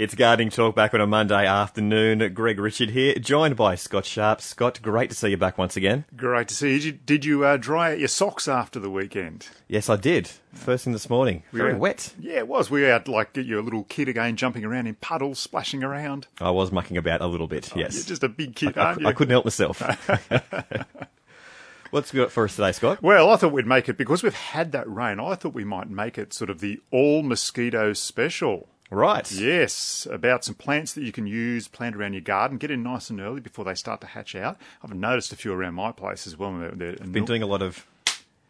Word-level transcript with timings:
It's 0.00 0.14
gardening 0.14 0.48
talk 0.48 0.74
back 0.74 0.94
on 0.94 1.02
a 1.02 1.06
Monday 1.06 1.46
afternoon. 1.46 2.32
Greg 2.32 2.58
Richard 2.58 2.88
here, 2.88 3.16
joined 3.16 3.54
by 3.54 3.74
Scott 3.74 4.06
Sharp. 4.06 4.40
Scott, 4.40 4.80
great 4.80 5.10
to 5.10 5.14
see 5.14 5.28
you 5.28 5.36
back 5.36 5.58
once 5.58 5.76
again. 5.76 6.06
Great 6.16 6.48
to 6.48 6.54
see 6.54 6.78
you. 6.78 6.92
Did 6.92 7.26
you 7.26 7.44
uh, 7.44 7.58
dry 7.58 7.92
out 7.92 7.98
your 7.98 8.08
socks 8.08 8.48
after 8.48 8.80
the 8.80 8.88
weekend? 8.88 9.50
Yes, 9.68 9.90
I 9.90 9.96
did. 9.96 10.30
First 10.54 10.84
thing 10.84 10.94
this 10.94 11.10
morning. 11.10 11.42
We 11.52 11.58
Very 11.58 11.72
Yeah. 11.72 11.76
wet. 11.78 12.14
Yeah, 12.18 12.38
it 12.38 12.48
was. 12.48 12.70
We 12.70 12.80
were 12.80 12.90
out 12.92 13.08
like 13.08 13.36
your 13.36 13.60
little 13.60 13.84
kid 13.84 14.08
again, 14.08 14.36
jumping 14.36 14.64
around 14.64 14.86
in 14.86 14.94
puddles, 14.94 15.38
splashing 15.38 15.84
around. 15.84 16.28
I 16.40 16.50
was 16.50 16.72
mucking 16.72 16.96
about 16.96 17.20
a 17.20 17.26
little 17.26 17.46
bit, 17.46 17.76
yes. 17.76 17.94
You're 17.94 18.04
just 18.04 18.24
a 18.24 18.30
big 18.30 18.56
kid, 18.56 18.78
I, 18.78 18.82
aren't 18.82 19.02
you? 19.02 19.06
I 19.06 19.12
couldn't 19.12 19.32
help 19.32 19.44
myself. 19.44 19.82
What's 21.90 22.10
got 22.10 22.32
for 22.32 22.44
us 22.44 22.56
today, 22.56 22.72
Scott? 22.72 23.02
Well, 23.02 23.28
I 23.28 23.36
thought 23.36 23.52
we'd 23.52 23.66
make 23.66 23.90
it 23.90 23.98
because 23.98 24.22
we've 24.22 24.32
had 24.32 24.72
that 24.72 24.88
rain. 24.88 25.20
I 25.20 25.34
thought 25.34 25.52
we 25.52 25.64
might 25.64 25.90
make 25.90 26.16
it 26.16 26.32
sort 26.32 26.48
of 26.48 26.60
the 26.60 26.80
all 26.90 27.22
mosquito 27.22 27.92
special. 27.92 28.66
Right. 28.90 29.30
Yes, 29.30 30.06
about 30.10 30.44
some 30.44 30.56
plants 30.56 30.92
that 30.94 31.02
you 31.04 31.12
can 31.12 31.26
use, 31.26 31.68
plant 31.68 31.94
around 31.94 32.14
your 32.14 32.22
garden. 32.22 32.58
Get 32.58 32.72
in 32.72 32.82
nice 32.82 33.08
and 33.08 33.20
early 33.20 33.40
before 33.40 33.64
they 33.64 33.74
start 33.74 34.00
to 34.00 34.08
hatch 34.08 34.34
out. 34.34 34.56
I've 34.82 34.92
noticed 34.92 35.32
a 35.32 35.36
few 35.36 35.52
around 35.52 35.74
my 35.74 35.92
place 35.92 36.26
as 36.26 36.36
well. 36.36 36.58
They're, 36.58 36.72
they're 36.72 37.06
Been 37.06 37.24
doing 37.24 37.42
a 37.42 37.46
lot 37.46 37.62
of 37.62 37.86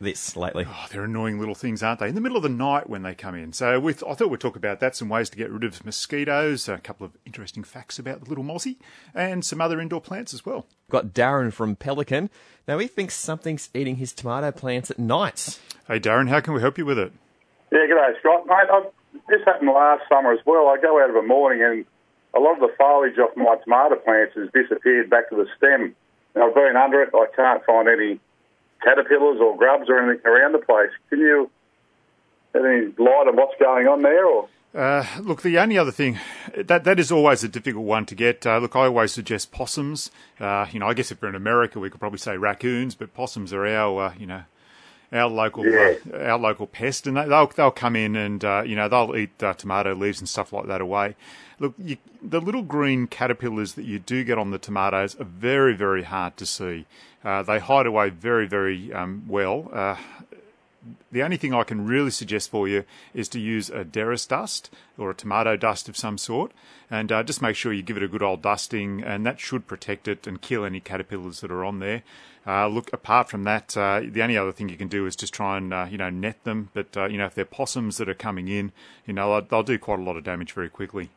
this 0.01 0.35
lately. 0.37 0.65
Oh, 0.67 0.87
they're 0.91 1.05
annoying 1.05 1.39
little 1.39 1.55
things, 1.55 1.83
aren't 1.83 2.01
they? 2.01 2.09
In 2.09 2.15
the 2.15 2.23
middle 2.23 2.39
of 2.39 2.43
the 2.43 2.49
night 2.49 2.89
when 2.89 3.03
they 3.03 3.15
come 3.15 3.35
in. 3.35 3.53
So 3.53 3.79
we 3.79 3.93
th- 3.93 4.11
I 4.11 4.15
thought 4.15 4.31
we'd 4.31 4.41
talk 4.41 4.57
about 4.57 4.81
that, 4.81 4.97
some 4.97 5.11
ways 5.11 5.29
to 5.29 5.37
get 5.37 5.51
rid 5.51 5.63
of 5.63 5.85
mosquitoes, 5.85 6.71
a 6.71 6.79
couple 6.79 7.05
of 7.05 7.13
interesting 7.27 7.63
facts 7.63 7.99
about 7.99 8.23
the 8.23 8.29
little 8.31 8.45
mozzie, 8.45 8.77
and 9.15 9.45
some 9.45 9.61
other 9.61 9.79
indoor 9.79 10.01
plants 10.01 10.33
as 10.33 10.47
well. 10.47 10.67
Got 10.91 11.09
Darren 11.09 11.53
from 11.53 11.77
Pelican. 11.77 12.31
Now 12.67 12.79
he 12.79 12.87
thinks 12.87 13.15
something's 13.15 13.69
eating 13.75 13.97
his 13.97 14.15
tomato 14.15 14.51
plants 14.53 14.91
at 14.91 14.99
night. 14.99 15.61
Hey, 15.87 16.01
Darren, 16.01 16.31
how 16.31 16.41
can 16.41 16.55
we 16.55 16.63
help 16.63 16.79
you 16.79 16.87
with 16.87 16.99
it? 16.99 17.13
Yeah, 17.71 17.81
g'day, 17.81 18.19
Scott. 18.21 18.47
Mate, 18.47 18.71
I've, 18.73 18.87
this 19.29 19.41
happened 19.45 19.71
last 19.71 20.03
summer 20.09 20.33
as 20.33 20.41
well. 20.45 20.69
I 20.69 20.77
go 20.81 21.03
out 21.03 21.11
of 21.11 21.17
a 21.17 21.23
morning 21.23 21.63
and 21.63 21.85
a 22.35 22.41
lot 22.41 22.55
of 22.55 22.61
the 22.61 22.75
foliage 22.79 23.19
off 23.19 23.37
my 23.37 23.57
tomato 23.63 23.97
plants 23.97 24.35
has 24.37 24.49
disappeared 24.53 25.11
back 25.11 25.31
to 25.31 25.37
the 25.37 25.47
stem. 25.57 25.95
And 26.35 26.45
I've 26.45 26.55
been 26.55 26.77
under 26.77 27.03
it. 27.03 27.11
I 27.15 27.27
can't 27.35 27.65
find 27.65 27.89
any 27.89 28.21
caterpillars 28.83 29.41
or 29.41 29.57
grubs 29.57 29.89
or 29.89 29.99
anything 29.99 30.25
around 30.27 30.53
the 30.53 30.59
place. 30.59 30.91
Can 31.09 31.19
you 31.19 31.51
have 32.55 32.65
any 32.65 32.87
light 32.99 33.27
on 33.29 33.37
what's 33.37 33.59
going 33.59 33.87
on 33.89 34.03
there? 34.03 34.27
Or 34.27 34.49
Uh, 34.75 35.05
look, 35.21 35.43
the 35.43 35.59
only 35.59 35.77
other 35.77 35.91
thing 35.91 36.19
that 36.57 36.85
that 36.85 37.01
is 37.01 37.11
always 37.11 37.43
a 37.43 37.49
difficult 37.49 37.85
one 37.85 38.07
to 38.07 38.15
get. 38.15 38.47
Uh, 38.47 38.59
look, 38.59 38.77
I 38.77 38.87
always 38.87 39.13
suggest 39.13 39.51
possums. 39.51 40.11
Uh, 40.39 40.67
you 40.71 40.79
know, 40.79 40.87
I 40.87 40.95
guess 40.95 41.11
if 41.11 41.21
we're 41.21 41.29
in 41.29 41.35
America, 41.35 41.81
we 41.81 41.91
could 41.91 42.01
probably 42.01 42.21
say 42.21 42.37
raccoons, 42.37 42.95
but 42.95 43.13
possums 43.13 43.53
are 43.53 43.67
our, 43.67 44.05
uh, 44.05 44.15
you 44.17 44.27
know, 44.27 44.43
our 45.13 45.29
local 45.29 45.67
Yeah. 45.67 45.95
uh, 46.13 46.19
our 46.19 46.39
local 46.39 46.67
pest, 46.67 47.07
and 47.07 47.17
they, 47.17 47.27
they'll 47.27 47.47
they'll 47.49 47.71
come 47.71 47.97
in 47.97 48.17
and 48.17 48.45
uh, 48.45 48.63
you 48.65 48.77
know 48.77 48.89
they'll 48.89 49.17
eat 49.17 49.43
uh, 49.43 49.55
tomato 49.55 49.95
leaves 49.95 50.21
and 50.21 50.29
stuff 50.29 50.53
like 50.53 50.67
that 50.67 50.81
away. 50.81 51.17
Look, 51.59 51.75
you, 51.79 51.99
the 52.23 52.41
little 52.41 52.63
green 52.63 53.07
caterpillars 53.07 53.75
that 53.75 53.85
you 53.85 53.99
do 53.99 54.25
get 54.25 54.39
on 54.39 54.51
the 54.51 54.59
tomatoes 54.59 55.19
are 55.21 55.25
very 55.25 55.75
very 55.75 56.05
hard 56.05 56.37
to 56.39 56.47
see. 56.47 56.87
Uh, 57.25 57.43
they 57.43 57.59
hide 57.59 57.87
away 57.87 58.11
very 58.11 58.47
very 58.47 58.93
um, 58.93 59.25
well. 59.29 59.69
Uh, 59.73 59.97
the 61.13 61.23
only 61.23 61.37
thing 61.37 61.53
I 61.53 61.65
can 61.65 61.87
really 61.87 62.11
suggest 62.11 62.51
for 62.51 62.67
you 62.67 62.85
is 63.13 63.29
to 63.31 63.41
use 63.41 63.69
a 63.69 63.85
Derris 63.85 64.27
dust 64.27 64.73
or 64.97 65.11
a 65.11 65.15
tomato 65.15 65.57
dust 65.57 65.89
of 65.91 65.97
some 65.97 66.17
sort, 66.17 66.53
and 66.91 67.13
uh, 67.13 67.23
just 67.23 67.43
make 67.43 67.57
sure 67.57 67.73
you 67.73 67.83
give 67.83 67.99
it 67.99 68.03
a 68.03 68.09
good 68.09 68.23
old 68.23 68.41
dusting, 68.41 69.03
and 69.03 69.27
that 69.27 69.41
should 69.41 69.67
protect 69.67 70.09
it 70.09 70.27
and 70.27 70.41
kill 70.41 70.65
any 70.65 70.81
caterpillars 70.81 71.41
that 71.43 71.51
are 71.51 71.65
on 71.65 71.81
there. 71.81 72.03
Uh, 72.47 72.67
look, 72.69 72.91
apart 72.93 73.29
from 73.29 73.45
that, 73.45 73.77
uh, 73.77 74.01
the 74.05 74.23
only 74.23 74.37
other 74.37 74.51
thing 74.53 74.69
you 74.71 74.77
can 74.77 74.89
do 74.89 75.07
is 75.07 75.15
just 75.15 75.35
try 75.35 75.59
and 75.59 75.73
uh, 75.75 75.87
you 75.91 75.99
know 75.99 76.11
net 76.11 76.43
them. 76.45 76.71
But 76.75 76.97
uh, 76.97 77.07
you 77.07 77.19
know 77.19 77.27
if 77.27 77.35
they're 77.35 77.45
possums 77.45 77.99
that 77.99 78.09
are 78.09 78.15
coming 78.15 78.49
in, 78.49 78.73
you 79.07 79.13
know 79.13 79.31
they'll, 79.41 79.47
they'll 79.49 79.63
do 79.63 79.79
quite 79.79 79.99
a 79.99 80.03
lot 80.03 80.17
of 80.17 80.25
damage 80.25 80.53
very 80.53 80.71
quickly. 80.71 81.11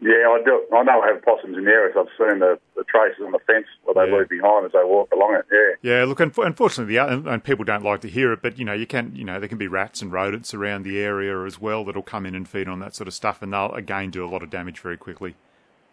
yeah, 0.00 0.12
I 0.28 0.40
do. 0.44 0.62
I 0.76 0.82
know 0.84 1.00
I 1.00 1.08
have 1.14 1.22
possums 1.24 1.56
in 1.56 1.64
the 1.64 1.70
area. 1.70 1.92
So 1.94 2.02
I've 2.02 2.08
seen 2.30 2.38
the, 2.40 2.58
the 2.76 2.84
traces 2.84 3.20
on 3.24 3.32
the 3.32 3.38
fence 3.40 3.66
what 3.84 3.94
they 3.96 4.08
Yeah. 4.10 4.18
leave 4.18 4.28
behind 4.28 4.66
as 4.66 4.72
they 4.72 4.84
walk 4.84 5.10
along 5.12 5.34
it. 5.40 5.46
Yeah. 5.82 5.98
Yeah, 5.98 6.04
look, 6.04 6.18
unf- 6.18 6.46
unfortunately, 6.46 6.94
the, 6.94 7.04
and, 7.08 7.26
and 7.26 7.42
people 7.42 7.64
don't 7.64 7.82
like 7.82 8.02
to 8.02 8.08
hear 8.08 8.32
it, 8.32 8.40
but 8.42 8.58
you 8.58 8.64
know, 8.64 8.74
you 8.74 8.86
can, 8.86 9.16
you 9.16 9.24
know, 9.24 9.40
there 9.40 9.48
can 9.48 9.58
be 9.58 9.66
rats 9.68 10.02
and 10.02 10.12
rodents 10.12 10.52
around 10.54 10.82
the 10.84 11.00
area 11.00 11.44
as 11.44 11.58
well 11.60 11.84
that'll 11.84 12.02
come 12.02 12.26
in 12.26 12.34
and 12.36 12.46
feed 12.48 12.68
on 12.68 12.78
that 12.80 12.94
sort 12.94 13.08
of 13.08 13.14
stuff, 13.14 13.40
and 13.42 13.52
they'll 13.52 13.72
again 13.72 14.10
do 14.10 14.24
a 14.24 14.28
lot 14.30 14.42
of 14.42 14.50
damage 14.50 14.78
very 14.80 14.96
quickly. 14.98 15.34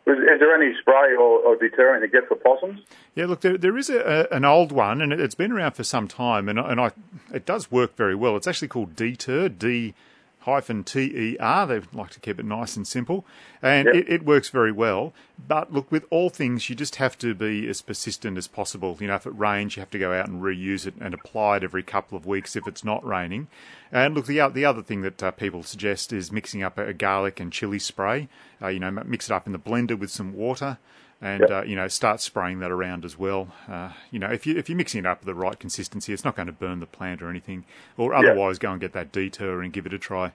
Is, 0.08 0.18
is 0.18 0.40
there 0.40 0.54
any 0.54 0.76
spray 0.80 1.16
or, 1.16 1.40
or 1.40 1.56
deterrent 1.56 2.04
you 2.04 2.10
get 2.10 2.28
for 2.28 2.36
possums? 2.36 2.82
Yeah, 3.16 3.26
look, 3.26 3.42
there, 3.42 3.58
there 3.58 3.78
is 3.78 3.90
a, 3.90 4.28
a, 4.32 4.36
an 4.36 4.46
old 4.46 4.72
one, 4.72 5.02
and 5.02 5.12
it, 5.12 5.20
it's 5.20 5.34
been 5.36 5.52
around 5.52 5.72
for 5.72 5.84
some 5.84 6.08
time, 6.08 6.48
and, 6.48 6.60
and 6.60 6.80
I, 6.80 6.92
it 7.34 7.46
does 7.46 7.72
work 7.72 7.96
very 7.96 8.14
well. 8.14 8.36
It's 8.36 8.46
actually 8.46 8.68
called 8.68 8.96
Deter, 8.96 9.50
D 9.50 9.96
hyphen 10.46 10.84
T 10.84 11.00
E 11.02 11.38
R. 11.40 11.68
They 11.68 11.82
like 11.94 12.12
to 12.12 12.20
keep 12.20 12.40
it 12.40 12.46
nice 12.46 12.76
and 12.76 12.88
simple, 12.88 13.26
and 13.62 13.86
Yep. 13.88 13.96
it, 13.96 14.10
it 14.10 14.26
works 14.26 14.50
very 14.50 14.72
well. 14.72 15.14
But 15.48 15.74
look, 15.74 15.92
with 15.92 16.06
all 16.10 16.30
things, 16.30 16.70
you 16.70 16.76
just 16.76 16.96
have 16.96 17.18
to 17.20 17.34
be 17.36 17.68
as 17.68 17.82
persistent 17.82 18.38
as 18.38 18.48
possible. 18.48 18.98
You 19.00 19.08
know, 19.08 19.16
if 19.16 19.26
it 19.26 19.38
rains, 19.38 19.76
you 19.76 19.82
have 19.82 19.90
to 19.92 20.00
go 20.00 20.14
out 20.14 20.28
and 20.28 20.42
reuse 20.42 20.86
it 20.88 20.94
and 21.02 21.14
apply 21.14 21.58
it 21.58 21.64
every 21.64 21.84
couple 21.84 22.18
of 22.18 22.26
weeks 22.26 22.56
if 22.56 22.68
it's 22.68 22.84
not 22.84 23.06
raining. 23.06 23.48
And 23.92 24.16
look, 24.16 24.26
the, 24.28 24.48
the 24.54 24.66
other 24.66 24.82
thing 24.82 25.02
that 25.02 25.22
uh, 25.22 25.32
people 25.32 25.64
suggest 25.64 26.14
is 26.14 26.32
mixing 26.32 26.64
up 26.64 26.78
a, 26.78 26.88
a 26.88 26.94
garlic 26.94 27.40
and 27.40 27.52
chili 27.52 27.80
spray. 27.80 28.30
Uh, 28.62 28.68
you 28.68 28.80
know, 28.80 28.92
mix 28.92 29.30
it 29.30 29.34
up 29.34 29.46
in 29.46 29.52
the 29.54 29.60
blender 29.60 30.00
with 30.00 30.10
some 30.12 30.34
water 30.34 30.78
and 31.26 31.42
Yep. 31.42 31.50
uh, 31.52 31.64
you 31.64 31.76
know 31.76 31.88
start 31.88 32.22
spraying 32.22 32.60
that 32.60 32.72
around 32.72 33.04
as 33.04 33.18
well. 33.18 33.48
Uh, 33.68 33.90
you 34.12 34.20
know, 34.20 34.30
if 34.30 34.46
you 34.46 34.56
if 34.58 34.70
you're 34.70 34.78
mixing 34.78 35.00
it 35.00 35.06
up 35.08 35.20
with 35.22 35.26
the 35.26 35.34
right 35.34 35.58
consistency, 35.60 36.14
it's 36.14 36.24
not 36.24 36.36
going 36.36 36.46
to 36.46 36.52
burn 36.54 36.80
the 36.80 36.86
plant 36.86 37.22
or 37.22 37.30
anything. 37.30 37.66
Or 37.98 38.14
otherwise, 38.14 38.60
go 38.60 38.72
and 38.72 38.80
get 38.80 38.94
that 38.94 39.12
deter 39.12 39.62
and 39.62 39.74
give 39.74 39.86
it 39.86 39.94
a 39.94 39.98
try. 39.98 40.32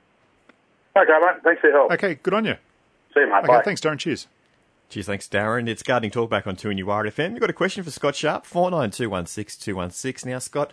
Okay, 0.97 1.13
mate. 1.21 1.43
Thanks 1.45 1.61
for 1.61 1.69
your 1.69 1.77
help. 1.79 1.93
Okay, 1.93 2.15
good 2.23 2.35
on 2.35 2.45
you. 2.45 2.57
See 3.15 3.21
you, 3.21 3.27
mate. 3.29 3.39
Okay, 3.45 3.47
Bye. 3.47 3.63
thanks, 3.63 3.81
Darren. 3.81 3.99
Cheers. 3.99 4.27
Cheers, 4.89 5.07
thanks, 5.07 5.29
Darren. 5.29 5.69
It's 5.69 5.85
Gardening 5.85 6.11
Talk 6.11 6.29
back 6.31 6.49
on 6.49 6.57
2 6.57 6.69
and 6.71 6.81
FM. 6.81 7.31
You've 7.31 7.41
got 7.41 7.49
a 7.51 7.53
question 7.53 7.85
for 7.85 7.93
Scott 7.93 8.17
Sharp, 8.17 8.45
49216216. 8.45 10.27
Now, 10.27 10.39
Scott, 10.41 10.73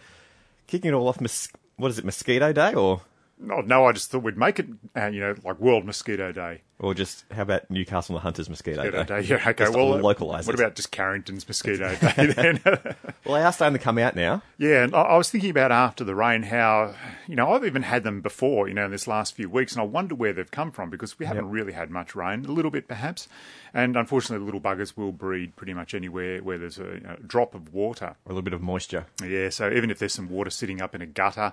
kicking 0.66 0.89
it 0.89 0.94
all 0.95 1.07
off, 1.07 1.22
mos- 1.22 1.49
what 1.75 1.89
is 1.91 1.99
it, 1.99 2.05
Mosquito 2.05 2.51
Day 2.51 2.73
or 2.73 3.01
No, 3.39 3.61
no, 3.61 3.85
I 3.85 3.91
just 3.91 4.09
thought 4.09 4.23
we'd 4.23 4.35
make 4.37 4.57
it, 4.59 4.65
uh, 4.95 5.05
you 5.07 5.19
know, 5.19 5.35
like 5.43 5.59
World 5.59 5.85
Mosquito 5.85 6.31
Day. 6.31 6.61
or 6.79 6.95
just, 6.95 7.23
how 7.31 7.43
about 7.43 7.69
Newcastle 7.69 8.15
and 8.15 8.19
the 8.19 8.23
Hunters 8.23 8.49
Mosquito 8.49 8.77
Mosquito 8.81 9.03
Day? 9.03 9.21
Day. 9.21 9.27
Yeah, 9.27 9.35
okay. 9.49 9.65
Just 9.65 9.75
well, 9.75 9.93
uh, 9.93 9.97
localise 9.99 10.47
what 10.47 10.55
it. 10.55 10.59
about 10.59 10.73
just 10.75 10.91
Carrington's 10.91 11.47
Mosquito 11.47 11.95
Day 11.95 12.25
then? 12.27 12.59
Well, 13.25 13.35
they 13.35 13.43
are 13.43 13.51
starting 13.51 13.77
to 13.77 13.83
come 13.83 13.97
out 13.97 14.15
now. 14.15 14.41
Yeah, 14.57 14.83
and 14.83 14.95
I, 14.95 15.01
I 15.01 15.17
was 15.17 15.29
thinking 15.29 15.49
about 15.49 15.69
after 15.71 16.03
the 16.05 16.15
rain 16.15 16.43
how, 16.43 16.95
you 17.27 17.35
know, 17.35 17.51
I've 17.51 17.65
even 17.65 17.83
had 17.83 18.03
them 18.03 18.21
before, 18.21 18.69
you 18.69 18.73
know, 18.73 18.85
in 18.85 18.91
this 18.91 19.05
last 19.05 19.35
few 19.35 19.49
weeks, 19.49 19.73
and 19.73 19.81
I 19.81 19.85
wonder 19.85 20.15
where 20.15 20.31
they've 20.31 20.49
come 20.49 20.71
from 20.71 20.89
because 20.89 21.19
we 21.19 21.25
haven't 21.25 21.45
Yep. 21.45 21.53
really 21.53 21.73
had 21.73 21.91
much 21.91 22.15
rain, 22.15 22.45
a 22.45 22.51
little 22.51 22.71
bit 22.71 22.87
perhaps, 22.87 23.27
and 23.73 23.97
unfortunately, 23.97 24.39
the 24.39 24.45
little 24.45 24.61
buggers 24.61 24.95
will 24.95 25.11
breed 25.11 25.55
pretty 25.57 25.73
much 25.73 25.93
anywhere 25.93 26.41
where 26.41 26.57
there's 26.57 26.79
a, 26.79 27.17
a 27.19 27.23
drop 27.23 27.53
of 27.53 27.73
water. 27.73 28.15
Or 28.25 28.31
a 28.31 28.33
little 28.33 28.41
bit 28.43 28.53
of 28.53 28.61
moisture. 28.61 29.05
Yeah, 29.21 29.49
so 29.49 29.69
even 29.71 29.91
if 29.91 29.99
there's 29.99 30.13
some 30.13 30.29
water 30.29 30.49
sitting 30.49 30.81
up 30.81 30.95
in 30.95 31.01
a 31.01 31.05
gutter, 31.05 31.51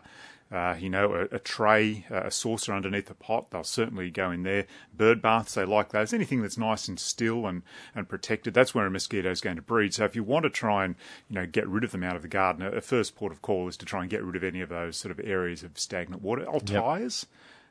uh, 0.54 0.76
you 0.78 0.88
know, 0.88 1.12
a, 1.12 1.34
a 1.34 1.38
tray, 1.40 2.06
uh, 2.10 2.22
a 2.24 2.30
saucer 2.30 2.72
underneath 2.72 3.10
a 3.10 3.14
pot, 3.14 3.50
they'll 3.50 3.64
certainly 3.64 4.10
go 4.10 4.30
in 4.30 4.44
there. 4.44 4.66
Bird 4.96 5.20
baths, 5.20 5.54
they 5.54 5.64
like 5.64 5.90
those. 5.90 6.12
Anything 6.12 6.42
that's 6.42 6.56
nice 6.56 6.86
and 6.86 7.00
still 7.00 7.46
and, 7.46 7.62
and 7.94 8.08
protected, 8.08 8.54
that's 8.54 8.74
where 8.74 8.86
a 8.86 8.90
mosquito 8.90 9.30
is 9.30 9.40
going 9.40 9.56
to 9.56 9.62
breed. 9.62 9.92
So 9.92 10.04
if 10.04 10.14
you 10.14 10.22
want 10.22 10.44
to 10.44 10.50
try 10.50 10.84
and, 10.84 10.94
you 11.28 11.34
know, 11.34 11.46
get 11.46 11.66
rid 11.66 11.82
of 11.82 11.90
them 11.90 12.04
out 12.04 12.14
of 12.14 12.22
the 12.22 12.28
garden, 12.28 12.62
a, 12.62 12.70
a 12.70 12.80
first 12.80 13.16
port 13.16 13.32
of 13.32 13.42
call 13.42 13.66
is 13.66 13.76
to 13.78 13.84
try 13.84 14.02
and 14.02 14.10
get 14.10 14.22
rid 14.22 14.36
of 14.36 14.44
any 14.44 14.60
of 14.60 14.68
those 14.68 14.96
sort 14.96 15.10
of 15.10 15.20
areas 15.24 15.64
of 15.64 15.76
stagnant 15.76 16.22
water. 16.22 16.48
Old 16.48 16.70
Yep. 16.70 16.82
tyres, 16.82 17.26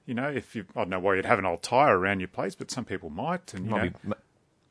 you 0.06 0.14
know, 0.14 0.28
if 0.28 0.54
you, 0.54 0.66
I 0.76 0.82
don't 0.82 0.90
know 0.90 1.00
why 1.00 1.16
you'd 1.16 1.26
have 1.26 1.40
an 1.40 1.46
old 1.46 1.64
tyre 1.64 1.98
around 1.98 2.20
your 2.20 2.28
place, 2.28 2.56
but 2.56 2.70
some 2.70 2.84
people 2.84 3.10
might. 3.10 3.54
And, 3.54 3.66
you 3.66 3.72
know, 3.72 3.90
be 4.04 4.14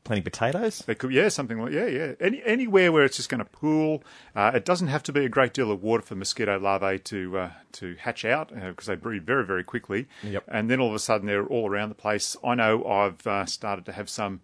planting 0.05 0.25
potatoes. 0.25 0.81
they 0.87 0.95
could, 0.95 1.13
yeah, 1.13 1.29
something 1.29 1.61
like 1.61 1.73
yeah, 1.73 1.87
yeah. 1.87 2.13
Any 2.21 2.43
anywhere 2.45 2.93
where 2.93 3.05
it's 3.05 3.17
just 3.17 3.29
going 3.29 3.39
to 3.39 3.45
pool. 3.45 4.03
Uh, 4.35 4.53
it 4.55 4.65
doesn't 4.65 4.89
have 4.89 5.03
to 5.05 5.13
be 5.13 5.25
a 5.25 5.29
great 5.29 5.55
deal 5.55 5.71
of 5.71 5.83
water 5.83 6.03
for 6.03 6.15
mosquito 6.15 6.59
larvae 6.59 6.99
to 7.01 7.39
uh, 7.39 7.51
to 7.73 7.97
hatch 8.01 8.25
out 8.25 8.53
because 8.55 8.87
they 8.87 8.97
breed 8.97 9.25
very 9.25 9.45
very 9.45 9.65
quickly. 9.65 10.07
Yep. 10.23 10.45
And 10.49 10.71
then 10.71 10.81
all 10.81 10.89
of 10.89 10.95
a 10.95 10.99
sudden 10.99 11.27
they're 11.27 11.47
all 11.47 11.69
around 11.69 11.89
the 11.89 11.95
place. 11.95 12.37
I 12.45 12.55
know 12.55 12.85
I've 12.85 13.27
uh, 13.27 13.47
started 13.47 13.85
to 13.87 13.93
have 13.93 14.09
some 14.09 14.41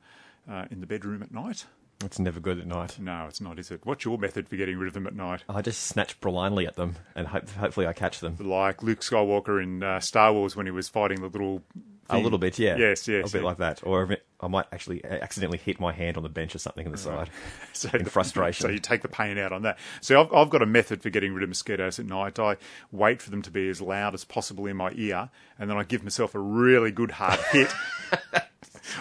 uh, 0.50 0.66
in 0.70 0.80
the 0.80 0.86
bedroom 0.86 1.22
at 1.22 1.32
night. 1.32 1.66
It's 2.04 2.20
never 2.20 2.38
good 2.38 2.60
at 2.60 2.66
night. 2.66 2.96
No, 3.00 3.26
it's 3.28 3.40
not, 3.40 3.58
is 3.58 3.72
it? 3.72 3.80
What's 3.84 4.04
your 4.04 4.18
method 4.18 4.48
for 4.48 4.54
getting 4.54 4.78
rid 4.78 4.86
of 4.86 4.94
them 4.94 5.08
at 5.08 5.16
night? 5.16 5.42
I 5.48 5.62
just 5.62 5.82
snatch 5.82 6.20
blindly 6.20 6.64
at 6.64 6.76
them 6.76 6.94
and 7.16 7.26
hope, 7.26 7.50
hopefully 7.50 7.88
I 7.88 7.92
catch 7.92 8.20
them. 8.20 8.36
Like 8.38 8.84
Luke 8.84 9.00
Skywalker 9.00 9.60
in 9.60 9.82
uh, 9.82 9.98
Star 9.98 10.32
Wars 10.32 10.54
when 10.54 10.66
he 10.66 10.70
was 10.70 10.88
fighting 10.88 11.20
the 11.20 11.26
little. 11.26 11.64
A 12.08 12.18
little 12.18 12.38
bit, 12.38 12.58
yeah. 12.58 12.76
Yes, 12.76 13.08
yes. 13.08 13.28
A 13.28 13.32
bit 13.32 13.42
yeah. 13.42 13.48
like 13.48 13.58
that. 13.58 13.80
Or 13.84 14.16
I 14.40 14.46
might 14.46 14.66
actually 14.72 15.04
accidentally 15.04 15.58
hit 15.58 15.80
my 15.80 15.92
hand 15.92 16.16
on 16.16 16.22
the 16.22 16.28
bench 16.28 16.54
or 16.54 16.58
something 16.58 16.86
on 16.86 16.92
the 16.92 16.98
side. 16.98 17.30
So 17.72 17.88
in 17.94 18.06
frustration. 18.06 18.66
So 18.66 18.72
you 18.72 18.80
take 18.80 19.02
the 19.02 19.08
pain 19.08 19.38
out 19.38 19.52
on 19.52 19.62
that. 19.62 19.78
So 20.00 20.20
I've, 20.20 20.32
I've 20.32 20.50
got 20.50 20.62
a 20.62 20.66
method 20.66 21.00
for 21.00 21.10
getting 21.10 21.32
rid 21.32 21.44
of 21.44 21.48
mosquitoes 21.48 22.00
at 22.00 22.06
night. 22.06 22.38
I 22.40 22.56
wait 22.90 23.22
for 23.22 23.30
them 23.30 23.40
to 23.42 23.52
be 23.52 23.68
as 23.68 23.80
loud 23.80 24.14
as 24.14 24.24
possible 24.24 24.66
in 24.66 24.76
my 24.76 24.90
ear, 24.96 25.30
and 25.60 25.70
then 25.70 25.76
I 25.76 25.84
give 25.84 26.02
myself 26.02 26.34
a 26.34 26.40
really 26.40 26.90
good 26.90 27.12
hard 27.12 27.38
hit. 27.52 27.72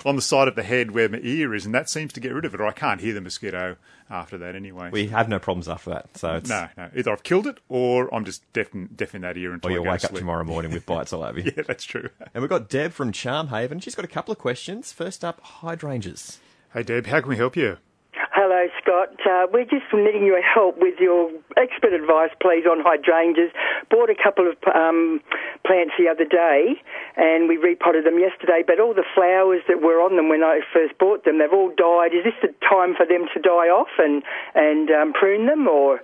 on 0.05 0.15
the 0.15 0.21
side 0.21 0.47
of 0.47 0.55
the 0.55 0.63
head 0.63 0.91
where 0.91 1.09
my 1.09 1.19
ear 1.21 1.53
is, 1.53 1.65
and 1.65 1.73
that 1.73 1.89
seems 1.89 2.13
to 2.13 2.19
get 2.19 2.33
rid 2.33 2.45
of 2.45 2.53
it. 2.53 2.61
Or 2.61 2.67
I 2.67 2.71
can't 2.71 3.01
hear 3.01 3.13
the 3.13 3.21
mosquito 3.21 3.77
after 4.09 4.37
that 4.37 4.55
anyway. 4.55 4.89
We 4.91 5.07
have 5.07 5.29
no 5.29 5.39
problems 5.39 5.67
after 5.67 5.91
that. 5.91 6.17
So 6.17 6.35
it's, 6.35 6.49
no, 6.49 6.67
no. 6.77 6.89
Either 6.95 7.11
I've 7.11 7.23
killed 7.23 7.47
it, 7.47 7.59
or 7.69 8.13
I'm 8.13 8.25
just 8.25 8.41
deaf 8.53 8.73
in, 8.73 8.87
deaf 8.95 9.15
in 9.15 9.21
that 9.21 9.37
ear 9.37 9.53
until 9.53 9.71
or 9.71 9.73
you'll 9.73 9.85
wake 9.85 10.03
up 10.05 10.13
tomorrow 10.13 10.43
morning 10.43 10.71
with 10.71 10.85
bites 10.85 11.13
all 11.13 11.23
over 11.23 11.39
you. 11.39 11.51
Yeah, 11.55 11.63
that's 11.63 11.83
true. 11.83 12.09
And 12.33 12.41
we've 12.41 12.49
got 12.49 12.69
Deb 12.69 12.93
from 12.93 13.11
Charmhaven. 13.11 13.81
She's 13.81 13.95
got 13.95 14.05
a 14.05 14.09
couple 14.09 14.31
of 14.31 14.37
questions. 14.37 14.91
First 14.91 15.23
up, 15.27 15.41
hydrangeas. 15.41 16.39
Hey, 16.73 16.83
Deb, 16.83 17.05
how 17.05 17.19
can 17.19 17.29
we 17.29 17.35
help 17.35 17.55
you? 17.55 17.77
Hello, 18.31 18.67
Scott. 18.81 19.17
Uh, 19.25 19.47
we're 19.51 19.65
just 19.65 19.85
needing 19.93 20.25
your 20.25 20.41
help 20.41 20.77
with 20.77 20.95
your 20.99 21.29
expert 21.57 21.91
advice, 21.91 22.29
please, 22.41 22.63
on 22.69 22.79
hydrangeas. 22.79 23.51
Bought 23.89 24.09
a 24.09 24.15
couple 24.15 24.47
of 24.47 24.55
um, 24.73 25.19
plants 25.65 25.93
the 25.99 26.07
other 26.07 26.23
day, 26.23 26.79
and 27.17 27.49
we 27.49 27.57
repotted 27.57 28.05
them 28.05 28.19
yesterday. 28.19 28.63
But 28.65 28.79
all 28.79 28.93
the 28.93 29.05
flowers 29.13 29.61
that 29.67 29.81
were 29.81 29.99
on 29.99 30.15
them 30.15 30.29
when 30.29 30.43
I 30.43 30.61
first 30.71 30.97
bought 30.97 31.25
them, 31.25 31.39
they've 31.39 31.51
all 31.51 31.73
died. 31.75 32.15
Is 32.15 32.23
this 32.23 32.39
the 32.41 32.53
time 32.63 32.95
for 32.95 33.05
them 33.05 33.27
to 33.33 33.39
die 33.41 33.67
off 33.73 33.91
and 33.97 34.23
and 34.55 34.89
um, 34.91 35.13
prune 35.13 35.47
them, 35.47 35.67
or? 35.67 35.99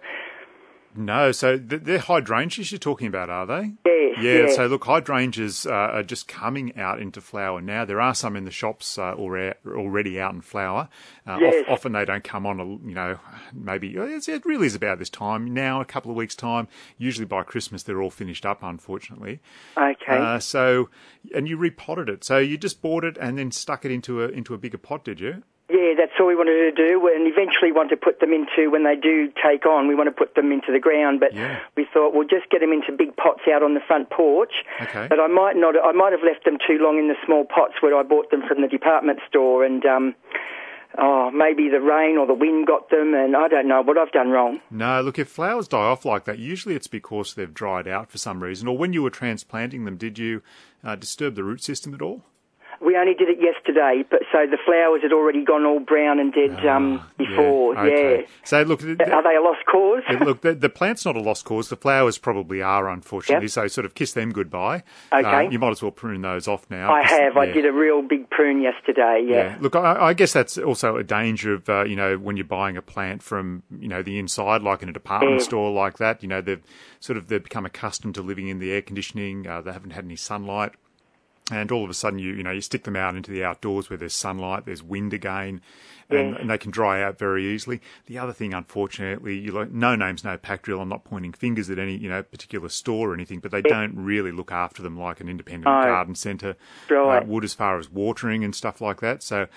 No, 0.96 1.32
so 1.32 1.58
they're 1.58 1.98
hydrangeas 2.00 2.72
you're 2.72 2.80
talking 2.80 3.08
about, 3.08 3.30
are 3.30 3.46
they? 3.46 3.74
Yes, 3.86 4.18
Yeah, 4.22 4.34
yeah. 4.48 4.56
so 4.56 4.68
look, 4.68 4.84
hydrangeas 4.86 5.66
uh, 5.66 5.72
are 5.72 6.04
just 6.04 6.28
coming 6.28 6.78
out 6.78 7.00
into 7.02 7.20
flower 7.20 7.62
now. 7.62 7.84
There 7.84 8.00
are 8.00 8.14
some 8.14 8.36
in 8.36 8.46
the 8.46 8.52
shops 8.52 8.98
uh, 8.98 9.16
alre- 9.16 9.56
already 9.68 10.20
out 10.20 10.34
in 10.34 10.42
flower. 10.42 10.90
Uh, 11.26 11.38
Yes. 11.42 11.64
of- 11.68 11.74
often 11.74 11.94
they 11.94 12.06
don't 12.06 12.24
come 12.24 12.46
on, 12.46 12.60
a, 12.60 12.66
you 12.66 12.94
know, 12.94 13.18
maybe 13.54 13.90
it's, 13.96 14.28
it 14.28 14.46
really 14.46 14.68
is 14.68 14.76
about 14.76 15.00
this 15.00 15.10
time 15.10 15.52
now, 15.54 15.82
a 15.82 15.86
couple 15.86 16.12
of 16.12 16.18
weeks' 16.18 16.36
time. 16.36 16.68
Usually 16.98 17.26
by 17.26 17.42
Christmas 17.44 17.84
they're 17.84 18.02
all 18.02 18.12
finished 18.12 18.46
up, 18.46 18.62
unfortunately. 18.62 19.40
Okay. 19.76 20.18
Uh, 20.18 20.38
so, 20.40 20.90
and 21.34 21.48
you 21.48 21.58
repotted 21.58 22.08
it. 22.10 22.24
So 22.24 22.38
you 22.38 22.58
just 22.58 22.82
bought 22.84 23.04
it 23.04 23.18
and 23.20 23.38
then 23.40 23.52
stuck 23.52 23.84
it 23.84 23.92
into 23.92 24.24
a 24.24 24.28
into 24.28 24.54
a 24.54 24.58
bigger 24.60 24.78
pot, 24.78 25.04
did 25.04 25.20
you? 25.20 25.42
Yeah, 25.70 25.94
that's 25.98 26.12
all 26.20 26.28
we 26.28 26.36
wanted 26.36 26.60
to 26.60 26.72
do, 26.76 27.10
and 27.16 27.26
eventually 27.26 27.72
want 27.72 27.90
to 27.92 27.98
put 27.98 28.20
them 28.20 28.34
into 28.34 28.70
when 28.70 28.84
they 28.84 28.96
do 28.98 29.32
take 29.42 29.66
on. 29.66 29.88
We 29.88 29.96
want 29.96 30.08
to 30.08 30.12
put 30.12 30.36
them 30.36 30.52
into 30.52 30.72
the 30.74 30.80
ground, 30.80 31.20
but 31.22 31.34
Yeah. 31.34 31.60
we 31.78 31.86
thought 31.92 32.14
we'll 32.14 32.28
just 32.28 32.50
get 32.50 32.60
them 32.60 32.74
into 32.74 32.92
big 32.92 33.16
pots 33.16 33.42
out 33.52 33.64
on 33.64 33.74
the 33.74 33.80
front 33.80 34.10
porch. 34.10 34.52
Okay. 34.82 35.08
But 35.10 35.20
I 35.22 35.28
might 35.28 35.56
not. 35.56 35.76
I 35.82 35.94
might 35.94 36.12
have 36.12 36.22
left 36.24 36.44
them 36.46 36.58
too 36.68 36.78
long 36.80 37.00
in 37.00 37.08
the 37.08 37.16
small 37.26 37.46
pots 37.46 37.82
where 37.82 37.96
I 37.96 38.04
bought 38.04 38.30
them 38.30 38.44
from 38.46 38.62
the 38.62 38.68
department 38.68 39.20
store, 39.28 39.64
and 39.64 39.86
um, 39.86 40.16
oh, 40.98 41.32
maybe 41.32 41.70
the 41.70 41.80
rain 41.82 42.18
or 42.18 42.28
the 42.28 42.34
wind 42.34 42.68
got 42.68 42.90
them, 42.90 43.14
and 43.14 43.36
I 43.36 43.48
don't 43.48 43.68
know 43.70 43.82
what 43.82 43.98
I've 43.98 44.12
done 44.12 44.32
wrong. 44.32 44.60
No, 44.70 45.02
look, 45.02 45.18
if 45.18 45.30
flowers 45.30 45.70
die 45.70 45.78
off 45.78 46.04
like 46.04 46.26
that, 46.26 46.40
usually 46.40 46.76
it's 46.76 46.88
because 46.88 47.36
they've 47.36 47.54
dried 47.54 47.88
out 47.88 48.12
for 48.12 48.18
some 48.18 48.44
reason. 48.44 48.68
Or 48.68 48.78
when 48.78 48.92
you 48.92 49.02
were 49.02 49.10
transplanting 49.10 49.86
them, 49.86 49.96
did 49.96 50.20
you 50.20 50.42
uh, 50.84 50.98
disturb 50.98 51.36
the 51.36 51.44
root 51.46 51.64
system 51.64 51.94
at 51.94 52.02
all? 52.02 52.26
We 52.86 52.98
only 52.98 53.14
did 53.14 53.30
it 53.30 53.38
yesterday, 53.42 54.04
but 54.10 54.22
so 54.32 54.46
the 54.50 54.58
flowers 54.66 55.02
had 55.04 55.14
already 55.14 55.44
gone 55.46 55.66
all 55.66 55.80
brown 55.80 56.20
and 56.20 56.34
dead 56.34 56.66
um, 56.66 57.02
before. 57.18 57.78
Ah, 57.78 57.84
okay. 57.86 58.20
Yeah. 58.22 58.28
So 58.44 58.62
look, 58.64 58.82
th- 58.82 59.00
Are 59.00 59.24
they 59.24 59.36
a 59.36 59.42
lost 59.42 59.66
cause? 59.72 60.04
Yeah, 60.10 60.24
look, 60.24 60.42
the, 60.42 60.54
the 60.54 60.70
plant's 60.70 61.06
not 61.06 61.16
a 61.16 61.22
lost 61.22 61.46
cause. 61.46 61.70
The 61.70 61.76
flowers 61.78 62.18
probably 62.18 62.62
are, 62.62 62.90
unfortunately. 62.90 63.46
Yep. 63.46 63.52
So 63.52 63.68
sort 63.68 63.86
of 63.86 63.96
kiss 63.96 64.14
them 64.14 64.32
goodbye. 64.32 64.84
Okay. 65.14 65.28
Uh, 65.48 65.50
you 65.50 65.60
might 65.60 65.72
as 65.72 65.82
well 65.82 65.92
prune 65.92 66.22
those 66.22 66.48
off 66.48 66.70
now. 66.70 66.94
I 66.94 67.04
have. 67.04 67.38
I 67.38 67.46
did 67.46 67.66
a 67.66 67.72
real 67.72 68.02
big 68.02 68.30
prune 68.30 68.62
yesterday. 68.62 69.26
Yeah. 69.28 69.34
Yeah. 69.36 69.58
Look, 69.62 69.76
I, 69.76 70.08
I 70.10 70.14
guess 70.14 70.34
that's 70.34 70.58
also 70.58 70.98
a 70.98 71.04
danger 71.04 71.54
of, 71.54 71.70
uh, 71.70 71.86
you 71.86 71.96
know, 71.96 72.18
when 72.18 72.36
you're 72.38 72.44
buying 72.46 72.76
a 72.78 72.82
plant 72.82 73.24
from, 73.24 73.64
you 73.80 73.88
know, 73.88 74.02
the 74.04 74.20
inside, 74.20 74.62
like 74.62 74.84
in 74.84 74.90
a 74.90 74.94
department 74.94 75.40
Yeah. 75.40 75.46
store 75.46 75.72
like 75.72 75.98
that, 76.00 76.22
you 76.22 76.28
know, 76.30 76.42
they've 76.42 76.62
sort 77.00 77.18
of, 77.18 77.28
they've 77.28 77.44
become 77.44 77.66
accustomed 77.66 78.16
to 78.16 78.22
living 78.22 78.48
in 78.50 78.60
the 78.60 78.72
air 78.72 78.82
conditioning. 78.82 79.48
Uh, 79.48 79.62
they 79.62 79.72
haven't 79.72 79.92
had 79.92 80.04
any 80.06 80.16
sunlight. 80.18 80.74
And 81.52 81.72
all 81.74 81.84
of 81.84 81.90
a 81.90 81.94
sudden, 81.94 82.20
you 82.20 82.34
you 82.34 82.44
know, 82.44 82.52
you 82.52 82.62
stick 82.62 82.84
them 82.84 82.96
out 82.96 83.16
into 83.16 83.30
the 83.32 83.44
outdoors 83.44 83.90
where 83.90 83.98
there's 83.98 84.16
sunlight, 84.16 84.66
there's 84.66 84.82
wind 84.82 85.14
again, 85.14 85.62
and, 86.10 86.32
Yes. 86.32 86.38
and 86.40 86.50
they 86.50 86.58
can 86.58 86.72
dry 86.72 87.04
out 87.04 87.20
very 87.20 87.46
easily. 87.46 87.82
The 88.06 88.18
other 88.18 88.32
thing, 88.32 88.54
unfortunately, 88.54 89.38
you 89.40 89.52
like, 89.52 89.70
no 89.72 89.96
names, 89.96 90.24
no 90.24 90.38
pack 90.38 90.62
drill. 90.62 90.80
I'm 90.80 90.88
not 90.88 91.04
pointing 91.04 91.34
fingers 91.34 91.70
at 91.70 91.80
any, 91.80 91.98
you 91.98 92.08
know, 92.08 92.24
particular 92.24 92.70
store 92.70 93.12
or 93.12 93.14
anything, 93.14 93.40
but 93.40 93.52
they 93.52 93.62
don't 93.62 93.94
really 93.98 94.32
look 94.32 94.54
after 94.54 94.82
them 94.82 94.98
like 94.98 95.20
an 95.20 95.28
independent 95.28 95.66
No. 95.66 95.84
garden 95.84 96.16
centre 96.16 96.56
Right. 96.90 97.22
uh, 97.22 97.26
would 97.26 97.44
as 97.44 97.54
far 97.54 97.78
as 97.78 97.90
watering 97.90 98.44
and 98.46 98.56
stuff 98.56 98.80
like 98.80 99.02
that. 99.02 99.22
So 99.22 99.48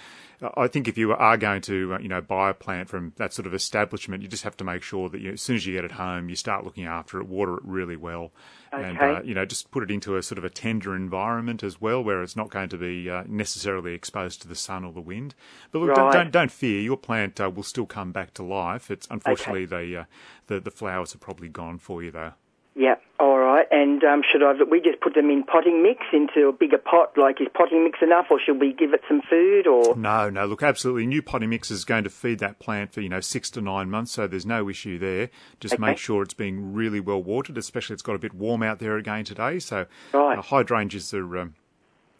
I 0.56 0.68
think 0.68 0.86
if 0.86 0.98
you 0.98 1.12
are 1.12 1.36
going 1.36 1.62
to, 1.62 1.94
uh, 1.94 1.98
you 1.98 2.08
know, 2.08 2.20
buy 2.20 2.50
a 2.50 2.54
plant 2.54 2.88
from 2.88 3.12
that 3.16 3.32
sort 3.32 3.46
of 3.46 3.54
establishment, 3.54 4.22
you 4.22 4.28
just 4.28 4.44
have 4.44 4.56
to 4.58 4.64
make 4.64 4.82
sure 4.82 5.08
that 5.08 5.20
you, 5.20 5.32
as 5.32 5.40
soon 5.40 5.56
as 5.56 5.66
you 5.66 5.72
get 5.74 5.84
it 5.84 5.92
home, 5.92 6.28
you 6.28 6.36
start 6.36 6.64
looking 6.64 6.84
after 6.84 7.20
it, 7.20 7.26
water 7.26 7.56
it 7.56 7.62
really 7.64 7.96
well, 7.96 8.32
and 8.72 8.98
uh, 8.98 9.22
you 9.24 9.34
know, 9.34 9.46
just 9.46 9.70
put 9.70 9.82
it 9.82 9.90
into 9.90 10.16
a 10.16 10.22
sort 10.22 10.36
of 10.36 10.44
a 10.44 10.50
tender 10.50 10.94
environment 10.94 11.62
as 11.62 11.80
well, 11.80 12.04
where 12.04 12.22
it's 12.22 12.36
not 12.36 12.50
going 12.50 12.68
to 12.68 12.76
be 12.76 13.08
uh, 13.08 13.24
necessarily 13.26 13.94
exposed 13.94 14.42
to 14.42 14.48
the 14.48 14.54
sun 14.54 14.84
or 14.84 14.92
the 14.92 15.00
wind. 15.00 15.34
But 15.72 15.78
look, 15.80 15.94
don't, 15.94 16.12
don't 16.12 16.30
don't 16.32 16.50
fear, 16.50 16.80
your 16.80 16.98
plant 16.98 17.40
uh, 17.40 17.50
will 17.50 17.62
still 17.62 17.86
come 17.86 18.12
back 18.12 18.34
to 18.34 18.42
life. 18.42 18.90
It's 18.90 19.06
unfortunately 19.10 19.64
the, 19.64 20.00
uh, 20.00 20.04
the 20.48 20.60
the 20.60 20.70
flowers 20.70 21.14
are 21.14 21.18
probably 21.18 21.48
gone 21.48 21.78
for 21.78 22.02
you 22.02 22.10
though. 22.10 22.32
Yeah, 22.74 22.96
all 23.18 23.38
right. 23.38 23.45
And 23.70 24.02
um, 24.04 24.22
should 24.30 24.42
I? 24.42 24.52
We 24.70 24.80
just 24.80 25.00
put 25.00 25.14
them 25.14 25.30
in 25.30 25.42
potting 25.44 25.82
mix 25.82 26.00
into 26.12 26.48
a 26.48 26.52
bigger 26.52 26.78
pot. 26.78 27.16
Like, 27.16 27.40
is 27.40 27.48
potting 27.54 27.84
mix 27.84 27.98
enough, 28.02 28.26
or 28.30 28.38
should 28.44 28.60
we 28.60 28.72
give 28.72 28.92
it 28.94 29.02
some 29.08 29.22
food? 29.28 29.66
Or 29.66 29.96
No, 29.96 30.28
no. 30.30 30.46
Look, 30.46 30.62
absolutely. 30.62 31.06
New 31.06 31.22
potting 31.22 31.50
mix 31.50 31.70
is 31.70 31.84
going 31.84 32.04
to 32.04 32.10
feed 32.10 32.38
that 32.40 32.58
plant 32.58 32.92
for 32.92 33.00
you 33.00 33.08
know 33.08 33.20
six 33.20 33.50
to 33.50 33.60
nine 33.60 33.90
months, 33.90 34.12
so 34.12 34.26
there's 34.26 34.46
no 34.46 34.68
issue 34.68 34.98
there. 34.98 35.30
Just 35.60 35.74
Okay. 35.74 35.82
make 35.82 35.98
sure 35.98 36.22
it's 36.22 36.34
being 36.34 36.72
really 36.74 37.00
well 37.00 37.22
watered, 37.22 37.58
especially 37.58 37.94
it's 37.94 38.02
got 38.02 38.16
a 38.16 38.18
bit 38.18 38.34
warm 38.34 38.62
out 38.62 38.78
there 38.78 38.96
again 38.96 39.24
today. 39.24 39.58
So 39.58 39.86
Right. 40.12 40.38
uh, 40.38 40.42
hydrangeas 40.42 41.12
are. 41.14 41.38
Um, 41.38 41.54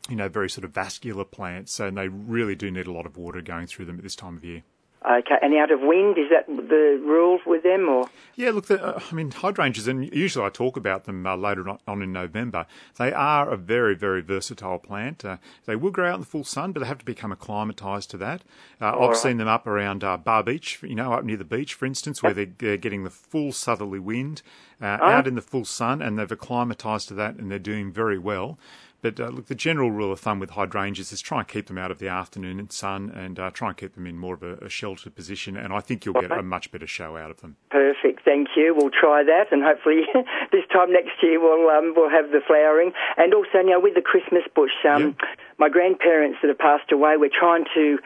you 0.09 0.15
know, 0.15 0.29
very 0.29 0.49
sort 0.49 0.65
of 0.65 0.71
vascular 0.71 1.25
plants, 1.25 1.73
so 1.73 1.91
they 1.91 2.07
really 2.07 2.55
do 2.55 2.71
need 2.71 2.87
a 2.87 2.93
lot 2.93 3.07
of 3.07 3.17
water 3.17 3.41
going 3.43 3.67
through 3.67 3.87
them 3.87 3.97
at 3.97 4.05
this 4.05 4.15
time 4.15 4.37
of 4.37 4.45
year. 4.45 4.63
Okay, 5.09 5.37
and 5.41 5.55
out 5.55 5.71
of 5.71 5.81
wind 5.81 6.19
is 6.19 6.31
that 6.31 6.47
the 6.47 7.01
rule 7.05 7.39
with 7.47 7.63
them? 7.63 7.89
Or 7.89 8.11
Yeah, 8.35 8.51
look, 8.51 8.67
the, 8.67 8.83
uh, 8.83 9.01
I 9.11 9.15
mean, 9.15 9.31
hydrangeas, 9.31 9.87
and 9.87 10.13
usually 10.15 10.45
I 10.45 10.51
talk 10.51 10.77
about 10.77 11.05
them 11.05 11.27
uh, 11.27 11.37
later 11.37 11.69
on- 11.69 12.03
in 12.03 12.13
November. 12.13 12.67
They 12.99 13.13
are 13.13 13.49
a 13.49 13.57
very, 13.57 13.95
very 13.95 14.21
versatile 14.21 14.79
plant. 14.79 15.25
Uh, 15.25 15.37
they 15.67 15.77
will 15.77 15.91
grow 15.91 16.09
out 16.11 16.15
in 16.15 16.21
the 16.21 16.27
full 16.27 16.45
sun, 16.45 16.73
but 16.73 16.81
they 16.81 16.87
have 16.87 16.99
to 16.99 17.05
become 17.05 17.33
acclimatised 17.33 18.11
to 18.11 18.17
that. 18.19 18.43
Uh, 18.81 18.99
I've 18.99 19.09
right. 19.11 19.17
seen 19.17 19.39
them 19.39 19.49
up 19.49 19.67
around 19.67 20.05
uh, 20.05 20.17
Bar 20.17 20.43
Beach, 20.43 20.81
you 20.83 20.95
know, 20.95 21.13
up 21.13 21.25
near 21.25 21.37
the 21.37 21.45
beach, 21.45 21.75
for 21.75 21.87
instance, 21.87 22.23
where 22.23 22.35
they're, 22.35 22.53
they're 22.59 22.77
getting 22.77 23.05
the 23.05 23.11
full 23.11 23.53
southerly 23.53 23.99
wind 23.99 24.43
uh, 24.81 24.99
out 25.01 25.27
in 25.27 25.35
the 25.35 25.43
full 25.43 25.65
sun, 25.65 26.03
and 26.03 26.19
they've 26.19 26.31
acclimatised 26.31 27.09
to 27.09 27.15
that, 27.15 27.37
and 27.37 27.51
they're 27.51 27.59
doing 27.59 27.91
very 27.91 28.19
well. 28.19 28.59
But 29.07 29.21
uh, 29.21 29.29
look, 29.29 29.47
the 29.47 29.55
general 29.55 29.93
rule 29.93 30.11
of 30.11 30.19
thumb 30.19 30.41
with 30.41 30.51
hydrangeas 30.51 31.13
is 31.13 31.21
try 31.21 31.39
and 31.39 31.47
keep 31.47 31.67
them 31.69 31.79
out 31.79 31.93
of 31.93 32.01
the 32.01 32.09
afternoon 32.09 32.69
sun, 32.71 33.09
and 33.11 33.39
uh, 33.39 33.53
try 33.53 33.69
and 33.69 33.77
keep 33.77 33.95
them 33.95 34.05
in 34.05 34.19
more 34.19 34.35
of 34.35 34.43
a, 34.43 34.55
a 34.65 34.69
sheltered 34.69 35.15
position, 35.15 35.57
and 35.57 35.73
I 35.73 35.79
think 35.79 36.05
you'll 36.05 36.21
get 36.21 36.33
a 36.33 36.43
much 36.43 36.73
better 36.73 36.89
show 36.89 37.17
out 37.17 37.31
of 37.31 37.41
them. 37.41 37.55
perfect, 37.71 38.25
thank 38.25 38.49
you. 38.57 38.75
We'll 38.77 38.91
try 38.91 39.23
that, 39.23 39.53
and 39.53 39.63
hopefully 39.63 40.03
this 40.53 40.65
time 40.73 40.93
next 40.93 41.23
year 41.23 41.39
we'll 41.41 41.71
um, 41.71 41.95
we'll 41.97 42.11
have 42.11 42.33
the 42.33 42.41
flowering. 42.45 42.93
And 43.17 43.33
also 43.33 43.59
you 43.59 43.71
now 43.71 43.79
with 43.81 43.95
the 43.95 44.03
Christmas 44.03 44.43
bush, 44.57 44.73
um, 44.89 45.15
Yeah. 45.21 45.27
my 45.59 45.69
grandparents 45.69 46.39
that 46.43 46.49
have 46.49 46.59
passed 46.59 46.91
away, 46.91 47.17
we're 47.17 47.31
trying 47.31 47.67
to. 47.75 47.99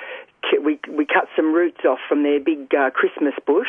We 0.63 0.81
we 0.89 1.05
cut 1.07 1.29
some 1.37 1.53
roots 1.53 1.85
off 1.85 1.99
from 2.09 2.23
their 2.23 2.41
big 2.41 2.75
uh, 2.75 2.91
Christmas 2.91 3.35
bush, 3.47 3.69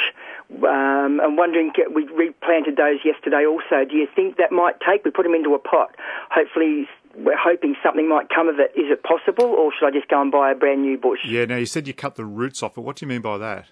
um, 1.01 1.19
and 1.19 1.37
wondering 1.37 1.71
we 1.93 2.03
replanted 2.05 2.77
those 2.77 2.99
yesterday. 3.03 3.45
Also, 3.45 3.85
do 3.89 3.95
you 3.95 4.07
think 4.15 4.37
that 4.37 4.51
might 4.51 4.75
take? 4.79 5.03
We 5.03 5.11
put 5.11 5.23
them 5.23 5.35
into 5.35 5.53
a 5.53 5.59
pot. 5.59 5.95
Hopefully, 6.29 6.87
we're 7.15 7.37
hoping 7.37 7.75
something 7.83 8.07
might 8.07 8.29
come 8.29 8.47
of 8.47 8.59
it. 8.59 8.71
Is 8.79 8.91
it 8.91 9.03
possible, 9.03 9.45
or 9.45 9.71
should 9.77 9.87
I 9.87 9.91
just 9.91 10.07
go 10.07 10.21
and 10.21 10.31
buy 10.31 10.51
a 10.51 10.55
brand 10.55 10.81
new 10.81 10.97
bush? 10.97 11.19
Yeah, 11.25 11.45
now 11.45 11.57
you 11.57 11.65
said 11.65 11.87
you 11.87 11.93
cut 11.93 12.15
the 12.15 12.25
roots 12.25 12.63
off 12.63 12.77
it. 12.77 12.81
What 12.81 12.97
do 12.97 13.05
you 13.05 13.09
mean 13.09 13.21
by 13.21 13.37
that? 13.37 13.67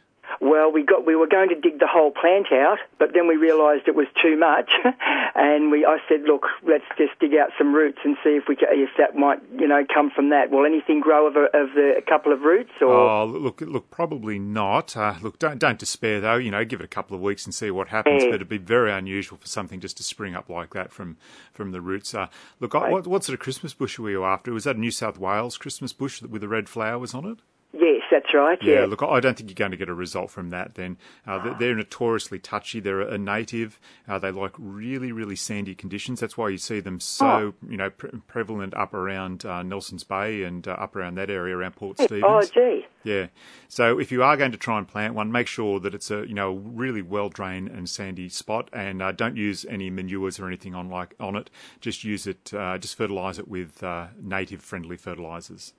Well, 0.50 0.72
we 0.72 0.82
got 0.82 1.06
we 1.06 1.16
were 1.16 1.28
going 1.28 1.50
to 1.50 1.56
dig 1.56 1.78
the 1.80 1.86
whole 1.86 2.10
plant 2.10 2.52
out, 2.52 2.80
but 2.98 3.14
then 3.14 3.28
we 3.28 3.36
realised 3.36 3.88
it 3.88 3.96
was 3.96 4.08
too 4.20 4.36
much, 4.36 4.72
and 5.36 5.70
we 5.70 5.86
I 5.86 5.98
said, 6.10 6.24
look, 6.24 6.48
let's 6.68 6.86
just 6.98 7.20
dig 7.20 7.36
out 7.36 7.52
some 7.56 7.72
roots 7.76 8.00
and 8.04 8.18
see 8.24 8.32
if 8.32 8.48
we 8.48 8.56
ca 8.56 8.66
if 8.72 8.90
that 8.98 9.16
might 9.16 9.38
you 9.60 9.68
know 9.68 9.86
come 9.94 10.10
from 10.10 10.32
that. 10.32 10.50
Will 10.50 10.66
anything 10.66 11.02
grow 11.02 11.28
of 11.28 11.36
a, 11.36 11.44
of 11.56 11.76
the, 11.76 11.94
a 11.98 12.02
couple 12.02 12.34
of 12.34 12.42
roots 12.42 12.72
or? 12.82 12.90
Oh, 12.92 13.26
look, 13.26 13.62
look, 13.62 13.92
probably 13.92 14.40
not. 14.40 14.98
Uh, 14.98 15.14
look, 15.22 15.38
don't 15.38 15.60
don't 15.60 15.78
despair 15.78 16.20
though. 16.20 16.38
You 16.38 16.50
know, 16.50 16.66
give 16.66 16.82
it 16.82 16.86
a 16.86 16.88
couple 16.88 17.16
of 17.16 17.22
weeks 17.22 17.46
and 17.46 17.54
see 17.54 17.70
what 17.70 17.90
happens. 17.90 18.24
Yeah. 18.24 18.30
But 18.30 18.36
it'd 18.36 18.50
be 18.50 18.58
very 18.58 18.92
unusual 18.92 19.38
for 19.38 19.48
something 19.48 19.80
just 19.80 19.98
to 19.98 20.04
spring 20.04 20.34
up 20.34 20.50
like 20.50 20.74
that 20.74 20.92
from 20.92 21.18
from 21.54 21.74
the 21.74 21.82
roots. 21.82 22.16
Uh, 22.16 22.26
look, 22.60 22.74
I, 22.74 22.90
what, 22.90 23.06
what 23.06 23.24
sort 23.24 23.36
of 23.36 23.40
Christmas 23.40 23.76
bush 23.76 24.00
were 24.00 24.10
you 24.10 24.26
after? 24.26 24.52
Was 24.52 24.64
that 24.64 24.78
a 24.78 24.80
New 24.80 24.90
South 24.92 25.20
Wales 25.20 25.60
Christmas 25.60 25.94
bush 25.94 26.24
with 26.24 26.42
the 26.42 26.48
red 26.48 26.68
flowers 26.68 27.14
on 27.14 27.26
it? 27.26 27.38
Yes, 27.72 28.02
that's 28.10 28.34
right. 28.34 28.58
Yeah, 28.64 28.80
Yeah. 28.80 28.86
look, 28.86 29.04
I 29.04 29.20
don't 29.20 29.38
think 29.38 29.50
you're 29.50 29.56
going 29.56 29.70
to 29.72 29.78
get 29.78 29.90
a 29.90 29.94
result 29.94 30.32
from 30.32 30.50
that. 30.50 30.74
Then 30.74 30.98
uh, 31.28 31.38
they're, 31.44 31.54
they're 31.54 31.76
notoriously 31.76 32.40
touchy. 32.40 32.80
They're 32.80 33.02
a 33.02 33.18
native. 33.20 33.80
Uh, 34.08 34.18
they 34.18 34.32
like 34.32 34.54
really, 34.58 35.12
really 35.12 35.36
sandy 35.36 35.76
conditions. 35.76 36.20
That's 36.20 36.36
why 36.36 36.50
you 36.50 36.58
see 36.58 36.80
them 36.80 37.00
so, 37.00 37.54
you 37.70 37.78
know, 37.78 37.92
pre- 37.92 38.10
prevalent 38.28 38.74
up 38.74 38.96
around 38.96 39.46
uh, 39.46 39.62
Nelson's 39.62 40.04
Bay 40.04 40.42
and 40.44 40.68
uh, 40.68 40.72
up 40.72 40.96
around 40.96 41.16
that 41.20 41.30
area 41.30 41.56
around 41.56 41.76
Port 41.76 41.98
Stephens. 41.98 42.24
Oh, 42.26 42.42
gee. 42.42 42.88
Yeah. 43.04 43.28
So 43.68 44.00
if 44.00 44.12
you 44.12 44.24
are 44.24 44.36
going 44.36 44.52
to 44.52 44.58
try 44.58 44.80
and 44.80 44.88
plant 44.88 45.14
one, 45.14 45.32
make 45.32 45.48
sure 45.48 45.80
that 45.80 45.94
it's 45.94 46.10
a 46.10 46.28
you 46.28 46.34
know 46.34 46.54
really 46.54 47.04
well 47.04 47.30
drained 47.30 47.70
and 47.70 47.88
sandy 47.88 48.30
spot, 48.30 48.70
and 48.74 49.02
uh, 49.02 49.12
don't 49.12 49.38
use 49.38 49.64
any 49.70 49.92
manures 49.92 50.40
or 50.40 50.48
anything 50.48 50.74
on 50.74 50.90
like 50.90 51.14
on 51.20 51.36
it. 51.36 51.52
Just 51.82 52.04
use 52.04 52.26
it, 52.26 52.52
uh, 52.54 52.78
just 52.80 52.98
fertilise 52.98 53.38
it 53.38 53.48
with 53.48 53.84
uh, 53.84 54.08
native 54.20 54.62
friendly 54.62 54.98
fertilisers. 54.98 55.74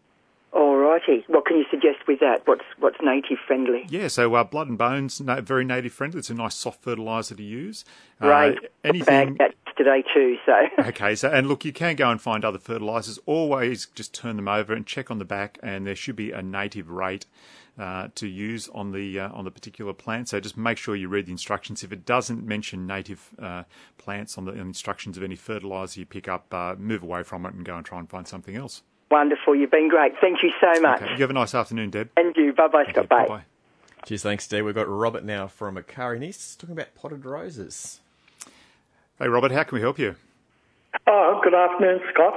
Righty. 0.90 1.24
What 1.28 1.46
can 1.46 1.56
you 1.56 1.64
suggest 1.70 1.98
with 2.06 2.20
that? 2.20 2.46
What's 2.46 2.64
what's 2.78 2.98
native 3.02 3.38
friendly? 3.46 3.86
Yeah, 3.88 4.08
so 4.08 4.34
uh, 4.34 4.44
blood 4.44 4.68
and 4.68 4.78
bones, 4.78 5.20
no, 5.20 5.40
very 5.40 5.64
native 5.64 5.92
friendly. 5.92 6.18
It's 6.18 6.30
a 6.30 6.34
nice 6.34 6.54
soft 6.54 6.82
fertiliser 6.82 7.34
to 7.34 7.42
use. 7.42 7.84
Right. 8.20 8.56
Uh, 8.56 8.68
anything. 8.84 9.34
Bag 9.34 9.54
today 9.76 10.04
too. 10.12 10.36
So 10.44 10.52
Okay, 10.88 11.14
so 11.14 11.30
and 11.30 11.48
look, 11.48 11.64
you 11.64 11.72
can 11.72 11.96
go 11.96 12.10
and 12.10 12.20
find 12.20 12.44
other 12.44 12.58
fertilisers. 12.58 13.18
Always 13.26 13.86
just 13.94 14.14
turn 14.14 14.36
them 14.36 14.48
over 14.48 14.72
and 14.74 14.86
check 14.86 15.10
on 15.10 15.18
the 15.18 15.24
back, 15.24 15.58
and 15.62 15.86
there 15.86 15.96
should 15.96 16.16
be 16.16 16.32
a 16.32 16.42
native 16.42 16.90
rate 16.90 17.26
uh, 17.78 18.08
to 18.14 18.26
use 18.26 18.68
on 18.74 18.92
the 18.92 19.20
uh, 19.20 19.32
on 19.32 19.44
the 19.44 19.50
particular 19.50 19.92
plant. 19.92 20.28
So 20.28 20.40
just 20.40 20.56
make 20.56 20.78
sure 20.78 20.96
you 20.96 21.08
read 21.08 21.26
the 21.26 21.32
instructions. 21.32 21.82
If 21.82 21.92
it 21.92 22.04
doesn't 22.04 22.44
mention 22.44 22.86
native 22.86 23.30
uh, 23.38 23.64
plants 23.96 24.36
on 24.36 24.44
the 24.44 24.52
instructions 24.52 25.16
of 25.16 25.22
any 25.22 25.36
fertiliser 25.36 26.00
you 26.00 26.06
pick 26.06 26.28
up, 26.28 26.52
uh, 26.52 26.74
move 26.78 27.02
away 27.02 27.22
from 27.22 27.46
it 27.46 27.54
and 27.54 27.64
go 27.64 27.76
and 27.76 27.86
try 27.86 27.98
and 27.98 28.08
find 28.08 28.26
something 28.28 28.56
else. 28.56 28.82
Wonderful. 29.10 29.56
You've 29.56 29.70
been 29.70 29.88
great. 29.88 30.12
Thank 30.20 30.42
you 30.42 30.50
so 30.60 30.80
much. 30.80 31.02
Okay, 31.02 31.12
you 31.12 31.20
have 31.20 31.30
a 31.30 31.34
nice 31.34 31.54
afternoon, 31.54 31.90
Deb. 31.90 32.10
And 32.16 32.34
you. 32.36 32.52
Bye 32.52 32.68
bye, 32.68 32.84
Scott. 32.90 33.08
Bye. 33.08 33.26
Bye. 33.26 33.44
Cheers, 34.06 34.22
thanks, 34.22 34.44
Steve. 34.44 34.64
We've 34.64 34.74
got 34.74 34.88
Robert 34.88 35.24
now 35.24 35.46
from 35.46 35.74
Macquarie, 35.74 36.16
and 36.16 36.24
he's 36.24 36.56
talking 36.56 36.72
about 36.72 36.94
potted 36.94 37.24
roses. 37.24 38.00
Hey, 39.18 39.28
Robert, 39.28 39.52
how 39.52 39.64
can 39.64 39.76
we 39.76 39.82
help 39.82 39.98
you? 39.98 40.14
Oh, 41.06 41.40
good 41.44 41.54
afternoon, 41.54 42.00
Scott. 42.14 42.34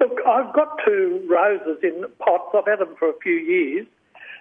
Look, 0.00 0.18
I've 0.26 0.52
got 0.52 0.78
two 0.84 1.24
roses 1.30 1.78
in 1.82 2.04
pots. 2.18 2.54
I've 2.54 2.66
had 2.66 2.80
them 2.80 2.96
for 2.98 3.08
a 3.10 3.18
few 3.22 3.34
years. 3.34 3.86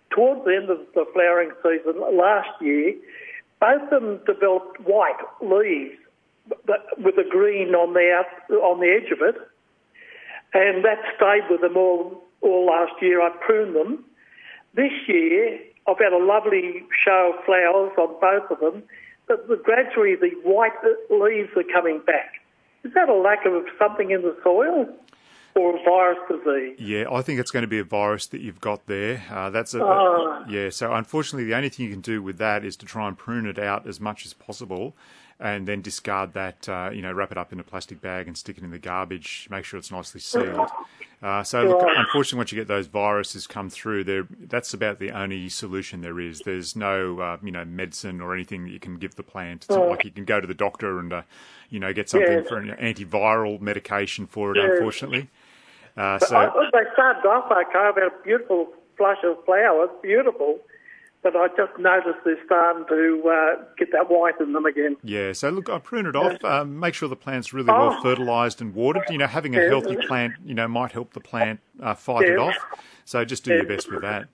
Towards 0.09 0.45
the 0.45 0.55
end 0.55 0.69
of 0.69 0.79
the 0.95 1.05
flowering 1.13 1.51
season 1.61 2.01
last 2.17 2.49
year, 2.61 2.95
both 3.59 3.83
of 3.91 4.01
them 4.01 4.19
developed 4.25 4.79
white 4.81 5.19
leaves 5.41 5.97
but 6.47 6.85
with 6.97 7.15
a 7.17 7.29
green 7.29 7.73
on 7.73 7.93
the 7.93 8.11
out, 8.11 8.51
on 8.51 8.79
the 8.79 8.89
edge 8.89 9.11
of 9.11 9.19
it, 9.21 9.35
and 10.53 10.83
that 10.85 10.99
stayed 11.15 11.43
with 11.49 11.61
them 11.61 11.77
all 11.77 12.23
all 12.41 12.65
last 12.65 12.93
year. 13.01 13.21
I 13.21 13.29
pruned 13.45 13.75
them. 13.75 14.03
This 14.73 14.91
year, 15.07 15.59
I've 15.87 15.99
had 15.99 16.13
a 16.13 16.23
lovely 16.23 16.83
show 17.03 17.33
of 17.37 17.45
flowers 17.45 17.91
on 17.97 18.15
both 18.19 18.49
of 18.51 18.59
them, 18.59 18.83
but 19.27 19.47
the, 19.47 19.55
gradually 19.55 20.15
the 20.15 20.31
white 20.43 20.73
leaves 21.09 21.49
are 21.55 21.63
coming 21.71 21.99
back. 22.05 22.41
Is 22.83 22.93
that 22.95 23.07
a 23.07 23.13
lack 23.13 23.45
of 23.45 23.63
something 23.79 24.11
in 24.11 24.23
the 24.23 24.35
soil 24.43 24.87
or 25.55 25.77
a 25.77 25.83
virus 25.83 26.17
disease? 26.29 26.75
Yeah, 26.79 27.05
I 27.11 27.21
think 27.21 27.39
it's 27.39 27.51
going 27.51 27.61
to 27.61 27.67
be 27.67 27.79
a 27.79 27.83
virus 27.83 28.27
that 28.27 28.41
you've 28.41 28.59
got 28.59 28.87
there. 28.87 29.23
Uh, 29.31 29.49
that's 29.51 29.73
a, 29.73 29.83
Ah. 29.83 30.43
yeah. 30.49 30.69
So 30.69 30.91
unfortunately, 30.93 31.45
the 31.45 31.55
only 31.55 31.69
thing 31.69 31.85
you 31.85 31.91
can 31.91 32.01
do 32.01 32.21
with 32.21 32.39
that 32.39 32.65
is 32.65 32.75
to 32.77 32.85
try 32.85 33.07
and 33.07 33.17
prune 33.17 33.45
it 33.45 33.57
out 33.59 33.87
as 33.87 34.01
much 34.01 34.25
as 34.25 34.33
possible, 34.33 34.95
and 35.39 35.67
then 35.67 35.81
discard 35.81 36.33
that. 36.33 36.67
Uh, 36.69 36.89
you 36.93 37.01
know, 37.01 37.11
wrap 37.11 37.31
it 37.31 37.37
up 37.37 37.51
in 37.53 37.59
a 37.59 37.63
plastic 37.63 38.01
bag 38.01 38.27
and 38.27 38.37
stick 38.37 38.57
it 38.57 38.63
in 38.63 38.71
the 38.71 38.79
garbage. 38.79 39.47
Make 39.49 39.65
sure 39.65 39.77
it's 39.77 39.91
nicely 39.91 40.21
sealed. 40.21 40.69
Uh, 41.21 41.41
so 41.41 41.63
look, 41.63 41.81
unfortunately, 41.95 42.37
once 42.37 42.51
you 42.51 42.57
get 42.57 42.67
those 42.67 42.87
viruses 42.87 43.47
come 43.47 43.69
through, 43.69 44.27
that's 44.41 44.73
about 44.73 44.99
the 44.99 45.11
only 45.11 45.47
solution 45.47 46.01
there 46.01 46.19
is. 46.19 46.41
There's 46.41 46.75
no 46.75 47.19
uh, 47.19 47.37
you 47.41 47.51
know 47.51 47.63
medicine 47.63 48.19
or 48.19 48.33
anything 48.33 48.65
that 48.65 48.71
you 48.71 48.79
can 48.79 48.97
give 48.97 49.15
the 49.15 49.23
plant. 49.23 49.63
It's 49.63 49.69
not 49.69 49.87
like 49.87 50.03
you 50.03 50.11
can 50.11 50.25
go 50.25 50.41
to 50.41 50.47
the 50.47 50.53
doctor 50.53 50.99
and 50.99 51.13
uh, 51.13 51.21
you 51.69 51.79
know 51.79 51.93
get 51.93 52.09
something 52.09 52.29
Yes. 52.29 52.47
for 52.49 52.57
an 52.57 52.69
antiviral 52.69 53.61
medication 53.61 54.27
for 54.27 54.51
it. 54.51 54.57
Yes. 54.57 54.71
Unfortunately. 54.73 55.29
Uh, 55.95 56.19
so 56.19 56.35
I, 56.35 56.47
they 56.73 56.83
started 56.93 57.25
off 57.27 57.49
okay. 57.51 57.77
I've 57.79 57.95
had 57.95 58.03
a 58.03 58.23
beautiful 58.23 58.73
flush 58.97 59.19
of 59.23 59.43
flowers, 59.45 59.89
beautiful. 60.01 60.59
But 61.23 61.37
I 61.37 61.47
just 61.55 61.79
noticed 61.79 62.19
they're 62.25 62.37
starting 62.45 62.85
to 62.89 63.29
uh, 63.29 63.63
get 63.77 63.93
that 63.93 64.09
white 64.09 64.37
in 64.41 64.51
them 64.51 64.65
again. 64.65 64.97
Yeah, 65.03 65.31
so 65.31 65.49
look, 65.51 65.69
I 65.69 65.79
prune 65.79 66.05
it 66.05 66.17
off. 66.17 66.43
Um, 66.43 66.77
make 66.79 66.93
sure 66.93 67.07
the 67.07 67.15
plant's 67.15 67.53
really 67.53 67.71
well 67.71 67.95
Oh. 67.97 68.01
fertilised 68.01 68.61
and 68.61 68.75
watered. 68.75 69.03
You 69.09 69.17
know, 69.19 69.27
having 69.27 69.55
a 69.55 69.59
Yeah. 69.59 69.69
healthy 69.69 69.95
plant, 69.95 70.35
you 70.43 70.53
know, 70.53 70.67
might 70.67 70.91
help 70.91 71.13
the 71.13 71.21
plant 71.21 71.61
uh, 71.81 71.95
fight 71.95 72.27
it 72.27 72.37
off. 72.37 72.65
So 73.05 73.23
just 73.23 73.45
do 73.45 73.53
your 73.53 73.65
best 73.65 73.89
with 73.89 74.01
that. 74.01 74.27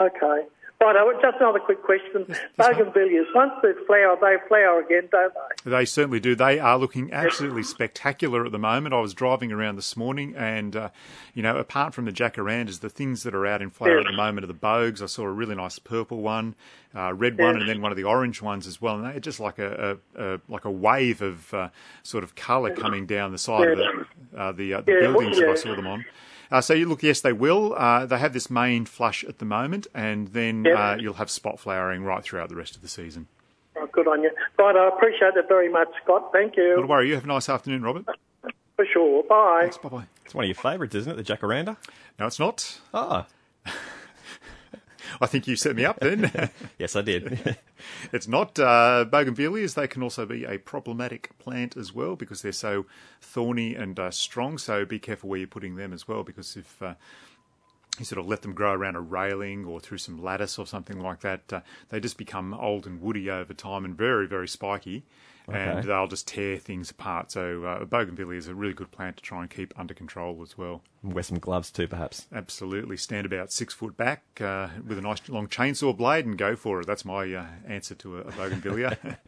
Okay. 0.00 0.46
Right, 0.82 1.20
just 1.20 1.36
another 1.38 1.60
quick 1.60 1.82
question. 1.82 2.26
Bougainvilleas, 2.58 3.26
once 3.34 3.52
they 3.62 3.72
flower, 3.86 4.16
they 4.20 4.36
flower 4.48 4.80
again, 4.80 5.08
don't 5.12 5.32
they? 5.64 5.70
They 5.70 5.84
certainly 5.84 6.18
do. 6.18 6.34
They 6.34 6.58
are 6.58 6.76
looking 6.76 7.12
absolutely 7.12 7.62
spectacular 7.62 8.44
at 8.44 8.50
the 8.50 8.58
moment. 8.58 8.92
I 8.92 9.00
was 9.00 9.14
driving 9.14 9.52
around 9.52 9.76
this 9.76 9.96
morning, 9.96 10.34
and 10.36 10.74
uh, 10.74 10.88
you 11.34 11.42
know, 11.42 11.56
apart 11.56 11.94
from 11.94 12.06
the 12.06 12.12
jacarandas, 12.12 12.80
the 12.80 12.88
things 12.88 13.22
that 13.22 13.34
are 13.34 13.46
out 13.46 13.62
in 13.62 13.70
flower 13.70 13.98
at 14.00 14.06
the 14.06 14.12
moment 14.12 14.44
are 14.44 14.48
the 14.48 14.54
bogues. 14.54 15.00
I 15.00 15.06
saw 15.06 15.22
a 15.22 15.30
really 15.30 15.54
nice 15.54 15.78
purple 15.78 16.20
one, 16.20 16.56
uh, 16.96 17.14
red 17.14 17.38
one, 17.38 17.60
and 17.60 17.68
then 17.68 17.80
one 17.80 17.92
of 17.92 17.96
the 17.96 18.04
orange 18.04 18.42
ones 18.42 18.66
as 18.66 18.82
well. 18.82 18.96
And 18.96 19.04
they're 19.04 19.20
just 19.20 19.38
like 19.38 19.60
a, 19.60 19.98
a, 20.16 20.34
a 20.34 20.40
like 20.48 20.64
a 20.64 20.70
wave 20.70 21.22
of 21.22 21.54
uh, 21.54 21.68
sort 22.02 22.24
of 22.24 22.34
colour 22.34 22.74
coming 22.74 23.06
down 23.06 23.30
the 23.30 23.38
side 23.38 23.68
of 23.68 23.78
the 23.78 24.06
uh, 24.36 24.52
the, 24.52 24.74
uh, 24.74 24.80
the 24.80 24.92
buildings 25.00 25.38
that 25.38 25.48
I 25.48 25.54
saw 25.54 25.76
them 25.76 25.86
on. 25.86 26.04
Uh, 26.52 26.60
so 26.60 26.74
you 26.74 26.86
look, 26.86 27.02
yes, 27.02 27.20
they 27.22 27.32
will. 27.32 27.74
Uh, 27.76 28.04
they 28.06 28.18
have 28.18 28.32
this 28.34 28.50
main 28.50 28.84
flush 28.84 29.24
at 29.24 29.38
the 29.38 29.44
moment, 29.44 29.86
and 29.94 30.28
then 30.28 30.64
Yeah. 30.66 30.90
uh, 30.92 30.96
you'll 30.96 31.14
have 31.14 31.30
spot 31.30 31.58
flowering 31.58 32.04
right 32.04 32.22
throughout 32.22 32.50
the 32.50 32.56
rest 32.56 32.76
of 32.76 32.82
the 32.82 32.88
season. 32.88 33.26
Oh, 33.74 33.86
good 33.90 34.06
on 34.06 34.22
you. 34.22 34.30
Right, 34.58 34.76
I 34.76 34.88
appreciate 34.88 35.34
that 35.34 35.48
very 35.48 35.70
much, 35.70 35.88
Scott. 36.04 36.30
Thank 36.30 36.50
Not 36.50 36.56
to 36.56 36.62
you. 36.80 36.86
worry. 36.86 37.08
You 37.08 37.14
have 37.14 37.24
a 37.24 37.28
nice 37.28 37.48
afternoon, 37.48 37.82
Robert. 37.82 38.04
For 38.76 38.84
sure. 38.84 39.22
Bye. 39.24 39.70
Bye 39.82 39.88
bye. 39.88 40.04
It's 40.26 40.34
one 40.34 40.44
of 40.44 40.48
your 40.48 40.54
favourites, 40.54 40.94
isn't 40.94 41.18
it, 41.18 41.24
the 41.26 41.34
jacaranda? 41.36 41.78
No, 42.18 42.26
it's 42.26 42.38
not. 42.38 42.80
Ah, 42.92 43.26
I 45.20 45.26
think 45.26 45.46
you 45.46 45.56
set 45.56 45.76
me 45.76 45.84
up 45.84 46.00
then. 46.00 46.50
yes, 46.78 46.96
I 46.96 47.02
did. 47.02 47.56
it's 48.12 48.28
not. 48.28 48.58
Uh, 48.58 49.04
bougainvilleas, 49.08 49.74
they 49.74 49.86
can 49.86 50.02
also 50.02 50.26
be 50.26 50.44
a 50.44 50.58
problematic 50.58 51.36
plant 51.38 51.76
as 51.76 51.94
well 51.94 52.16
because 52.16 52.42
they're 52.42 52.52
so 52.52 52.86
thorny 53.20 53.74
and 53.74 53.98
uh, 53.98 54.10
strong. 54.10 54.58
So 54.58 54.84
be 54.84 54.98
careful 54.98 55.30
where 55.30 55.38
you're 55.38 55.48
putting 55.48 55.76
them 55.76 55.92
as 55.92 56.06
well 56.06 56.22
because 56.22 56.56
if 56.56 56.82
uh, 56.82 56.94
you 57.98 58.04
sort 58.04 58.18
of 58.18 58.26
let 58.26 58.42
them 58.42 58.52
grow 58.54 58.72
around 58.72 58.96
a 58.96 59.00
railing 59.00 59.64
or 59.64 59.80
through 59.80 59.98
some 59.98 60.22
lattice 60.22 60.58
or 60.58 60.66
something 60.66 61.00
like 61.00 61.20
that, 61.20 61.52
uh, 61.52 61.60
they 61.90 62.00
just 62.00 62.16
become 62.16 62.54
old 62.54 62.86
and 62.86 63.00
woody 63.00 63.30
over 63.30 63.54
time 63.54 63.84
and 63.84 63.96
very, 63.96 64.26
very 64.26 64.48
spiky. 64.48 65.04
And 65.48 65.78
Okay. 65.78 65.88
they'll 65.88 66.06
just 66.06 66.28
tear 66.28 66.56
things 66.56 66.90
apart. 66.90 67.32
So, 67.32 67.64
uh, 67.64 67.84
bougainvillea 67.84 68.36
is 68.38 68.48
a 68.48 68.54
really 68.54 68.74
good 68.74 68.90
plant 68.90 69.16
to 69.16 69.22
try 69.22 69.40
and 69.40 69.50
keep 69.50 69.72
under 69.78 69.92
control 69.94 70.40
as 70.42 70.56
well. 70.56 70.82
Wear 71.02 71.22
some 71.22 71.38
gloves 71.38 71.70
too, 71.70 71.88
perhaps. 71.88 72.26
Absolutely. 72.32 72.96
Stand 72.96 73.26
about 73.26 73.50
six 73.52 73.74
foot 73.74 73.96
back 73.96 74.22
uh, 74.40 74.68
with 74.86 74.98
a 74.98 75.02
nice 75.02 75.28
long 75.28 75.48
chainsaw 75.48 75.96
blade 75.96 76.24
and 76.26 76.38
go 76.38 76.54
for 76.54 76.80
it. 76.80 76.86
That's 76.86 77.04
my 77.04 77.32
uh, 77.34 77.46
answer 77.66 77.94
to 77.96 78.18
a, 78.18 78.20
a 78.22 78.32
bougainvillea. 78.32 78.96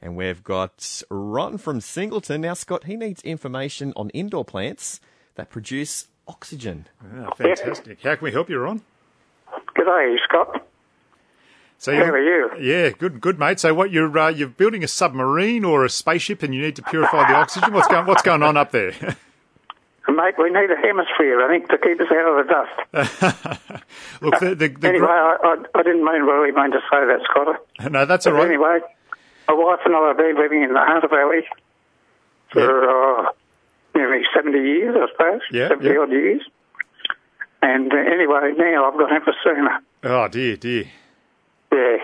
And 0.00 0.14
we've 0.16 0.44
got 0.44 1.02
Ron 1.10 1.58
from 1.58 1.80
Singleton. 1.80 2.42
Now, 2.42 2.54
Scott, 2.54 2.84
he 2.84 2.94
needs 2.96 3.20
information 3.22 3.92
on 3.96 4.10
indoor 4.10 4.44
plants 4.44 5.00
that 5.34 5.50
produce 5.50 6.06
oxygen. 6.28 6.86
Ah, 7.02 7.32
fantastic. 7.34 8.00
How 8.04 8.14
can 8.14 8.22
we 8.24 8.30
help 8.30 8.48
you, 8.48 8.60
Ron? 8.60 8.82
G'day, 9.76 10.16
Scott. 10.22 10.67
So 11.80 11.94
How 11.94 12.02
are 12.10 12.18
you? 12.20 12.50
Yeah, 12.60 12.90
good, 12.90 13.20
good, 13.20 13.38
mate. 13.38 13.60
So, 13.60 13.72
what 13.72 13.92
you're 13.92 14.16
uh, 14.18 14.28
you're 14.30 14.48
building 14.48 14.82
a 14.82 14.88
submarine 14.88 15.64
or 15.64 15.84
a 15.84 15.88
spaceship, 15.88 16.42
and 16.42 16.52
you 16.52 16.60
need 16.60 16.74
to 16.76 16.82
purify 16.82 17.28
the 17.30 17.36
oxygen. 17.36 17.72
What's 17.72 17.86
going 17.86 18.04
What's 18.06 18.22
going 18.22 18.42
on 18.42 18.56
up 18.56 18.72
there? 18.72 18.92
Mate, 20.08 20.34
we 20.38 20.48
need 20.50 20.70
a 20.70 20.76
hemisphere, 20.76 21.42
I 21.42 21.48
think, 21.48 21.68
to 21.68 21.76
keep 21.78 22.00
us 22.00 22.06
out 22.10 22.40
of 22.40 22.46
the 22.46 22.50
dust. 22.50 23.82
Look, 24.22 24.40
the, 24.40 24.54
the, 24.54 24.68
the 24.68 24.88
Anyway, 24.88 25.06
I, 25.06 25.36
I, 25.44 25.78
I 25.78 25.82
didn't 25.82 26.02
mean 26.02 26.22
really 26.22 26.50
mean 26.50 26.70
to 26.72 26.78
say 26.90 27.04
that, 27.06 27.20
Scott. 27.30 27.92
no, 27.92 28.06
that's 28.06 28.26
all 28.26 28.32
But 28.32 28.38
right. 28.38 28.46
anyway, 28.48 28.78
my 29.46 29.54
wife 29.54 29.80
and 29.84 29.94
I 29.94 30.08
have 30.08 30.16
been 30.16 30.36
living 30.36 30.62
in 30.62 30.72
the 30.72 30.80
Hunter 30.80 31.08
Valley 31.08 31.46
for 32.50 32.88
uh, 33.28 33.30
nearly 33.94 34.22
70 34.34 34.58
years, 34.58 34.96
I 34.98 35.12
suppose. 35.12 35.40
Yeah, 35.52 35.68
70 35.68 35.86
yeah. 35.88 35.98
odd 36.00 36.10
years. 36.10 36.42
And 37.60 37.92
uh, 37.92 37.96
anyway, 37.98 38.54
now 38.56 38.90
I've 38.90 38.98
got 38.98 39.10
emphysema. 39.10 39.78
Oh 40.04 40.26
dear, 40.28 40.56
dear. 40.56 40.84
Yeah. 41.72 41.96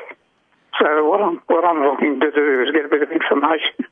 So 0.80 1.08
what 1.08 1.20
I'm 1.22 1.40
what 1.46 1.64
I'm 1.64 1.80
looking 1.82 2.20
to 2.20 2.30
do 2.30 2.62
is 2.62 2.72
get 2.72 2.84
a 2.84 2.88
bit 2.88 3.02
of 3.02 3.10
information 3.10 3.86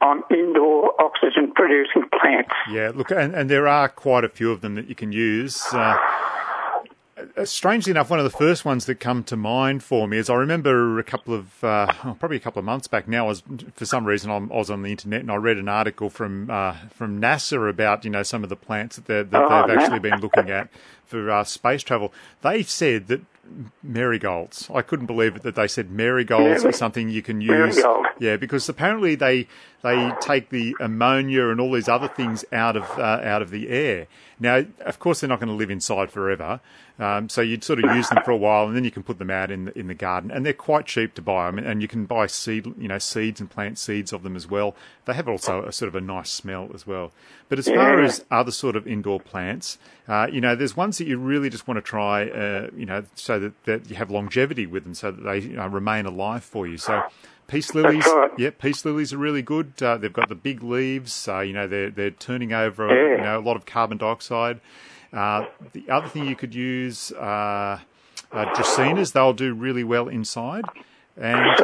on 0.00 0.22
indoor 0.30 1.00
oxygen 1.00 1.52
producing 1.54 2.04
plants. 2.20 2.50
Yeah, 2.70 2.90
look, 2.94 3.10
and, 3.10 3.34
and 3.34 3.48
there 3.50 3.66
are 3.68 3.88
quite 3.88 4.24
a 4.24 4.28
few 4.28 4.50
of 4.50 4.60
them 4.60 4.74
that 4.76 4.88
you 4.88 4.94
can 4.94 5.12
use. 5.12 5.62
Uh, 5.72 5.96
uh, 7.36 7.44
strangely 7.44 7.90
enough, 7.90 8.08
one 8.08 8.18
of 8.18 8.24
the 8.24 8.30
first 8.36 8.64
ones 8.64 8.86
that 8.86 8.94
come 8.98 9.22
to 9.24 9.36
mind 9.36 9.82
for 9.84 10.08
me 10.08 10.16
is 10.16 10.30
I 10.30 10.34
remember 10.34 10.98
a 10.98 11.04
couple 11.04 11.34
of, 11.34 11.62
uh, 11.62 11.92
oh, 12.04 12.16
probably 12.18 12.38
a 12.38 12.40
couple 12.40 12.60
of 12.60 12.64
months 12.64 12.88
back 12.88 13.06
now, 13.08 13.26
I 13.26 13.28
was, 13.28 13.42
for 13.74 13.84
some 13.84 14.06
reason 14.06 14.30
I'm, 14.30 14.50
I 14.50 14.56
was 14.56 14.70
on 14.70 14.82
the 14.82 14.90
internet 14.90 15.20
and 15.20 15.30
I 15.30 15.34
read 15.36 15.58
an 15.58 15.68
article 15.68 16.08
from 16.08 16.50
uh, 16.50 16.74
from 16.94 17.20
NASA 17.20 17.68
about, 17.68 18.04
you 18.04 18.10
know, 18.10 18.22
some 18.22 18.42
of 18.42 18.48
the 18.48 18.56
plants 18.56 18.96
that, 18.96 19.30
that 19.30 19.34
Oh, 19.34 19.66
they've 19.66 19.76
no. 19.76 19.82
actually 19.82 19.98
been 19.98 20.20
looking 20.20 20.50
at 20.50 20.68
for 21.04 21.30
uh, 21.30 21.44
space 21.44 21.82
travel. 21.82 22.12
They 22.40 22.62
said 22.62 23.08
that 23.08 23.20
marigolds. 23.82 24.70
I 24.72 24.82
couldn't 24.82 25.06
believe 25.06 25.36
it 25.36 25.42
that 25.42 25.54
they 25.54 25.68
said 25.68 25.90
marigolds 25.90 26.62
Mary- 26.62 26.70
are 26.70 26.72
something 26.72 27.08
you 27.08 27.22
can 27.22 27.40
use. 27.40 27.76
Marigold. 27.76 28.06
Yeah, 28.18 28.36
because 28.36 28.68
apparently 28.68 29.14
they 29.14 29.48
they 29.82 30.12
take 30.20 30.50
the 30.50 30.76
ammonia 30.80 31.48
and 31.48 31.60
all 31.60 31.72
these 31.72 31.88
other 31.88 32.08
things 32.08 32.44
out 32.52 32.76
of 32.76 32.84
uh, 32.98 33.20
out 33.22 33.42
of 33.42 33.50
the 33.50 33.68
air. 33.68 34.06
Now, 34.38 34.64
of 34.80 34.98
course, 34.98 35.20
they're 35.20 35.28
not 35.28 35.40
going 35.40 35.48
to 35.48 35.54
live 35.54 35.70
inside 35.70 36.10
forever. 36.10 36.60
Um, 37.00 37.30
so 37.30 37.40
you'd 37.40 37.64
sort 37.64 37.82
of 37.82 37.96
use 37.96 38.10
them 38.10 38.22
for 38.26 38.30
a 38.30 38.36
while, 38.36 38.66
and 38.66 38.76
then 38.76 38.84
you 38.84 38.90
can 38.90 39.02
put 39.02 39.18
them 39.18 39.30
out 39.30 39.50
in 39.50 39.64
the, 39.64 39.78
in 39.78 39.86
the 39.86 39.94
garden, 39.94 40.30
and 40.30 40.44
they're 40.44 40.52
quite 40.52 40.84
cheap 40.84 41.14
to 41.14 41.22
buy. 41.22 41.48
I 41.48 41.50
mean, 41.50 41.64
and 41.64 41.80
you 41.80 41.88
can 41.88 42.04
buy 42.04 42.26
seed, 42.26 42.66
you 42.78 42.88
know, 42.88 42.98
seeds 42.98 43.40
and 43.40 43.48
plant 43.48 43.78
seeds 43.78 44.12
of 44.12 44.22
them 44.22 44.36
as 44.36 44.46
well. 44.46 44.76
They 45.06 45.14
have 45.14 45.26
also 45.26 45.64
a 45.64 45.72
sort 45.72 45.88
of 45.88 45.94
a 45.94 46.00
nice 46.02 46.30
smell 46.30 46.70
as 46.74 46.86
well. 46.86 47.10
But 47.48 47.58
as 47.58 47.68
far 47.68 48.02
as 48.02 48.22
other 48.30 48.50
sort 48.52 48.76
of 48.76 48.86
indoor 48.86 49.18
plants, 49.18 49.78
uh, 50.08 50.26
you 50.30 50.42
know, 50.42 50.54
there's 50.54 50.76
ones 50.76 50.98
that 50.98 51.06
you 51.06 51.16
really 51.16 51.48
just 51.48 51.66
want 51.66 51.78
to 51.78 51.82
try, 51.82 52.28
uh, 52.28 52.68
you 52.76 52.84
know, 52.84 53.02
so 53.14 53.40
that, 53.40 53.64
that 53.64 53.88
you 53.88 53.96
have 53.96 54.10
longevity 54.10 54.66
with 54.66 54.84
them, 54.84 54.92
so 54.94 55.10
that 55.10 55.22
they 55.22 55.38
you 55.38 55.56
know, 55.56 55.66
remain 55.68 56.04
alive 56.04 56.44
for 56.44 56.66
you. 56.66 56.76
So. 56.76 57.02
Peace 57.48 57.74
lilies, 57.74 58.06
right. 58.06 58.30
yeah, 58.38 58.50
peace 58.56 58.84
lilies 58.84 59.12
are 59.12 59.18
really 59.18 59.42
good. 59.42 59.72
Uh, 59.82 59.96
they've 59.96 60.12
got 60.12 60.28
the 60.28 60.36
big 60.36 60.62
leaves. 60.62 61.26
Uh, 61.26 61.40
you 61.40 61.52
know, 61.52 61.66
they're 61.66 61.90
they're 61.90 62.12
turning 62.12 62.52
over, 62.52 62.86
Yeah. 62.86 63.16
you 63.16 63.22
know, 63.24 63.38
a 63.40 63.42
lot 63.42 63.56
of 63.56 63.66
carbon 63.66 63.98
dioxide. 63.98 64.60
Uh, 65.12 65.46
the 65.72 65.88
other 65.90 66.08
thing 66.08 66.26
you 66.26 66.36
could 66.36 66.54
use 66.54 67.12
uh, 67.12 67.78
uh, 68.32 68.44
dracaenas. 68.54 69.12
They'll 69.12 69.32
do 69.32 69.54
really 69.54 69.84
well 69.84 70.08
inside, 70.08 70.64
and 71.16 71.56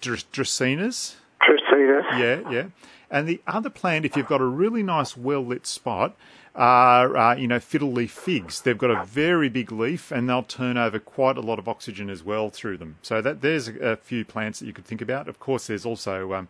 dr- 0.00 0.30
dracaenas. 0.32 1.14
Tricida. 1.42 2.18
Yeah, 2.18 2.50
yeah. 2.50 2.66
And 3.10 3.26
the 3.26 3.40
other 3.46 3.70
plant, 3.70 4.04
if 4.04 4.16
you've 4.16 4.26
got 4.26 4.40
a 4.40 4.46
really 4.46 4.82
nice, 4.82 5.16
well 5.16 5.44
lit 5.44 5.66
spot, 5.66 6.14
are 6.54 7.16
uh, 7.16 7.36
you 7.36 7.46
know 7.46 7.60
fiddle 7.60 7.92
leaf 7.92 8.10
figs. 8.10 8.60
They've 8.60 8.76
got 8.76 8.90
a 8.90 9.04
very 9.04 9.48
big 9.48 9.70
leaf, 9.70 10.10
and 10.10 10.28
they'll 10.28 10.42
turn 10.42 10.76
over 10.76 10.98
quite 10.98 11.36
a 11.36 11.40
lot 11.40 11.58
of 11.58 11.68
oxygen 11.68 12.10
as 12.10 12.22
well 12.24 12.50
through 12.50 12.78
them. 12.78 12.96
So 13.02 13.22
that 13.22 13.40
there's 13.40 13.68
a, 13.68 13.78
a 13.92 13.96
few 13.96 14.24
plants 14.24 14.60
that 14.60 14.66
you 14.66 14.72
could 14.72 14.84
think 14.84 15.00
about. 15.00 15.28
Of 15.28 15.38
course, 15.38 15.68
there's 15.68 15.86
also 15.86 16.34
um, 16.34 16.48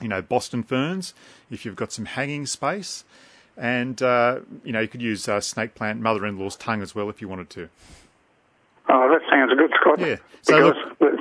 you 0.00 0.08
know 0.08 0.22
Boston 0.22 0.62
ferns 0.62 1.14
if 1.50 1.64
you've 1.64 1.76
got 1.76 1.92
some 1.92 2.04
hanging 2.04 2.46
space, 2.46 3.04
and 3.56 4.00
uh, 4.02 4.40
you 4.64 4.72
know 4.72 4.80
you 4.80 4.88
could 4.88 5.02
use 5.02 5.28
uh, 5.28 5.40
snake 5.40 5.74
plant, 5.74 6.00
mother-in-law's 6.00 6.56
tongue 6.56 6.82
as 6.82 6.94
well 6.94 7.08
if 7.10 7.20
you 7.20 7.28
wanted 7.28 7.50
to. 7.50 7.68
Oh, 8.88 9.08
that 9.08 9.20
sounds 9.30 9.52
good, 9.58 9.70
Scott. 9.80 9.98
Yeah. 10.00 10.16
So 10.42 10.72
because 10.72 10.96
the, 11.00 11.16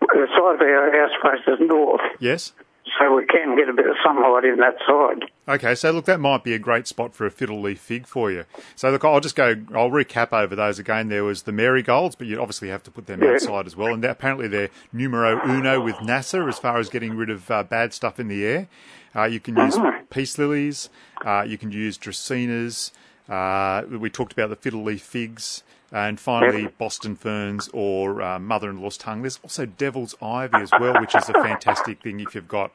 the 0.00 0.26
side 0.28 0.54
of 0.54 0.60
our 0.60 0.92
house 0.92 1.10
faces 1.22 1.58
north, 1.66 2.00
Yes. 2.20 2.52
so 2.98 3.14
we 3.16 3.26
can 3.26 3.56
get 3.56 3.68
a 3.68 3.72
bit 3.72 3.86
of 3.86 3.96
sunlight 4.04 4.44
in 4.44 4.58
that 4.58 4.76
side. 4.86 5.28
Okay, 5.46 5.74
so 5.74 5.90
look, 5.90 6.04
that 6.06 6.20
might 6.20 6.42
be 6.44 6.54
a 6.54 6.58
great 6.58 6.86
spot 6.86 7.14
for 7.14 7.26
a 7.26 7.30
fiddle 7.30 7.60
leaf 7.60 7.80
fig 7.80 8.06
for 8.06 8.30
you. 8.30 8.44
So 8.76 8.90
look, 8.90 9.04
I'll 9.04 9.20
just 9.20 9.36
go. 9.36 9.56
I'll 9.74 9.90
recap 9.90 10.32
over 10.32 10.54
those 10.56 10.78
again. 10.78 11.08
There 11.08 11.24
was 11.24 11.42
the 11.42 11.52
marigolds, 11.52 12.14
but 12.14 12.26
you 12.28 12.40
obviously 12.40 12.68
have 12.68 12.82
to 12.84 12.90
put 12.90 13.06
them 13.06 13.22
Yeah. 13.22 13.32
outside 13.32 13.66
as 13.66 13.76
well. 13.76 13.92
And 13.92 14.02
apparently 14.04 14.48
they're 14.48 14.70
numero 14.92 15.40
uno 15.46 15.80
with 15.82 15.96
NASA 15.96 16.48
as 16.48 16.58
far 16.58 16.78
as 16.78 16.88
getting 16.88 17.16
rid 17.16 17.28
of 17.28 17.50
uh, 17.50 17.62
bad 17.64 17.92
stuff 17.92 18.18
in 18.20 18.28
the 18.28 18.44
air. 18.44 18.68
Uh, 19.14 19.24
you 19.24 19.40
can 19.40 19.56
use 19.56 19.76
Uh-huh. 19.76 19.92
peace 20.10 20.38
lilies. 20.38 20.90
Uh, 21.24 21.44
you 21.46 21.56
can 21.58 21.70
use 21.72 21.96
dracaenas. 21.98 22.90
Uh, 23.28 23.82
we 23.98 24.10
talked 24.10 24.32
about 24.32 24.50
the 24.50 24.56
fiddle 24.56 24.82
leaf 24.82 25.02
figs. 25.02 25.62
And 25.92 26.18
finally. 26.18 26.66
Boston 26.76 27.14
ferns 27.14 27.68
or 27.72 28.20
uh, 28.20 28.38
mother-in-law's 28.40 28.96
tongue. 28.98 29.22
There's 29.22 29.38
also 29.44 29.64
devil's 29.64 30.16
ivy 30.20 30.56
as 30.56 30.70
well, 30.80 31.00
which 31.00 31.14
is 31.14 31.28
a 31.28 31.34
fantastic 31.34 32.02
thing 32.02 32.18
if 32.18 32.34
you've 32.34 32.48
got 32.48 32.72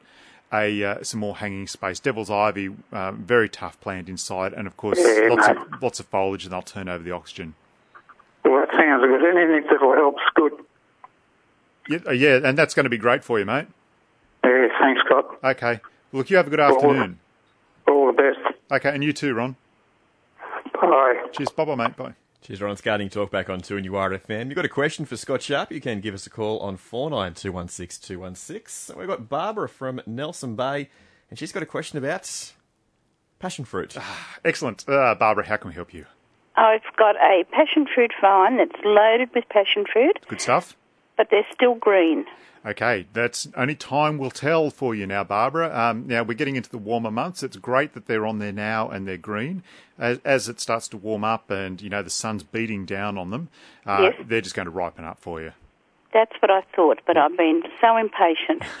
a 0.52 0.82
uh, 0.82 1.02
some 1.02 1.20
more 1.20 1.36
hanging 1.36 1.66
space. 1.66 2.00
Devil's 2.00 2.30
ivy, 2.30 2.70
uh, 2.92 3.12
very 3.12 3.48
tough 3.50 3.78
plant 3.80 4.08
inside, 4.08 4.54
and 4.54 4.66
of 4.66 4.76
course, 4.78 4.98
Yeah, 4.98 5.28
lots 5.28 5.46
mate. 5.48 5.56
of 5.58 5.82
lots 5.82 6.00
of 6.00 6.06
foliage, 6.06 6.44
and 6.44 6.52
they'll 6.52 6.62
turn 6.62 6.88
over 6.88 7.04
the 7.04 7.10
oxygen. 7.12 7.54
Well, 8.44 8.60
that 8.66 8.70
sounds 8.74 9.04
good. 9.04 9.22
Anything 9.22 9.68
that'll 9.70 9.94
help's 9.94 10.22
good. 10.34 10.52
Yeah, 11.88 11.98
uh, 12.06 12.12
yeah, 12.12 12.40
and 12.42 12.56
that's 12.56 12.72
going 12.74 12.84
to 12.84 12.90
be 12.90 12.98
great 12.98 13.22
for 13.22 13.38
you, 13.38 13.44
mate. 13.44 13.66
Yeah, 14.44 14.68
thanks, 14.80 15.02
Scott. 15.04 15.26
Okay, 15.44 15.80
look, 16.12 16.30
you 16.30 16.36
have 16.36 16.46
a 16.46 16.50
good 16.50 16.60
afternoon. 16.60 17.18
All 17.88 18.06
the 18.06 18.12
best. 18.12 18.38
Okay, 18.70 18.90
and 18.94 19.02
you 19.02 19.12
too, 19.12 19.34
Ron. 19.34 19.56
Bye. 20.80 21.24
Cheers, 21.32 21.50
bye, 21.50 21.64
bye, 21.64 21.74
mate. 21.74 21.96
Bye. 21.96 22.14
Cheers, 22.42 22.62
Ron. 22.62 22.72
It's 22.72 22.80
Gardening 22.80 23.10
Talk 23.10 23.30
back 23.30 23.50
on 23.50 23.60
2 23.60 23.76
and 23.76 23.84
you 23.84 23.96
are 23.96 24.10
FM. 24.10 24.46
You've 24.46 24.54
got 24.56 24.64
a 24.64 24.68
question 24.68 25.04
for 25.04 25.16
Scott 25.16 25.42
Sharp, 25.42 25.70
you 25.72 25.80
can 25.80 26.00
give 26.00 26.14
us 26.14 26.26
a 26.26 26.30
call 26.30 26.58
on 26.60 26.78
49216216. 26.78 28.96
We've 28.96 29.08
got 29.08 29.28
Barbara 29.28 29.68
from 29.68 30.00
Nelson 30.06 30.56
Bay, 30.56 30.88
and 31.28 31.38
she's 31.38 31.52
got 31.52 31.62
a 31.62 31.66
question 31.66 31.98
about 31.98 32.52
passion 33.38 33.64
fruit. 33.64 33.96
Excellent, 34.44 34.88
uh, 34.88 35.14
Barbara. 35.16 35.46
How 35.46 35.56
can 35.56 35.68
we 35.68 35.74
help 35.74 35.92
you? 35.92 36.06
I've 36.56 36.82
got 36.96 37.16
a 37.16 37.44
passion 37.52 37.86
fruit 37.92 38.12
vine 38.20 38.56
that's 38.56 38.80
loaded 38.84 39.30
with 39.34 39.48
passion 39.48 39.84
fruit, 39.90 40.18
Good 40.28 40.40
stuff. 40.40 40.76
but 41.16 41.28
they're 41.30 41.46
still 41.54 41.74
green. 41.74 42.24
Okay, 42.64 43.06
that's 43.14 43.48
only 43.56 43.74
time 43.74 44.18
will 44.18 44.30
tell 44.30 44.68
for 44.68 44.94
you 44.94 45.06
now, 45.06 45.24
Barbara. 45.24 45.74
Um, 45.74 46.06
now 46.06 46.22
we're 46.22 46.34
getting 46.34 46.56
into 46.56 46.68
the 46.68 46.76
warmer 46.78 47.10
months. 47.10 47.42
It's 47.42 47.56
great 47.56 47.94
that 47.94 48.06
they're 48.06 48.26
on 48.26 48.38
there 48.38 48.52
now 48.52 48.90
and 48.90 49.08
they're 49.08 49.16
green. 49.16 49.62
As, 49.98 50.20
as 50.26 50.46
it 50.48 50.60
starts 50.60 50.86
to 50.88 50.98
warm 50.98 51.24
up 51.24 51.50
and 51.50 51.80
you 51.80 51.88
know 51.88 52.02
the 52.02 52.10
sun's 52.10 52.42
beating 52.42 52.84
down 52.84 53.16
on 53.16 53.30
them, 53.30 53.48
uh, 53.86 54.10
Yes. 54.12 54.26
they're 54.28 54.40
just 54.42 54.54
going 54.54 54.66
to 54.66 54.70
ripen 54.72 55.04
up 55.06 55.18
for 55.20 55.40
you. 55.40 55.52
That's 56.12 56.32
what 56.40 56.50
I 56.50 56.62
thought, 56.74 56.98
but 57.06 57.16
I've 57.16 57.36
been 57.36 57.62
so 57.80 57.96
impatient. 57.96 58.64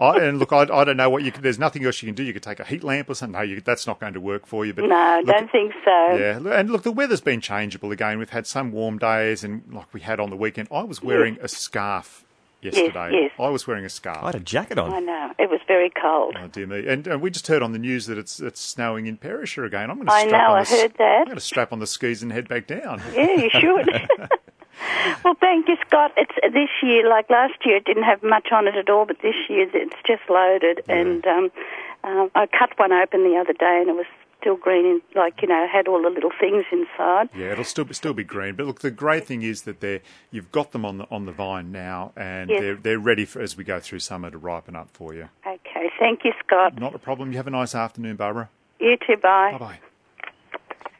I, 0.00 0.18
and 0.18 0.38
look, 0.38 0.52
I, 0.52 0.60
I 0.62 0.84
don't 0.84 0.98
know 0.98 1.08
what 1.08 1.22
you. 1.22 1.32
Can, 1.32 1.42
there's 1.42 1.58
nothing 1.58 1.84
else 1.84 2.02
you 2.02 2.06
can 2.08 2.14
do. 2.14 2.22
You 2.22 2.34
could 2.34 2.42
take 2.42 2.60
a 2.60 2.64
heat 2.64 2.84
lamp 2.84 3.08
or 3.08 3.14
something. 3.14 3.32
No, 3.32 3.40
you, 3.40 3.60
that's 3.62 3.86
not 3.86 4.00
going 4.00 4.12
to 4.12 4.20
work 4.20 4.46
for 4.46 4.66
you. 4.66 4.74
But 4.74 4.84
No, 4.84 5.22
look, 5.24 5.34
don't 5.34 5.50
think 5.50 5.72
so. 5.84 6.12
Yeah, 6.12 6.40
and 6.58 6.70
look, 6.70 6.82
the 6.82 6.92
weather's 6.92 7.22
been 7.22 7.40
changeable 7.40 7.90
again. 7.90 8.18
We've 8.18 8.28
had 8.30 8.46
some 8.46 8.70
warm 8.70 8.98
days, 8.98 9.42
and 9.42 9.62
like 9.72 9.92
we 9.94 10.02
had 10.02 10.20
on 10.20 10.28
the 10.30 10.36
weekend, 10.36 10.68
I 10.70 10.82
was 10.82 11.02
wearing 11.02 11.38
a 11.40 11.48
scarf 11.48 12.24
yesterday. 12.64 13.10
yes. 13.12 13.30
I 13.38 13.48
was 13.48 13.66
wearing 13.66 13.84
a 13.84 13.88
scarf. 13.88 14.18
I 14.22 14.26
had 14.26 14.34
a 14.36 14.40
jacket 14.40 14.78
on. 14.78 14.92
I 14.92 15.00
know. 15.00 15.32
It 15.38 15.50
was 15.50 15.60
very 15.68 15.90
cold. 15.90 16.36
Oh 16.38 16.48
dear 16.48 16.66
me! 16.66 16.86
And, 16.86 17.06
and 17.06 17.20
we 17.20 17.30
just 17.30 17.46
heard 17.46 17.62
on 17.62 17.72
the 17.72 17.78
news 17.78 18.06
that 18.06 18.18
it's 18.18 18.40
it's 18.40 18.60
snowing 18.60 19.06
in 19.06 19.16
Perisher 19.16 19.64
again. 19.64 19.90
I'm 19.90 19.96
going 19.96 20.06
to 20.06 20.12
I 20.12 20.26
strap 20.26 20.48
know, 20.48 20.54
on 20.54 20.60
I 20.60 20.64
the, 20.64 20.70
heard 20.70 20.94
that. 20.98 21.18
I'm 21.20 21.24
going 21.26 21.36
to 21.36 21.40
strap 21.40 21.72
on 21.72 21.78
the 21.78 21.86
skis 21.86 22.22
and 22.22 22.32
head 22.32 22.48
back 22.48 22.66
down. 22.66 23.02
Yeah, 23.14 23.30
you 23.36 23.50
should. 23.50 23.88
well, 25.24 25.34
thank 25.40 25.68
you, 25.68 25.76
Scott. 25.86 26.12
It's 26.16 26.34
this 26.52 26.70
year, 26.82 27.08
like 27.08 27.30
last 27.30 27.54
year, 27.64 27.76
it 27.76 27.84
didn't 27.84 28.02
have 28.02 28.22
much 28.22 28.48
on 28.50 28.66
it 28.66 28.74
at 28.74 28.90
all, 28.90 29.04
but 29.06 29.18
this 29.22 29.36
year 29.48 29.68
it's 29.72 29.94
just 30.06 30.22
loaded. 30.28 30.82
And 30.88 31.24
um, 31.26 31.52
um, 32.02 32.30
I 32.34 32.46
cut 32.46 32.76
one 32.78 32.92
open 32.92 33.22
the 33.24 33.36
other 33.36 33.52
day, 33.52 33.78
and 33.80 33.88
it 33.88 33.96
was 33.96 34.06
still 34.44 34.56
green, 34.56 34.84
and 34.86 35.02
like 35.14 35.40
you 35.40 35.48
know, 35.48 35.66
had 35.72 35.88
all 35.88 36.02
the 36.02 36.10
little 36.10 36.30
things 36.38 36.64
inside. 36.70 37.30
Yeah, 37.34 37.52
it'll 37.52 37.64
still 37.64 37.84
be, 37.84 37.94
still 37.94 38.12
be 38.14 38.24
green. 38.24 38.54
But 38.56 38.66
look, 38.66 38.80
the 38.80 38.90
great 38.90 39.26
thing 39.26 39.42
is 39.42 39.62
that 39.62 39.80
they're 39.80 40.00
you've 40.30 40.52
got 40.52 40.72
them 40.72 40.84
on 40.84 40.98
the 40.98 41.06
on 41.10 41.24
the 41.24 41.32
vine 41.32 41.72
now, 41.72 42.12
and 42.16 42.50
Yes. 42.50 42.60
they're 42.60 42.74
they're 42.76 42.98
ready 42.98 43.24
for 43.24 43.40
as 43.40 43.56
we 43.56 43.64
go 43.64 43.80
through 43.80 44.00
summer 44.00 44.30
to 44.30 44.36
ripen 44.38 44.76
up 44.76 44.90
for 44.92 45.14
you. 45.14 45.28
Okay, 45.46 45.90
thank 45.98 46.20
you, 46.24 46.32
Scott. 46.44 46.78
Not 46.78 46.94
a 46.94 46.98
problem. 46.98 47.30
You 47.32 47.38
have 47.38 47.46
a 47.46 47.50
nice 47.50 47.74
afternoon, 47.74 48.16
Barbara. 48.16 48.50
You 48.80 48.96
too. 48.98 49.16
Bye. 49.16 49.52
Bye 49.52 49.58
bye. 49.58 49.78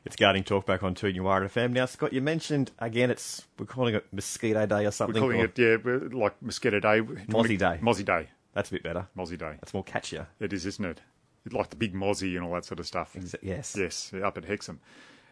It's 0.06 0.16
Gardening 0.16 0.44
Talk 0.44 0.66
back 0.66 0.82
on 0.82 0.94
2 0.94 1.06
and 1.06 1.16
you 1.16 1.26
are 1.28 1.40
FM. 1.40 1.72
Now, 1.72 1.86
Scott, 1.86 2.12
you 2.12 2.20
mentioned, 2.20 2.70
again, 2.78 3.10
it's 3.10 3.46
we're 3.58 3.64
calling 3.64 3.94
it 3.94 4.04
Mosquito 4.12 4.66
Day 4.66 4.84
or 4.84 4.90
something. 4.90 5.14
We're 5.14 5.20
calling 5.20 5.40
or- 5.40 5.44
it 5.46 5.58
yeah, 5.58 6.18
like 6.18 6.34
mosquito 6.42 6.78
day, 6.78 7.00
Mozzie 7.00 7.56
Day. 7.58 7.78
Mozzie 7.82 8.04
day, 8.04 8.28
That's 8.52 8.68
a 8.68 8.72
bit 8.72 8.82
better. 8.82 9.06
Mozzie 9.16 9.38
day. 9.38 9.54
That's 9.60 9.72
more 9.72 9.82
catchier. 9.82 10.26
It 10.40 10.52
is, 10.52 10.66
isn't 10.66 10.84
it? 10.84 11.00
Like 11.50 11.70
the 11.70 11.76
big 11.76 11.94
mozzie 11.94 12.36
and 12.36 12.44
all 12.44 12.54
that 12.54 12.64
sort 12.64 12.80
of 12.80 12.86
stuff. 12.86 13.14
Exa- 13.14 13.34
Yes. 13.42 13.76
Yes, 13.78 14.12
up 14.22 14.38
at 14.38 14.44
Hexham. 14.44 14.80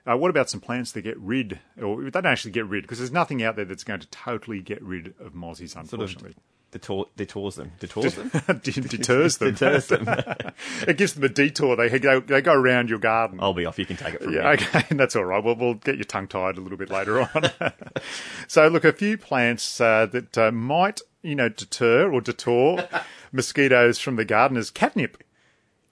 Uh, 0.06 0.16
what 0.16 0.30
about 0.30 0.50
some 0.50 0.60
plants 0.60 0.92
that 0.92 1.02
get 1.02 1.16
rid, 1.18 1.60
or 1.80 2.02
they 2.02 2.10
don't 2.10 2.26
actually 2.26 2.50
get 2.50 2.66
rid, 2.66 2.82
because 2.82 2.98
there's 2.98 3.12
nothing 3.12 3.42
out 3.42 3.54
there 3.56 3.64
that's 3.64 3.84
going 3.84 4.00
to 4.00 4.06
totally 4.08 4.60
get 4.60 4.82
rid 4.82 5.14
of 5.20 5.32
mozzies, 5.32 5.70
Sort 5.70 5.84
of 5.86 5.92
unfortunately. 5.92 6.34
detour, 6.72 7.06
detours 7.16 7.54
them. 7.54 7.70
Detours 7.78 8.16
them? 8.16 8.28
De- 8.62 8.72
deters 8.80 9.38
them. 9.38 9.52
Deters 9.52 9.86
them. 9.86 10.04
it 10.88 10.96
gives 10.98 11.14
them 11.14 11.22
a 11.22 11.28
detour. 11.28 11.76
They 11.76 11.98
go, 12.00 12.18
they 12.18 12.42
go 12.42 12.52
around 12.52 12.90
your 12.90 12.98
garden. 12.98 13.38
I'll 13.40 13.54
be 13.54 13.64
off. 13.64 13.78
You 13.78 13.86
can 13.86 13.96
take 13.96 14.14
it 14.14 14.22
from 14.24 14.34
Yeah, 14.34 14.42
me. 14.42 14.48
okay, 14.66 14.82
that's 14.96 15.14
all 15.14 15.24
right. 15.24 15.42
Well, 15.42 15.54
we'll 15.54 15.74
get 15.74 15.96
you 15.98 16.04
tongue 16.04 16.26
tied 16.26 16.58
a 16.58 16.60
little 16.60 16.78
bit 16.78 16.90
later 16.90 17.20
on. 17.20 17.50
so, 18.48 18.66
look, 18.66 18.84
a 18.84 18.92
few 18.92 19.16
plants 19.16 19.80
uh, 19.80 20.06
that 20.06 20.36
uh, 20.36 20.50
might, 20.50 21.00
you 21.22 21.36
know, 21.36 21.48
deter 21.48 22.12
or 22.12 22.20
detour 22.20 22.86
mosquitoes 23.30 23.98
from 24.00 24.16
the 24.16 24.24
garden 24.24 24.56
is 24.56 24.70
catnip. 24.70 25.22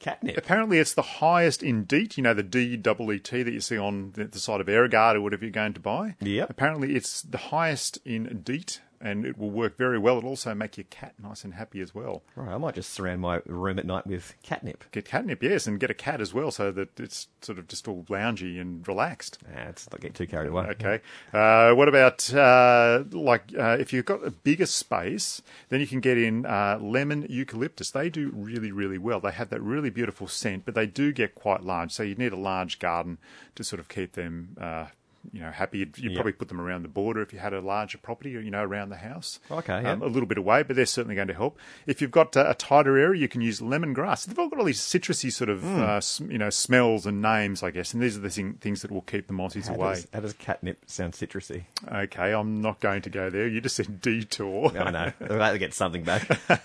Catnip. 0.00 0.36
Apparently, 0.36 0.78
it's 0.78 0.94
the 0.94 1.02
highest 1.02 1.62
in 1.62 1.84
DEET, 1.84 2.16
you 2.16 2.22
know, 2.22 2.34
the 2.34 2.42
D 2.42 2.76
double 2.76 3.12
E 3.12 3.18
T 3.18 3.42
that 3.42 3.52
you 3.52 3.60
see 3.60 3.78
on 3.78 4.12
the, 4.12 4.24
the 4.24 4.38
side 4.38 4.60
of 4.60 4.66
Aerogard 4.66 5.14
or 5.14 5.20
whatever 5.20 5.44
you're 5.44 5.52
going 5.52 5.74
to 5.74 5.80
buy. 5.80 6.16
Yeah. 6.20 6.46
Apparently, 6.48 6.96
it's 6.96 7.22
the 7.22 7.38
highest 7.38 7.98
in 8.04 8.40
DEET 8.42 8.80
and 9.00 9.24
it 9.24 9.38
will 9.38 9.50
work 9.50 9.76
very 9.76 9.98
well. 9.98 10.18
It'll 10.18 10.30
also 10.30 10.54
make 10.54 10.76
your 10.76 10.84
cat 10.90 11.14
nice 11.22 11.44
and 11.44 11.54
happy 11.54 11.80
as 11.80 11.94
well. 11.94 12.22
Right, 12.36 12.52
I 12.52 12.58
might 12.58 12.74
just 12.74 12.92
surround 12.92 13.20
my 13.20 13.40
room 13.46 13.78
at 13.78 13.86
night 13.86 14.06
with 14.06 14.34
catnip. 14.42 14.84
Get 14.92 15.04
catnip, 15.04 15.42
yes, 15.42 15.66
and 15.66 15.80
get 15.80 15.90
a 15.90 15.94
cat 15.94 16.20
as 16.20 16.34
well 16.34 16.50
so 16.50 16.70
that 16.72 16.98
it's 16.98 17.28
sort 17.40 17.58
of 17.58 17.68
just 17.68 17.88
all 17.88 18.04
loungy 18.08 18.60
and 18.60 18.86
relaxed. 18.86 19.38
Nah, 19.48 19.68
it's 19.68 19.90
not 19.90 20.00
getting 20.00 20.14
too 20.14 20.26
carried 20.26 20.48
away. 20.48 20.66
Okay. 20.66 21.00
Uh, 21.32 21.74
what 21.74 21.88
about 21.88 22.32
uh, 22.34 23.04
like 23.10 23.52
uh, 23.58 23.76
if 23.78 23.92
you've 23.92 24.04
got 24.04 24.24
a 24.24 24.30
bigger 24.30 24.66
space, 24.66 25.42
then 25.68 25.80
you 25.80 25.86
can 25.86 26.00
get 26.00 26.18
in 26.18 26.44
uh, 26.46 26.78
lemon 26.80 27.26
eucalyptus. 27.28 27.90
They 27.90 28.10
do 28.10 28.30
really, 28.34 28.72
really 28.72 28.98
well. 28.98 29.20
They 29.20 29.32
have 29.32 29.50
that 29.50 29.62
really 29.62 29.90
beautiful 29.90 30.28
scent, 30.28 30.64
but 30.64 30.74
they 30.74 30.86
do 30.86 31.12
get 31.12 31.34
quite 31.34 31.62
large. 31.62 31.92
So 31.92 32.02
you 32.02 32.14
need 32.14 32.32
a 32.32 32.36
large 32.36 32.78
garden 32.78 33.18
to 33.54 33.64
sort 33.64 33.80
of 33.80 33.88
keep 33.88 34.12
them, 34.12 34.56
uh, 34.60 34.86
you 35.32 35.40
know 35.40 35.50
happy. 35.50 35.78
You'd, 35.78 35.98
you'd 35.98 36.12
Yeah. 36.12 36.16
probably 36.18 36.32
put 36.32 36.48
them 36.48 36.60
around 36.60 36.82
the 36.82 36.88
border 36.88 37.20
if 37.22 37.32
you 37.32 37.38
had 37.38 37.52
a 37.52 37.60
larger 37.60 37.98
property, 37.98 38.36
or 38.36 38.40
you 38.40 38.50
know 38.50 38.62
around 38.62 38.88
the 38.88 38.96
house. 38.96 39.38
Okay, 39.50 39.82
yeah. 39.82 39.92
um, 39.92 40.02
a 40.02 40.06
little 40.06 40.26
bit 40.26 40.38
away, 40.38 40.62
but 40.62 40.76
they're 40.76 40.86
certainly 40.86 41.14
going 41.14 41.28
to 41.28 41.34
help. 41.34 41.58
If 41.86 42.00
you've 42.00 42.10
got 42.10 42.36
uh, 42.36 42.46
a 42.48 42.54
tighter 42.54 42.96
area, 42.98 43.20
you 43.20 43.28
can 43.28 43.40
use 43.40 43.60
lemongrass. 43.60 44.24
They've 44.26 44.38
all 44.38 44.48
got 44.48 44.58
all 44.58 44.64
these 44.64 44.80
citrusy 44.80 45.32
sort 45.32 45.50
of 45.50 45.60
Hmm. 45.62 45.80
uh, 45.80 46.00
you 46.32 46.38
know 46.38 46.50
smells 46.50 47.06
and 47.06 47.20
names, 47.20 47.62
I 47.62 47.70
guess, 47.70 47.92
and 47.94 48.02
these 48.02 48.16
are 48.16 48.20
the 48.20 48.30
thing, 48.30 48.54
things 48.54 48.82
that 48.82 48.90
will 48.90 49.02
keep 49.02 49.26
the 49.26 49.34
mozzies 49.34 49.68
How 49.68 49.74
away. 49.74 49.94
does, 49.94 50.06
how 50.12 50.20
does 50.20 50.32
catnip 50.34 50.84
sound 50.86 51.12
citrusy? 51.14 51.64
Okay, 51.92 52.32
I'm 52.32 52.60
not 52.60 52.80
going 52.80 53.02
to 53.02 53.10
go 53.10 53.30
there. 53.30 53.46
You 53.48 53.60
just 53.60 53.76
said 53.76 54.00
detour. 54.00 54.72
I 54.78 54.90
know. 54.90 55.12
They'll 55.20 55.38
have 55.40 55.52
to 55.52 55.58
get 55.58 55.74
something 55.74 56.02
back. 56.04 56.28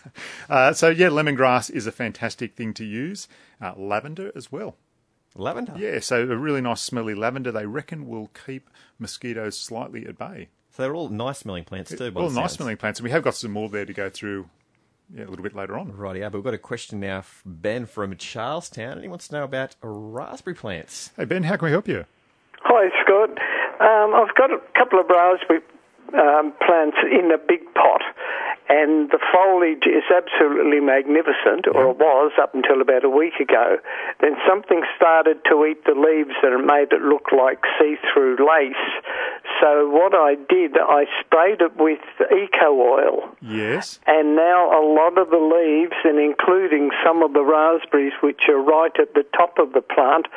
Uh, 0.50 0.72
so 0.74 0.90
yeah, 0.90 1.08
lemongrass 1.08 1.70
is 1.70 1.88
a 1.88 1.92
fantastic 1.92 2.56
thing 2.56 2.74
to 2.74 2.86
use. 2.86 3.28
Uh, 3.62 3.74
lavender 3.76 4.32
as 4.36 4.52
well. 4.52 4.76
Lavender. 5.36 5.74
Yeah, 5.78 6.00
so 6.00 6.22
a 6.24 6.36
really 6.38 6.62
nice 6.62 6.82
smelly 6.82 7.14
lavender. 7.14 7.52
They 7.52 7.66
reckon 7.66 8.08
will 8.08 8.32
keep 8.46 8.70
mosquitoes 9.00 9.58
slightly 9.58 10.06
at 10.08 10.18
bay. 10.18 10.50
So 10.72 10.84
they're 10.84 10.96
all 10.96 11.10
nice 11.10 11.40
smelling 11.40 11.64
plants 11.66 11.92
too. 11.92 12.12
by 12.12 12.22
Well, 12.22 12.30
the 12.30 12.40
nice 12.40 12.54
smelling 12.54 12.78
plants, 12.78 13.00
and 13.00 13.06
we 13.06 13.12
have 13.12 13.24
got 13.24 13.36
some 13.36 13.52
more 13.52 13.70
there 13.70 13.86
to 13.86 13.94
go 13.94 14.10
through. 14.10 14.50
Yeah, 15.14 15.26
a 15.26 15.30
little 15.30 15.44
bit 15.44 15.56
later 15.56 15.78
on. 15.78 15.96
Righty, 15.96 16.22
yeah, 16.22 16.30
but 16.30 16.40
we've 16.40 16.46
got 16.46 16.56
a 16.56 16.58
question 16.58 17.00
now 17.00 17.22
from 17.22 17.56
Ben 17.56 17.86
from 17.86 18.16
Charlestown, 18.18 18.94
and 18.94 19.02
he 19.04 19.08
wants 19.08 19.28
to 19.28 19.36
know 19.36 19.44
about 19.44 19.76
raspberry 19.84 20.56
plants. 20.56 21.12
Hey 21.16 21.26
Ben, 21.26 21.44
how 21.44 21.58
can 21.58 21.66
we 21.68 21.72
help 21.72 21.88
you? 21.88 22.06
Hi, 22.64 22.90
Scott. 23.04 23.30
Um, 23.80 24.16
I've 24.16 24.34
got 24.36 24.52
a 24.52 24.60
couple 24.74 25.00
of 25.00 25.06
raspberry 25.08 25.62
um, 26.14 26.54
plants 26.66 26.98
in 27.12 27.32
a 27.32 27.38
big 27.38 27.62
pot, 27.76 28.02
and 28.68 29.10
the 29.12 29.20
foliage 29.32 29.86
is 29.86 30.04
absolutely 30.10 30.80
magnificent, 30.80 31.68
or 31.68 31.92
it 31.92 31.98
was 31.98 32.32
up 32.42 32.56
until 32.56 32.82
about 32.82 33.04
a 33.04 33.10
week 33.10 33.40
ago. 33.40 33.78
Then 34.22 34.36
something 34.48 34.82
started 34.96 35.44
to 35.46 35.66
eat 35.66 35.86
the 35.86 35.94
leaves 35.94 36.36
and 36.42 36.60
it 36.60 36.66
made 36.66 36.92
it 36.92 37.02
look 37.02 37.32
like 37.32 37.60
see-through 37.80 38.38
lace. 38.42 38.76
So 39.62 39.90
what 39.90 40.14
I 40.14 40.36
did, 40.50 40.78
I 40.78 41.06
sprayed 41.22 41.62
it 41.62 41.78
with 41.78 42.00
eco 42.32 42.74
oil. 42.74 43.36
Yes. 43.42 44.00
And 44.08 44.36
now 44.36 44.72
a 44.74 44.82
lot 44.84 45.18
of 45.18 45.30
the 45.30 45.38
leaves, 45.38 45.96
and 46.04 46.20
including 46.20 46.92
some 47.06 47.22
of 47.22 47.34
the 47.34 47.44
raspberries, 47.44 48.14
which 48.22 48.50
are 48.50 48.62
right 48.62 48.94
at 49.00 49.14
the 49.14 49.26
top 49.36 49.60
of 49.60 49.74
the 49.74 49.82
plant, 49.82 50.28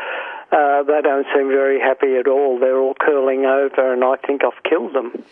uh, 0.51 0.83
they 0.83 1.01
don't 1.03 1.27
seem 1.35 1.49
very 1.49 1.79
happy 1.79 2.17
at 2.17 2.27
all. 2.27 2.59
They're 2.59 2.79
all 2.79 2.95
curling 2.95 3.45
over, 3.45 3.93
and 3.93 4.03
I 4.03 4.17
think 4.27 4.43
I've 4.45 4.63
killed 4.63 4.95
them. 4.95 5.25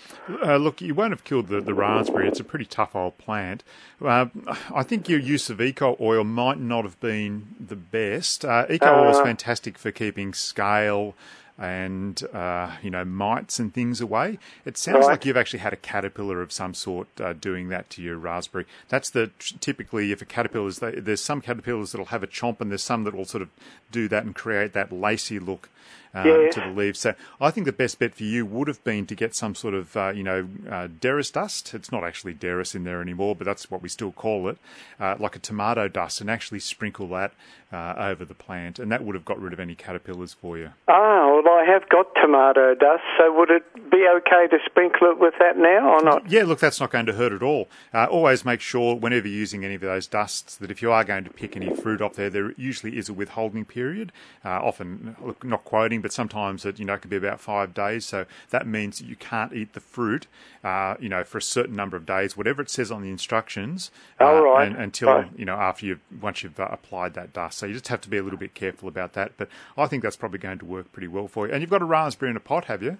Uh, 0.42 0.56
look, 0.56 0.80
you 0.80 0.94
won't 0.94 1.12
have 1.12 1.24
killed 1.24 1.48
the, 1.48 1.60
the 1.60 1.72
raspberry. 1.72 2.28
It's 2.28 2.40
a 2.40 2.44
pretty 2.44 2.66
tough 2.66 2.94
old 2.94 3.16
plant. 3.16 3.64
Uh, 4.04 4.26
I 4.74 4.82
think 4.82 5.08
your 5.08 5.20
use 5.20 5.48
of 5.48 5.60
eco 5.60 5.96
oil 6.00 6.24
might 6.24 6.60
not 6.60 6.84
have 6.84 7.00
been 7.00 7.54
the 7.58 7.76
best. 7.76 8.44
Uh, 8.44 8.66
eco 8.68 8.86
oil 8.86 9.10
is 9.10 9.20
fantastic 9.20 9.78
for 9.78 9.90
keeping 9.90 10.34
scale 10.34 11.14
and 11.58 12.22
uh, 12.34 12.70
you 12.82 12.90
know 12.90 13.04
mites 13.04 13.58
and 13.58 13.72
things 13.72 14.00
away. 14.00 14.38
It 14.64 14.76
sounds 14.76 15.06
Right. 15.06 15.12
like 15.12 15.24
you've 15.24 15.36
actually 15.36 15.60
had 15.60 15.72
a 15.72 15.76
caterpillar 15.76 16.42
of 16.42 16.52
some 16.52 16.74
sort 16.74 17.08
uh, 17.20 17.32
doing 17.32 17.68
that 17.68 17.88
to 17.90 18.02
your 18.02 18.16
raspberry. 18.16 18.66
That's 18.88 19.10
the 19.10 19.30
typically 19.60 20.12
if 20.12 20.20
a 20.20 20.26
caterpillar 20.26 20.68
is 20.68 20.78
there's 20.80 21.22
some 21.22 21.40
caterpillars 21.40 21.92
that'll 21.92 22.06
have 22.06 22.22
a 22.22 22.26
chomp 22.26 22.60
and 22.60 22.70
there's 22.70 22.82
some 22.82 23.04
that 23.04 23.14
will 23.14 23.24
sort 23.24 23.42
of 23.42 23.48
do 23.90 24.08
that 24.08 24.24
and 24.24 24.34
create 24.34 24.72
that 24.74 24.92
lacy 24.92 25.38
look 25.38 25.70
uh, 26.14 26.24
Yes. 26.24 26.54
to 26.54 26.60
the 26.60 26.68
leaves. 26.68 26.98
So 27.00 27.14
I 27.40 27.50
think 27.50 27.66
the 27.66 27.72
best 27.72 27.98
bet 27.98 28.14
for 28.14 28.22
you 28.24 28.46
would 28.46 28.68
have 28.68 28.82
been 28.84 29.06
to 29.06 29.14
get 29.14 29.34
some 29.34 29.54
sort 29.54 29.74
of, 29.74 29.94
uh, 29.96 30.12
you 30.14 30.22
know, 30.22 30.48
uh, 30.66 30.88
Derris 30.88 31.30
dust. 31.30 31.74
It's 31.74 31.92
not 31.92 32.04
actually 32.04 32.32
Derris 32.34 32.74
in 32.74 32.84
there 32.84 33.02
anymore, 33.02 33.36
but 33.36 33.44
that's 33.44 33.70
what 33.70 33.82
we 33.82 33.90
still 33.90 34.12
call 34.12 34.48
it, 34.48 34.56
uh, 34.98 35.16
like 35.18 35.36
a 35.36 35.38
tomato 35.40 35.88
dust, 35.88 36.20
and 36.22 36.30
actually 36.30 36.60
sprinkle 36.60 37.08
that 37.08 37.32
uh, 37.72 37.94
over 37.98 38.24
the 38.24 38.34
plant, 38.34 38.78
and 38.78 38.90
that 38.92 39.04
would 39.04 39.14
have 39.14 39.24
got 39.24 39.40
rid 39.40 39.52
of 39.52 39.58
any 39.60 39.74
caterpillars 39.74 40.32
for 40.32 40.56
you. 40.56 40.70
Ah, 40.88 41.26
well, 41.44 41.54
I 41.54 41.64
have 41.66 41.88
got 41.88 42.06
tomato 42.14 42.74
dust, 42.74 43.02
so 43.18 43.32
would 43.36 43.50
it 43.50 43.64
be 43.90 44.06
okay 44.18 44.46
to 44.48 44.58
sprinkle 44.64 45.10
it 45.10 45.18
with 45.18 45.34
that 45.40 45.56
now 45.58 45.88
or 45.98 46.02
not? 46.02 46.30
Yeah, 46.30 46.44
look, 46.44 46.60
that's 46.60 46.80
not 46.80 46.90
going 46.90 47.06
to 47.06 47.12
hurt 47.14 47.32
at 47.32 47.42
all. 47.42 47.68
Uh, 47.92 48.04
always 48.04 48.44
make 48.44 48.60
sure 48.60 48.94
whenever 48.94 49.26
you're 49.26 49.36
using 49.38 49.64
any 49.64 49.74
of 49.74 49.80
those 49.80 50.06
dusts 50.06 50.56
that 50.56 50.70
if 50.70 50.80
you 50.80 50.92
are 50.92 51.02
going 51.04 51.24
to 51.24 51.30
pick 51.30 51.56
any 51.56 51.74
fruit 51.74 52.00
off 52.00 52.14
there, 52.14 52.30
there 52.30 52.52
usually 52.56 52.96
is 52.96 53.08
a 53.08 53.12
withholding 53.12 53.64
period. 53.64 54.12
Uh, 54.44 54.50
often, 54.50 55.16
look, 55.20 55.44
not 55.44 55.64
quoting, 55.64 56.00
but 56.00 56.12
sometimes 56.12 56.64
it 56.64 56.78
you 56.78 56.84
know 56.84 56.94
it 56.94 57.00
could 57.02 57.10
be 57.10 57.16
about 57.16 57.40
five 57.40 57.74
days. 57.74 58.04
So 58.06 58.26
that 58.50 58.66
means 58.66 58.98
that 58.98 59.06
you 59.06 59.16
can't 59.16 59.52
eat 59.52 59.72
the 59.72 59.80
fruit, 59.80 60.26
uh, 60.62 60.94
you 61.00 61.08
know, 61.08 61.24
for 61.24 61.38
a 61.38 61.42
certain 61.42 61.74
number 61.74 61.96
of 61.96 62.06
days, 62.06 62.36
whatever 62.36 62.62
it 62.62 62.70
says 62.70 62.90
on 62.92 63.02
the 63.02 63.10
instructions. 63.10 63.90
uh, 64.20 64.24
Oh, 64.24 64.56
and, 64.56 64.76
until 64.76 65.08
Right. 65.08 65.30
you 65.36 65.44
know 65.44 65.56
after 65.56 65.84
you 65.86 65.98
once 66.20 66.42
you've 66.42 66.60
uh, 66.60 66.68
applied 66.70 67.14
that 67.14 67.32
dust. 67.32 67.58
So 67.58 67.65
you 67.66 67.74
just 67.74 67.88
have 67.88 68.00
to 68.02 68.08
be 68.08 68.16
a 68.16 68.22
little 68.22 68.38
bit 68.38 68.54
careful 68.54 68.88
about 68.88 69.12
that. 69.14 69.32
But 69.36 69.48
I 69.76 69.86
think 69.86 70.02
that's 70.02 70.16
probably 70.16 70.38
going 70.38 70.58
to 70.58 70.64
work 70.64 70.92
pretty 70.92 71.08
well 71.08 71.28
for 71.28 71.46
you. 71.46 71.52
And 71.52 71.60
you've 71.60 71.70
got 71.70 71.82
a 71.82 71.86
raspberry 71.86 72.30
in 72.30 72.36
a 72.36 72.40
pot, 72.40 72.66
have 72.66 72.82
you? 72.82 72.98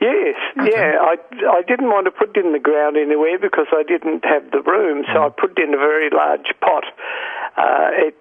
Yes, 0.00 0.34
yeah. 0.56 0.98
I, 1.00 1.16
I 1.50 1.62
didn't 1.66 1.88
want 1.88 2.06
to 2.06 2.10
put 2.10 2.36
it 2.36 2.44
in 2.44 2.52
the 2.52 2.58
ground 2.58 2.96
anywhere 2.96 3.38
because 3.38 3.66
I 3.72 3.82
didn't 3.82 4.24
have 4.24 4.50
the 4.50 4.62
room, 4.62 5.04
so 5.12 5.22
I 5.22 5.28
put 5.28 5.58
it 5.58 5.68
in 5.68 5.74
a 5.74 5.78
very 5.78 6.10
large 6.10 6.48
pot. 6.60 6.84
Uh, 7.56 7.90
it 8.08 8.16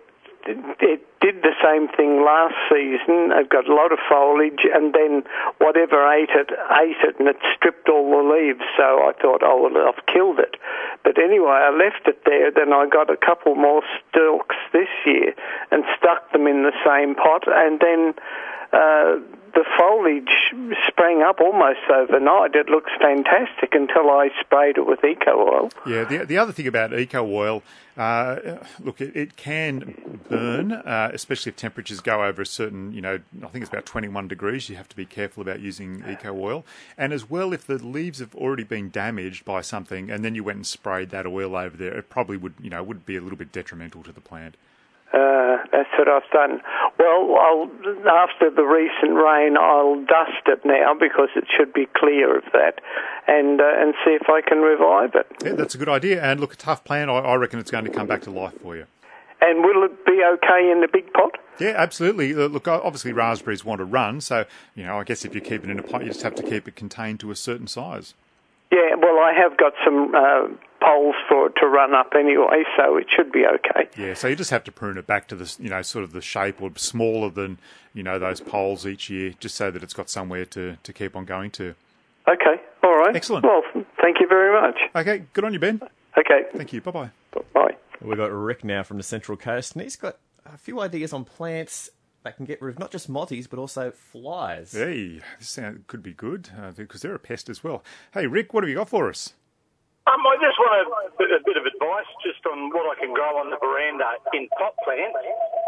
it 0.48 1.02
did 1.22 1.44
the 1.44 1.54
same 1.64 1.88
thing 1.90 2.26
last 2.26 2.56
season. 2.70 3.32
It 3.32 3.50
got 3.50 3.68
a 3.68 3.74
lot 3.74 3.92
of 3.92 4.00
foliage, 4.10 4.66
and 4.74 4.94
then 4.94 5.24
whatever 5.60 6.02
ate 6.12 6.32
it 6.32 6.52
ate 6.52 7.02
it, 7.04 7.20
and 7.20 7.28
it 7.28 7.38
stripped 7.56 7.90
all 7.90 8.10
the 8.10 8.24
leaves. 8.34 8.64
So 8.78 8.84
I 8.84 9.14
thought, 9.22 9.42
oh 9.44 9.70
well, 9.70 9.88
I've 9.88 10.06
killed 10.06 10.40
it. 10.40 10.58
But 11.04 11.18
anyway, 11.18 11.62
I 11.62 11.72
left 11.72 12.08
it 12.08 12.24
there. 12.26 12.52
Then 12.52 12.74
I 12.74 12.88
got 12.88 13.10
a 13.10 13.18
couple 13.18 13.56
more 13.56 13.82
stalks 14.10 14.56
this 14.74 14.90
year 15.06 15.34
and 15.72 15.84
stuck 15.98 16.32
them 16.32 16.48
in 16.48 16.64
the 16.64 16.74
same 16.86 17.16
pot, 17.16 17.44
and 17.48 17.80
then. 17.80 18.14
Uh, 18.72 19.20
the 19.54 19.66
foliage 19.78 20.78
sprang 20.88 21.22
up 21.22 21.40
almost 21.40 21.80
overnight. 21.94 22.56
It 22.56 22.70
looks 22.70 22.92
fantastic 23.00 23.74
until 23.74 24.10
I 24.10 24.30
sprayed 24.40 24.78
it 24.78 24.86
with 24.86 25.04
eco 25.04 25.32
oil. 25.32 25.70
Yeah, 25.86 26.04
the, 26.04 26.26
the 26.26 26.38
other 26.38 26.52
thing 26.52 26.68
about 26.68 26.94
eco 26.98 27.26
oil, 27.26 27.64
uh, 27.98 28.58
look, 28.80 29.02
it, 29.02 29.16
it 29.16 29.36
can 29.36 30.20
burn, 30.30 30.72
uh, 30.72 31.12
especially 31.14 31.52
if 31.52 31.56
temperatures 31.56 32.00
go 32.00 32.24
over 32.24 32.42
a 32.42 32.46
certain, 32.46 32.94
you 32.94 33.02
know, 33.02 33.20
I 33.44 33.48
think 33.48 33.64
it's 33.64 33.70
about 33.70 33.86
21 33.86 34.28
degrees. 34.28 34.70
You 34.70 34.76
have 34.78 34.90
to 34.90 34.96
be 34.96 35.06
careful 35.06 35.42
about 35.42 35.60
using 35.60 36.04
eco 36.08 36.34
oil. 36.34 36.66
And 36.98 37.14
as 37.14 37.30
well, 37.30 37.54
if 37.54 37.66
the 37.66 37.78
leaves 37.78 38.20
have 38.20 38.36
already 38.36 38.64
been 38.64 38.90
damaged 38.90 39.46
by 39.46 39.62
something 39.62 40.10
and 40.10 40.24
then 40.24 40.36
you 40.36 40.44
went 40.44 40.58
and 40.58 40.68
sprayed 40.68 41.10
that 41.10 41.26
oil 41.26 41.56
over 41.56 41.76
there, 41.76 41.98
it 41.98 42.10
probably 42.10 42.38
would, 42.38 42.54
you 42.62 42.70
know, 42.70 42.82
would 42.84 43.06
be 43.06 43.16
a 43.16 43.22
little 43.22 43.38
bit 43.38 43.52
detrimental 43.52 44.04
to 44.04 44.12
the 44.12 44.22
plant. 44.22 44.56
Uh, 45.14 45.58
that's 45.72 45.90
what 45.98 46.08
I've 46.08 46.30
done. 46.32 46.62
Well, 47.02 47.36
I'll, 47.36 47.72
after 48.08 48.52
the 48.52 48.62
recent 48.62 49.16
rain, 49.18 49.58
I'll 49.58 50.06
dust 50.06 50.46
it 50.46 50.64
now 50.64 50.94
because 50.94 51.30
it 51.36 51.46
should 51.50 51.74
be 51.74 51.88
clear 51.96 52.38
of 52.38 52.44
that, 52.54 52.80
and 53.28 53.60
uh, 53.60 53.64
and 53.76 53.96
see 54.06 54.12
if 54.12 54.30
I 54.30 54.42
can 54.48 54.60
revive 54.60 55.16
it. 55.16 55.26
Yeah, 55.44 55.54
that's 55.54 55.74
a 55.74 55.80
good 55.80 55.90
idea. 55.90 56.22
And 56.22 56.40
look, 56.40 56.54
a 56.54 56.58
tough 56.58 56.84
plant, 56.84 57.10
I, 57.10 57.16
I 57.16 57.36
reckon 57.36 57.58
it's 57.58 57.72
going 57.72 57.86
to 57.86 57.92
come 57.92 58.06
back 58.06 58.22
to 58.24 58.32
life 58.32 58.54
for 58.62 58.76
you. 58.76 58.86
And 59.42 59.64
will 59.64 59.84
it 59.84 60.06
be 60.06 60.22
okay 60.34 60.72
in 60.72 60.82
the 60.82 60.90
big 60.94 61.12
pot? 61.14 61.40
Yeah, 61.60 61.74
absolutely. 61.76 62.36
Uh, 62.36 62.48
Look, 62.48 62.68
obviously 62.68 63.14
raspberries 63.14 63.66
want 63.66 63.80
to 63.80 63.86
run, 63.86 64.22
so 64.22 64.46
you 64.76 64.84
know, 64.84 65.00
I 65.00 65.04
guess 65.04 65.26
if 65.26 65.34
you 65.34 65.42
keep 65.42 65.64
it 65.64 65.72
in 65.72 65.80
a 65.80 65.84
pot, 65.84 66.02
you 66.04 66.10
just 66.10 66.22
have 66.22 66.36
to 66.36 66.44
keep 66.44 66.68
it 66.68 66.76
contained 66.76 67.20
to 67.22 67.32
a 67.32 67.36
certain 67.36 67.66
size. 67.66 68.14
Yeah, 68.72 68.96
well, 68.96 69.20
I 69.20 69.34
have 69.36 69.58
got 69.58 69.74
some 69.84 70.16
uh, 70.16 70.48
poles 70.82 71.16
for 71.28 71.48
it 71.48 71.54
to 71.60 71.68
run 71.68 71.94
up 71.94 72.14
anyway, 72.18 72.64
so 72.78 72.96
it 72.98 73.08
should 73.10 73.32
be 73.32 73.46
okay. 73.46 73.90
Yeah, 73.98 74.14
so 74.14 74.28
you 74.30 74.36
just 74.36 74.50
have 74.52 74.64
to 74.64 74.72
prune 74.72 74.98
it 74.98 75.06
back 75.06 75.28
to 75.30 75.36
the 75.36 75.54
you 75.60 75.70
know 75.70 75.82
sort 75.82 76.04
of 76.04 76.14
the 76.14 76.22
shape 76.22 76.62
or 76.62 76.72
smaller 76.78 77.30
than 77.30 77.58
you 77.94 78.02
know 78.04 78.18
those 78.18 78.40
poles 78.40 78.88
each 78.88 79.10
year, 79.10 79.34
just 79.40 79.56
so 79.56 79.72
that 79.72 79.84
it's 79.84 79.94
got 79.94 80.10
somewhere 80.10 80.46
to, 80.46 80.78
to 80.84 80.94
keep 80.94 81.16
on 81.16 81.26
going 81.26 81.52
to. 81.52 81.76
Okay, 82.28 82.62
all 82.84 82.98
right. 82.98 83.16
Excellent. 83.16 83.46
Well, 83.46 83.64
thank 84.02 84.20
you 84.20 84.28
very 84.28 84.54
much. 84.62 84.80
Okay, 84.96 85.26
good 85.34 85.44
on 85.44 85.54
you, 85.54 85.60
Ben. 85.60 85.82
Okay, 86.18 86.44
Thank 86.56 86.74
you. 86.74 86.82
Bye 86.82 86.92
bye. 86.92 87.10
bye. 87.54 87.76
We've 88.02 88.18
got 88.18 88.32
Rick 88.32 88.64
now 88.64 88.84
from 88.84 88.98
the 88.98 89.04
Central 89.04 89.38
Coast, 89.38 89.74
and 89.74 89.84
he's 89.84 89.96
got 89.96 90.18
a 90.46 90.58
few 90.58 90.80
ideas 90.82 91.14
on 91.14 91.24
plants 91.24 91.90
that 92.24 92.38
can 92.38 92.46
get 92.46 92.62
rid 92.62 92.76
of 92.76 92.80
not 92.80 92.92
just 92.92 93.12
mozzies, 93.12 93.50
but 93.50 93.60
also 93.60 93.92
flies. 93.92 94.74
Hey, 94.74 95.22
this 95.40 95.50
sound, 95.50 95.88
could 95.88 96.04
be 96.04 96.14
good 96.14 96.50
uh, 96.58 96.72
because 96.72 97.02
they're 97.02 97.16
a 97.16 97.20
pest 97.20 97.50
as 97.50 97.64
well. 97.64 97.84
Hey, 98.14 98.28
Rick, 98.28 98.54
what 98.54 98.64
have 98.64 98.70
you 98.70 98.76
got 98.76 98.90
for 98.90 99.10
us? 99.10 99.34
Um, 100.10 100.18
I 100.26 100.34
just 100.42 100.58
want 100.58 100.74
a 100.82 101.14
bit, 101.14 101.30
a 101.30 101.42
bit 101.46 101.58
of 101.62 101.66
advice 101.70 102.10
just 102.26 102.42
on 102.50 102.74
what 102.74 102.90
I 102.90 102.98
can 102.98 103.14
grow 103.14 103.38
on 103.38 103.54
the 103.54 103.62
veranda 103.62 104.18
in 104.34 104.50
pot 104.58 104.74
plants, 104.82 105.14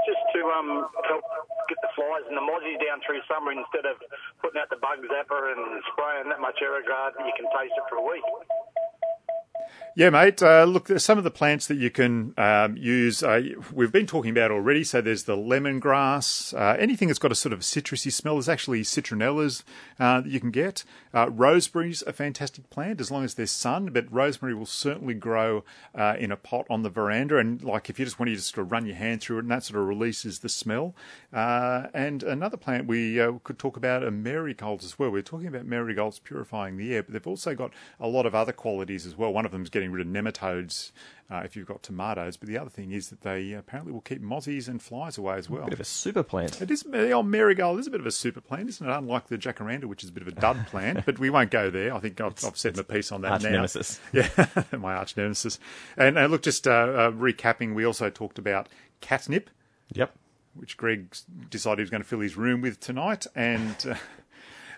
just 0.09 0.23
to 0.33 0.41
um, 0.49 0.89
help 1.05 1.21
get 1.69 1.77
the 1.85 1.93
flies 1.93 2.25
and 2.25 2.33
the 2.33 2.41
mozzies 2.41 2.81
down 2.81 2.97
through 3.05 3.21
summer 3.29 3.53
instead 3.53 3.85
of 3.85 4.01
putting 4.41 4.57
out 4.57 4.73
the 4.73 4.81
bug 4.81 5.05
zapper 5.05 5.53
and 5.53 5.61
spraying 5.93 6.33
that 6.33 6.41
much 6.41 6.57
Aerogard 6.65 7.13
that 7.13 7.25
you 7.29 7.35
can 7.37 7.45
taste 7.53 7.77
it 7.77 7.85
for 7.85 8.01
a 8.01 8.05
week. 8.05 8.25
Yeah, 9.95 10.09
mate. 10.09 10.41
Uh, 10.41 10.63
look, 10.63 10.87
some 10.97 11.19
of 11.19 11.23
the 11.23 11.29
plants 11.29 11.67
that 11.67 11.75
you 11.75 11.91
can 11.91 12.33
um, 12.35 12.75
use. 12.75 13.21
Uh, 13.21 13.49
we've 13.71 13.91
been 13.91 14.07
talking 14.07 14.31
about 14.31 14.49
already. 14.49 14.83
So 14.83 15.01
there's 15.01 15.25
the 15.25 15.37
lemongrass. 15.37 16.51
Uh, 16.59 16.75
anything 16.79 17.09
that's 17.09 17.19
got 17.19 17.31
a 17.31 17.35
sort 17.35 17.53
of 17.53 17.59
citrusy 17.59 18.11
smell. 18.11 18.33
There's 18.33 18.49
actually 18.49 18.81
citronellas 18.81 19.61
uh, 19.99 20.21
that 20.21 20.29
you 20.31 20.39
can 20.39 20.49
get. 20.49 20.83
Uh, 21.13 21.29
rosemary's 21.29 22.01
a 22.07 22.11
fantastic 22.11 22.71
plant 22.71 23.01
as 23.01 23.11
long 23.11 23.23
as 23.23 23.35
there's 23.35 23.51
sun. 23.51 23.91
But 23.93 24.11
rosemary 24.11 24.55
will 24.55 24.65
certainly 24.65 25.13
grow 25.13 25.63
uh, 25.93 26.15
in 26.17 26.31
a 26.31 26.37
pot 26.37 26.65
on 26.71 26.81
the 26.81 26.89
veranda. 26.89 27.37
And 27.37 27.63
like 27.63 27.87
if 27.87 27.99
you 27.99 28.05
just 28.05 28.17
want 28.17 28.29
to 28.29 28.35
just 28.35 28.55
sort 28.55 28.65
of 28.65 28.71
run 28.71 28.87
your 28.87 28.95
hand 28.95 29.21
through 29.21 29.37
it, 29.37 29.41
and 29.41 29.51
that 29.51 29.63
sort 29.63 29.79
of 29.79 29.87
releases 29.87 30.39
the 30.39 30.49
smell. 30.49 30.95
and 31.31 32.23
another 32.23 32.57
plant 32.57 32.87
we 32.87 33.17
could 33.43 33.59
talk 33.59 33.77
about 33.77 34.03
are 34.03 34.09
marigolds 34.09 34.83
as 34.83 34.97
well. 34.97 35.11
We're 35.11 35.21
talking 35.21 35.47
about 35.47 35.67
marigolds 35.67 36.17
purifying 36.17 36.77
the 36.77 36.95
air, 36.95 37.03
but 37.03 37.13
they've 37.13 37.27
also 37.27 37.53
got 37.53 37.71
a 37.99 38.07
lot 38.07 38.25
of 38.25 38.33
other 38.33 38.53
qualities 38.53 39.05
as 39.05 39.15
well. 39.15 39.31
One 39.31 39.45
of 39.45 39.51
them 39.53 39.63
is 39.63 39.69
getting 39.69 39.91
rid 39.91 40.05
of 40.05 40.11
nematodes 40.11 40.91
uh, 41.31 41.41
if 41.43 41.55
you've 41.55 41.67
got 41.67 41.81
tomatoes. 41.81 42.37
But 42.37 42.47
the 42.47 42.57
other 42.57 42.69
thing 42.69 42.91
is 42.91 43.09
that 43.09 43.21
they 43.21 43.53
apparently 43.53 43.91
will 43.91 44.01
keep 44.01 44.21
mozzies 44.21 44.67
and 44.67 44.81
flies 44.81 45.17
away 45.17 45.37
as 45.37 45.49
well. 45.49 45.63
A 45.63 45.65
bit 45.65 45.73
of 45.73 45.79
a 45.79 45.85
super 45.85 46.23
plant. 46.23 46.61
It 46.61 46.69
is 46.69 46.83
the 46.83 47.11
old 47.11 47.27
marigold 47.27 47.79
is 47.79 47.87
a 47.87 47.91
bit 47.91 47.99
of 47.99 48.05
a 48.05 48.11
super 48.11 48.41
plant, 48.41 48.69
isn't 48.69 48.87
it? 48.87 48.93
Unlike 48.93 49.27
the 49.27 49.37
jacaranda, 49.37 49.85
which 49.85 50.03
is 50.03 50.09
a 50.09 50.13
bit 50.13 50.21
of 50.21 50.27
a 50.27 50.31
dud 50.31 50.67
plant. 50.67 51.05
But 51.05 51.19
we 51.19 51.29
won't 51.29 51.51
go 51.51 51.69
there. 51.69 51.93
I 51.93 51.99
think 51.99 52.19
I've, 52.21 52.43
I've 52.45 52.57
said 52.57 52.77
my 52.77 52.83
piece 52.83 53.11
on 53.11 53.21
that 53.21 53.31
arch 53.33 53.43
now. 53.43 53.49
nemesis. 53.51 53.99
Yeah, 54.13 54.29
my 54.77 54.93
arch 54.93 55.17
nemesis. 55.17 55.59
And 55.97 56.17
uh, 56.17 56.25
look, 56.27 56.43
just 56.43 56.67
uh, 56.67 56.71
uh, 56.71 57.11
recapping, 57.11 57.73
we 57.73 57.85
also 57.85 58.09
talked 58.09 58.37
about 58.37 58.69
catnip. 59.01 59.49
Yep. 59.93 60.13
Which 60.55 60.77
Greg 60.77 61.15
decided 61.49 61.79
he 61.79 61.83
was 61.83 61.89
going 61.89 62.03
to 62.03 62.07
fill 62.07 62.19
his 62.19 62.37
room 62.37 62.61
with 62.61 62.79
tonight, 62.79 63.25
and 63.35 63.75
uh, 63.89 63.95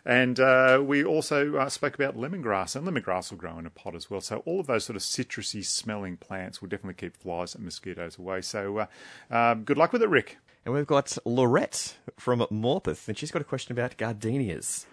and 0.06 0.40
uh, 0.40 0.82
we 0.86 1.04
also 1.04 1.56
uh, 1.56 1.70
spoke 1.70 1.96
about 1.96 2.16
lemongrass, 2.16 2.76
and 2.76 2.88
lemongrass 2.88 3.32
will 3.32 3.40
grow 3.40 3.58
in 3.58 3.66
a 3.66 3.72
pot 3.72 3.96
as 3.96 4.10
well. 4.10 4.22
So 4.22 4.44
all 4.46 4.60
of 4.60 4.68
those 4.68 4.86
sort 4.86 4.96
of 4.96 5.02
citrusy 5.02 5.66
smelling 5.66 6.18
plants 6.18 6.62
will 6.62 6.70
definitely 6.70 6.94
keep 6.94 7.18
flies 7.18 7.56
and 7.56 7.66
mosquitoes 7.66 8.20
away. 8.20 8.42
So 8.42 8.78
uh, 8.78 8.86
um, 9.32 9.64
good 9.64 9.78
luck 9.78 9.92
with 9.92 10.04
it, 10.04 10.10
Rick. 10.10 10.38
And 10.64 10.74
we've 10.74 10.88
got 10.88 11.18
Lorette 11.26 11.96
from 12.18 12.40
Morpeth, 12.52 13.08
and 13.08 13.18
she's 13.18 13.32
got 13.32 13.42
a 13.42 13.46
question 13.46 13.72
about 13.72 13.98
gardenias. 13.98 14.86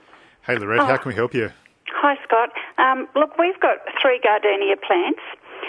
Hey, 0.42 0.58
Lorette, 0.58 0.80
oh. 0.80 0.86
how 0.86 0.96
can 0.96 1.10
we 1.10 1.14
help 1.14 1.34
you? 1.34 1.50
Hi, 1.88 2.16
Scott. 2.24 2.50
Um, 2.78 3.06
look, 3.14 3.38
we've 3.38 3.58
got 3.60 3.78
three 4.00 4.20
gardenia 4.22 4.76
plants, 4.76 5.20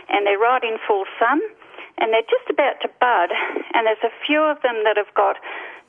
and 0.10 0.26
they're 0.26 0.40
right 0.40 0.64
in 0.64 0.78
full 0.88 1.06
sun, 1.20 1.40
and 2.00 2.12
they're 2.12 2.24
just 2.24 2.50
about 2.50 2.82
to 2.82 2.90
bud, 3.00 3.30
and 3.74 3.88
there's 3.88 4.04
a 4.04 4.12
few 4.26 4.42
of 4.42 4.62
them 4.62 4.84
that 4.84 4.98
have 4.98 5.14
got 5.16 5.38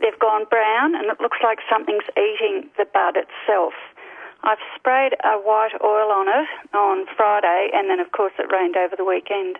They've 0.00 0.18
gone 0.18 0.44
brown 0.50 0.94
and 0.94 1.06
it 1.10 1.20
looks 1.20 1.38
like 1.42 1.58
something's 1.70 2.08
eating 2.16 2.70
the 2.76 2.86
bud 2.86 3.16
itself. 3.16 3.74
I've 4.42 4.62
sprayed 4.76 5.14
a 5.24 5.38
white 5.40 5.72
oil 5.82 6.12
on 6.12 6.28
it 6.28 6.48
on 6.74 7.06
Friday 7.16 7.70
and 7.72 7.88
then 7.88 8.00
of 8.00 8.12
course 8.12 8.32
it 8.38 8.52
rained 8.52 8.76
over 8.76 8.94
the 8.96 9.04
weekend. 9.04 9.56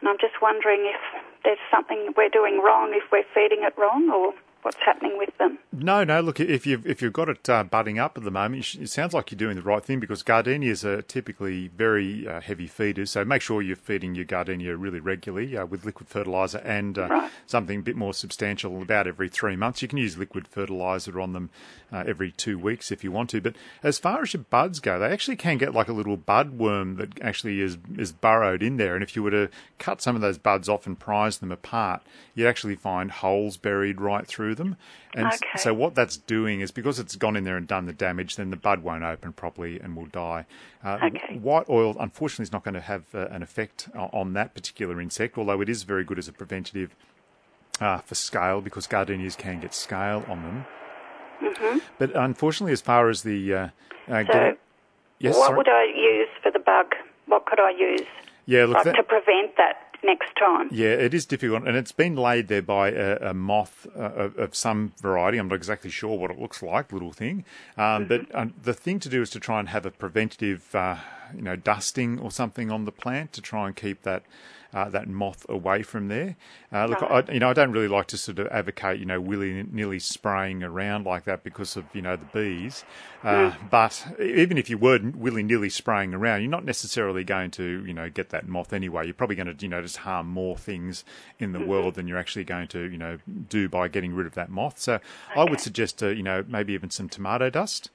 And 0.00 0.08
I'm 0.08 0.18
just 0.18 0.40
wondering 0.40 0.86
if 0.86 1.00
there's 1.44 1.62
something 1.70 2.14
we're 2.16 2.28
doing 2.28 2.62
wrong, 2.62 2.92
if 2.94 3.10
we're 3.10 3.26
feeding 3.34 3.64
it 3.64 3.74
wrong 3.76 4.10
or 4.10 4.32
what's 4.62 4.78
happening 4.84 5.16
with 5.18 5.36
them. 5.38 5.58
No, 5.72 6.04
no. 6.04 6.20
Look, 6.20 6.40
if 6.40 6.66
you've 6.66 6.86
if 6.86 7.00
you've 7.00 7.12
got 7.12 7.28
it 7.28 7.48
uh, 7.48 7.64
budding 7.64 7.98
up 7.98 8.18
at 8.18 8.24
the 8.24 8.30
moment, 8.30 8.74
it 8.74 8.88
sounds 8.88 9.14
like 9.14 9.30
you're 9.30 9.38
doing 9.38 9.56
the 9.56 9.62
right 9.62 9.84
thing 9.84 10.00
because 10.00 10.22
gardenias 10.22 10.84
are 10.84 11.02
typically 11.02 11.68
very 11.68 12.26
uh, 12.26 12.40
heavy 12.40 12.66
feeders. 12.66 13.10
So 13.10 13.24
make 13.24 13.42
sure 13.42 13.62
you're 13.62 13.76
feeding 13.76 14.14
your 14.14 14.24
gardenia 14.24 14.76
really 14.76 15.00
regularly 15.00 15.56
uh, 15.56 15.66
with 15.66 15.84
liquid 15.84 16.08
fertilizer 16.08 16.58
and 16.58 16.98
uh, 16.98 17.08
right. 17.08 17.30
something 17.46 17.80
a 17.80 17.82
bit 17.82 17.96
more 17.96 18.12
substantial 18.12 18.82
about 18.82 19.06
every 19.06 19.28
three 19.28 19.56
months. 19.56 19.80
You 19.80 19.88
can 19.88 19.98
use 19.98 20.18
liquid 20.18 20.46
fertilizer 20.46 21.20
on 21.20 21.32
them 21.32 21.50
uh, 21.92 22.04
every 22.06 22.32
two 22.32 22.58
weeks 22.58 22.90
if 22.90 23.02
you 23.02 23.12
want 23.12 23.30
to. 23.30 23.40
But 23.40 23.56
as 23.82 23.98
far 23.98 24.22
as 24.22 24.34
your 24.34 24.44
buds 24.50 24.80
go, 24.80 24.98
they 24.98 25.06
actually 25.06 25.36
can 25.36 25.58
get 25.58 25.74
like 25.74 25.88
a 25.88 25.92
little 25.92 26.16
bud 26.16 26.58
worm 26.58 26.96
that 26.96 27.20
actually 27.22 27.60
is 27.60 27.78
is 27.96 28.12
burrowed 28.12 28.62
in 28.62 28.76
there. 28.76 28.94
And 28.94 29.02
if 29.02 29.16
you 29.16 29.22
were 29.22 29.30
to 29.30 29.48
cut 29.78 30.02
some 30.02 30.14
of 30.14 30.22
those 30.22 30.38
buds 30.38 30.68
off 30.68 30.86
and 30.86 30.98
prise 30.98 31.38
them 31.38 31.52
apart, 31.52 32.02
you'd 32.34 32.46
actually 32.46 32.76
find 32.76 33.10
holes 33.10 33.56
buried 33.56 34.00
right 34.00 34.26
through 34.26 34.49
them. 34.54 34.76
And 35.14 35.26
okay. 35.26 35.46
so 35.56 35.74
what 35.74 35.94
that's 35.94 36.16
doing 36.16 36.60
is 36.60 36.70
because 36.70 36.98
it's 36.98 37.16
gone 37.16 37.36
in 37.36 37.44
there 37.44 37.56
and 37.56 37.66
done 37.66 37.86
the 37.86 37.92
damage, 37.92 38.36
then 38.36 38.50
the 38.50 38.56
bud 38.56 38.82
won't 38.82 39.04
open 39.04 39.32
properly 39.32 39.80
and 39.80 39.96
will 39.96 40.06
die. 40.06 40.46
Uh, 40.84 40.98
okay. 41.04 41.36
White 41.38 41.68
oil, 41.68 41.96
unfortunately, 41.98 42.44
is 42.44 42.52
not 42.52 42.64
going 42.64 42.74
to 42.74 42.80
have 42.80 43.04
uh, 43.14 43.26
an 43.30 43.42
effect 43.42 43.88
on 43.94 44.32
that 44.34 44.54
particular 44.54 45.00
insect, 45.00 45.36
although 45.36 45.60
it 45.60 45.68
is 45.68 45.82
very 45.82 46.04
good 46.04 46.18
as 46.18 46.28
a 46.28 46.32
preventative 46.32 46.94
uh, 47.80 47.98
for 47.98 48.14
scale 48.14 48.60
because 48.60 48.86
gardenias 48.86 49.36
can 49.36 49.60
get 49.60 49.74
scale 49.74 50.24
on 50.28 50.42
them. 50.42 50.66
Mm-hmm. 51.42 51.78
But 51.98 52.14
unfortunately, 52.14 52.72
as 52.72 52.80
far 52.80 53.08
as 53.08 53.22
the 53.22 53.54
uh, 53.54 53.68
uh, 54.08 54.24
so 54.30 54.56
yes, 55.18 55.36
what 55.36 55.46
sorry? 55.46 55.56
would 55.56 55.68
I 55.68 55.84
use 55.84 56.28
for 56.42 56.50
the 56.50 56.58
bug? 56.58 56.94
What 57.26 57.46
could 57.46 57.60
I 57.60 57.70
use? 57.70 58.06
Yeah, 58.46 58.64
look, 58.64 58.76
like 58.76 58.84
that, 58.84 58.96
to 58.96 59.02
prevent 59.02 59.56
that 59.56 59.89
next 60.04 60.30
time. 60.38 60.68
Yeah, 60.70 60.88
it 60.88 61.14
is 61.14 61.26
difficult, 61.26 61.66
and 61.66 61.76
it's 61.76 61.92
been 61.92 62.16
laid 62.16 62.48
there 62.48 62.62
by 62.62 62.90
a, 62.90 63.30
a 63.30 63.34
moth 63.34 63.86
uh, 63.96 64.00
of, 64.00 64.38
of, 64.38 64.54
some 64.54 64.92
variety. 65.00 65.38
I'm 65.38 65.48
not 65.48 65.54
exactly 65.54 65.90
sure 65.90 66.16
what 66.18 66.30
it 66.30 66.38
looks 66.38 66.62
like, 66.62 66.92
little 66.92 67.12
thing. 67.12 67.44
Um, 67.76 67.84
mm-hmm. 67.84 68.08
But 68.08 68.34
uh, 68.34 68.46
the 68.62 68.74
thing 68.74 69.00
to 69.00 69.08
do 69.08 69.22
is 69.22 69.30
to 69.30 69.40
try 69.40 69.60
and 69.60 69.68
have 69.68 69.86
a 69.86 69.90
preventative, 69.90 70.74
uh, 70.74 70.96
you 71.34 71.42
know, 71.42 71.56
dusting 71.56 72.18
or 72.18 72.30
something 72.30 72.70
on 72.70 72.84
the 72.84 72.92
plant 72.92 73.32
to 73.34 73.42
try 73.42 73.66
and 73.66 73.76
keep 73.76 74.02
that 74.02 74.22
uh, 74.72 74.88
that 74.88 75.08
moth 75.08 75.44
away 75.48 75.82
from 75.82 76.08
there. 76.08 76.36
Uh, 76.72 76.86
look, 76.86 77.02
I, 77.02 77.24
you 77.32 77.40
know, 77.40 77.50
I 77.50 77.52
don't 77.52 77.72
really 77.72 77.88
like 77.88 78.06
to 78.08 78.16
sort 78.16 78.38
of 78.38 78.46
advocate, 78.48 78.98
you 78.98 79.04
know, 79.04 79.20
willy 79.20 79.66
nilly 79.70 79.98
spraying 79.98 80.62
around 80.62 81.04
like 81.04 81.24
that 81.24 81.42
because 81.42 81.76
of 81.76 81.84
you 81.92 82.02
know 82.02 82.16
the 82.16 82.26
bees. 82.26 82.84
Uh, 83.22 83.50
mm. 83.50 83.70
But 83.70 84.06
even 84.20 84.56
if 84.56 84.70
you 84.70 84.78
were 84.78 84.98
willy 85.14 85.42
nilly 85.42 85.70
spraying 85.70 86.14
around, 86.14 86.42
you're 86.42 86.50
not 86.50 86.64
necessarily 86.64 87.24
going 87.24 87.50
to 87.52 87.84
you 87.86 87.92
know 87.92 88.08
get 88.08 88.30
that 88.30 88.48
moth 88.48 88.72
anyway. 88.72 89.04
You're 89.04 89.14
probably 89.14 89.36
going 89.36 89.54
to 89.54 89.62
you 89.62 89.68
know 89.68 89.82
just 89.82 89.98
harm 89.98 90.28
more 90.28 90.56
things 90.56 91.04
in 91.38 91.52
the 91.52 91.58
mm-hmm. 91.58 91.68
world 91.68 91.94
than 91.94 92.06
you're 92.06 92.18
actually 92.18 92.44
going 92.44 92.68
to 92.68 92.90
you 92.90 92.98
know 92.98 93.18
do 93.48 93.68
by 93.68 93.88
getting 93.88 94.14
rid 94.14 94.26
of 94.26 94.34
that 94.34 94.50
moth. 94.50 94.78
So 94.78 94.94
okay. 94.94 95.04
I 95.36 95.44
would 95.44 95.60
suggest 95.60 96.02
uh, 96.02 96.08
you 96.08 96.22
know 96.22 96.44
maybe 96.46 96.72
even 96.74 96.90
some 96.90 97.08
tomato 97.08 97.50
dust. 97.50 97.90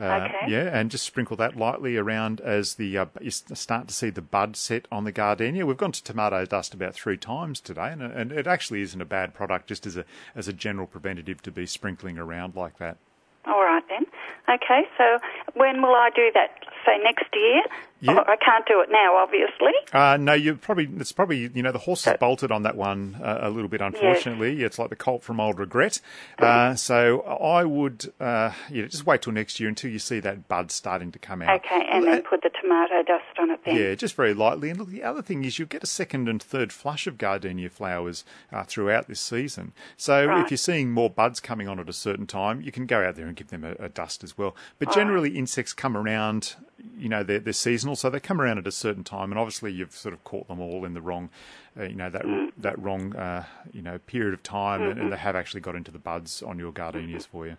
Uh, 0.00 0.28
okay. 0.28 0.52
Yeah, 0.52 0.70
and 0.72 0.90
just 0.90 1.04
sprinkle 1.04 1.36
that 1.38 1.56
lightly 1.56 1.96
around 1.96 2.40
as 2.40 2.74
the 2.74 2.98
uh, 2.98 3.06
you 3.20 3.30
start 3.30 3.88
to 3.88 3.94
see 3.94 4.10
the 4.10 4.22
bud 4.22 4.54
set 4.56 4.86
on 4.92 5.04
the 5.04 5.10
gardenia. 5.10 5.66
We've 5.66 5.76
gone 5.76 5.92
to 5.92 6.02
tomato 6.02 6.44
dust 6.44 6.72
about 6.72 6.94
three 6.94 7.16
times 7.16 7.60
today, 7.60 7.90
and, 7.90 8.00
and 8.02 8.30
it 8.30 8.46
actually 8.46 8.82
isn't 8.82 9.00
a 9.00 9.04
bad 9.04 9.34
product 9.34 9.66
just 9.66 9.86
as 9.86 9.96
a 9.96 10.04
as 10.36 10.46
a 10.46 10.52
general 10.52 10.86
preventative 10.86 11.42
to 11.42 11.50
be 11.50 11.66
sprinkling 11.66 12.16
around 12.16 12.54
like 12.54 12.78
that. 12.78 12.96
All 13.44 13.62
right 13.62 13.82
then. 13.88 14.06
Okay, 14.48 14.82
so 14.96 15.18
when 15.58 15.82
will 15.82 15.94
I 15.94 16.10
do 16.14 16.30
that? 16.34 16.50
Say 16.86 16.98
next 17.02 17.26
year? 17.34 17.62
Yeah. 18.00 18.12
Oh, 18.12 18.24
I 18.28 18.36
can't 18.36 18.64
do 18.64 18.80
it 18.80 18.90
now, 18.92 19.16
obviously. 19.16 19.72
Uh, 19.92 20.16
no, 20.16 20.32
you 20.32 20.54
probably 20.54 20.88
it's 20.98 21.10
probably 21.10 21.50
you 21.52 21.62
know 21.62 21.72
the 21.72 21.78
horse 21.78 22.06
is 22.06 22.14
bolted 22.20 22.52
on 22.52 22.62
that 22.62 22.76
one 22.76 23.18
uh, 23.20 23.38
a 23.42 23.50
little 23.50 23.68
bit. 23.68 23.80
Unfortunately, 23.80 24.52
yes. 24.54 24.66
it's 24.66 24.78
like 24.78 24.90
the 24.90 24.96
colt 24.96 25.24
from 25.24 25.40
Old 25.40 25.58
Regret. 25.58 26.00
Uh, 26.38 26.76
so 26.76 27.22
I 27.22 27.64
would 27.64 28.12
uh, 28.20 28.52
yeah 28.70 28.86
just 28.86 29.04
wait 29.04 29.22
till 29.22 29.32
next 29.32 29.58
year 29.58 29.68
until 29.68 29.90
you 29.90 29.98
see 29.98 30.20
that 30.20 30.46
bud 30.46 30.70
starting 30.70 31.10
to 31.10 31.18
come 31.18 31.42
out. 31.42 31.56
Okay, 31.56 31.88
and 31.90 32.04
then 32.04 32.22
put 32.22 32.42
the 32.42 32.50
tomato 32.60 33.02
dust 33.02 33.24
on 33.40 33.50
it 33.50 33.60
then. 33.64 33.74
Yeah, 33.74 33.94
just 33.96 34.14
very 34.14 34.32
lightly. 34.32 34.70
And 34.70 34.78
look, 34.78 34.90
the 34.90 35.02
other 35.02 35.22
thing 35.22 35.44
is 35.44 35.58
you'll 35.58 35.66
get 35.66 35.82
a 35.82 35.88
second 35.88 36.28
and 36.28 36.40
third 36.40 36.72
flush 36.72 37.08
of 37.08 37.18
gardenia 37.18 37.68
flowers 37.68 38.24
uh, 38.52 38.62
throughout 38.62 39.08
this 39.08 39.20
season. 39.20 39.72
So 39.96 40.24
right. 40.24 40.44
if 40.44 40.52
you're 40.52 40.58
seeing 40.58 40.92
more 40.92 41.10
buds 41.10 41.40
coming 41.40 41.66
on 41.66 41.80
at 41.80 41.88
a 41.88 41.92
certain 41.92 42.28
time, 42.28 42.60
you 42.60 42.70
can 42.70 42.86
go 42.86 43.02
out 43.02 43.16
there 43.16 43.26
and 43.26 43.34
give 43.34 43.48
them 43.48 43.64
a, 43.64 43.72
a 43.84 43.88
dust 43.88 44.22
as 44.22 44.38
well. 44.38 44.54
But 44.78 44.92
generally, 44.92 45.30
right. 45.30 45.38
Insects 45.48 45.72
come 45.72 45.96
around 45.96 46.56
you 46.96 47.08
know 47.08 47.22
they're, 47.22 47.40
they're 47.40 47.52
seasonal, 47.52 47.96
so 47.96 48.10
they 48.10 48.20
come 48.20 48.40
around 48.40 48.58
at 48.58 48.66
a 48.66 48.72
certain 48.72 49.04
time, 49.04 49.32
and 49.32 49.38
obviously 49.38 49.72
you've 49.72 49.94
sort 49.94 50.12
of 50.12 50.22
caught 50.24 50.48
them 50.48 50.60
all 50.60 50.84
in 50.84 50.94
the 50.94 51.00
wrong, 51.00 51.30
uh, 51.78 51.84
you 51.84 51.94
know 51.94 52.10
that 52.10 52.22
mm. 52.22 52.50
that 52.58 52.78
wrong, 52.78 53.14
uh, 53.16 53.44
you 53.72 53.82
know 53.82 53.98
period 53.98 54.34
of 54.34 54.42
time, 54.42 54.80
mm-hmm. 54.80 54.90
and, 54.92 55.00
and, 55.00 55.12
they 55.12 55.16
have 55.16 55.36
actually 55.36 55.60
got 55.60 55.74
into 55.74 55.90
the 55.90 55.98
buds 55.98 56.42
on 56.42 56.58
your 56.58 56.72
gardenias 56.72 57.26
for 57.26 57.46
you. 57.46 57.56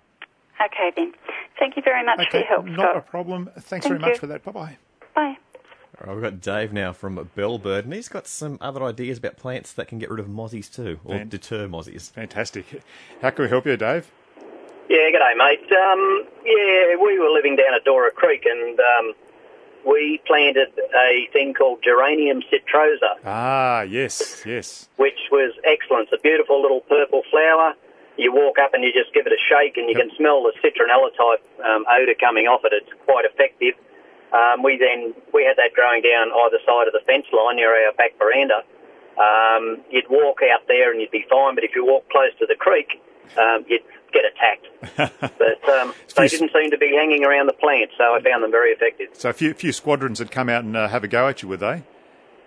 Okay 0.64 0.92
then, 0.96 1.14
thank 1.58 1.76
you 1.76 1.82
very 1.82 2.06
much 2.06 2.20
okay, 2.20 2.30
for 2.30 2.38
your 2.38 2.48
help. 2.48 2.66
Not 2.66 2.92
Scott. 2.92 2.98
a 2.98 3.02
problem. 3.02 3.50
Thanks 3.56 3.70
Thank 3.70 3.84
very 3.84 4.00
much 4.00 4.14
you. 4.14 4.20
for 4.20 4.28
that. 4.28 4.44
Bye 4.44 4.52
bye. 4.52 4.78
Bye. 5.16 5.38
All 6.02 6.08
right, 6.08 6.14
we've 6.14 6.24
got 6.24 6.40
Dave 6.40 6.72
now 6.72 6.94
from 6.94 7.18
Bellbird, 7.36 7.84
and 7.84 7.94
he's 7.94 8.08
got 8.08 8.26
some 8.26 8.58
other 8.62 8.84
ideas 8.84 9.18
about 9.18 9.36
plants 9.36 9.74
that 9.74 9.88
can 9.88 10.00
get 10.00 10.10
rid 10.10 10.20
of 10.20 10.28
mozzies 10.28 10.74
too, 10.74 11.00
or 11.04 11.18
Fan- 11.18 11.30
deter 11.30 11.68
mozzies. 11.68 12.12
Fantastic. 12.12 12.82
How 13.22 13.32
can 13.32 13.44
we 13.44 13.50
help 13.50 13.66
you, 13.66 13.76
Dave? 13.76 14.10
Yeah, 14.90 15.14
g'day, 15.14 15.38
mate. 15.38 15.70
Um, 15.70 16.26
yeah, 16.44 16.98
we 16.98 17.20
were 17.20 17.30
living 17.30 17.56
down 17.56 17.76
at 17.76 17.86
Dora 17.86 18.10
Creek, 18.10 18.44
and 18.50 18.80
um, 18.80 19.14
we 19.86 20.20
planted 20.26 20.70
a 20.98 21.30
thing 21.32 21.54
called 21.54 21.84
Geranium 21.84 22.42
citrosa. 22.50 23.22
Ah, 23.24 23.82
yes, 23.84 24.42
yes. 24.48 24.90
Which 24.98 25.30
was 25.32 25.54
excellent. 25.64 26.10
It's 26.10 26.20
a 26.20 26.24
beautiful 26.24 26.60
little 26.60 26.82
purple 26.82 27.22
flower. 27.30 27.76
You 28.18 28.34
walk 28.34 28.58
up 28.58 28.74
and 28.74 28.84
you 28.84 28.92
just 28.92 29.14
give 29.14 29.28
it 29.28 29.32
a 29.32 29.38
shake, 29.38 29.78
and 29.78 29.88
you 29.88 29.96
yep. 29.96 30.10
can 30.10 30.18
smell 30.18 30.42
the 30.42 30.58
citronella 30.58 31.14
type 31.14 31.46
um, 31.64 31.86
odour 31.86 32.16
coming 32.20 32.48
off 32.48 32.66
it. 32.66 32.74
It's 32.74 32.90
quite 33.06 33.26
effective. 33.26 33.76
Um, 34.34 34.64
we 34.64 34.82
then 34.82 35.14
we 35.32 35.46
had 35.46 35.58
that 35.58 35.78
growing 35.78 36.02
down 36.02 36.34
either 36.34 36.58
side 36.66 36.90
of 36.90 36.94
the 36.94 37.06
fence 37.06 37.30
line 37.30 37.58
near 37.58 37.70
our 37.86 37.94
back 37.94 38.18
veranda. 38.18 38.66
Um, 39.22 39.86
you'd 39.92 40.10
walk 40.10 40.42
out 40.42 40.66
there 40.68 40.90
and 40.90 41.00
you'd 41.00 41.12
be 41.12 41.26
fine, 41.30 41.54
but 41.54 41.64
if 41.64 41.76
you 41.76 41.86
walk 41.86 42.10
close 42.10 42.34
to 42.40 42.48
the 42.48 42.56
creek, 42.56 43.02
um, 43.38 43.66
you'd 43.68 43.86
get 44.12 44.24
attacked. 44.26 45.20
but 45.38 45.70
um, 45.70 45.94
they 46.16 46.28
didn't 46.28 46.52
seem 46.54 46.72
to 46.72 46.78
be 46.78 46.94
hanging 46.96 47.26
around 47.26 47.48
the 47.48 47.54
plant, 47.54 47.92
so 47.98 48.16
I 48.16 48.22
found 48.22 48.44
them 48.44 48.52
very 48.52 48.72
effective. 48.72 49.10
So 49.14 49.30
a 49.30 49.34
few, 49.34 49.54
few 49.54 49.72
squadrons 49.72 50.20
had 50.20 50.32
come 50.32 50.50
out 50.50 50.64
and 50.64 50.76
uh, 50.76 50.88
have 50.88 51.04
a 51.04 51.08
go 51.08 51.28
at 51.28 51.42
you, 51.42 51.50
were 51.50 51.58
they? 51.58 51.84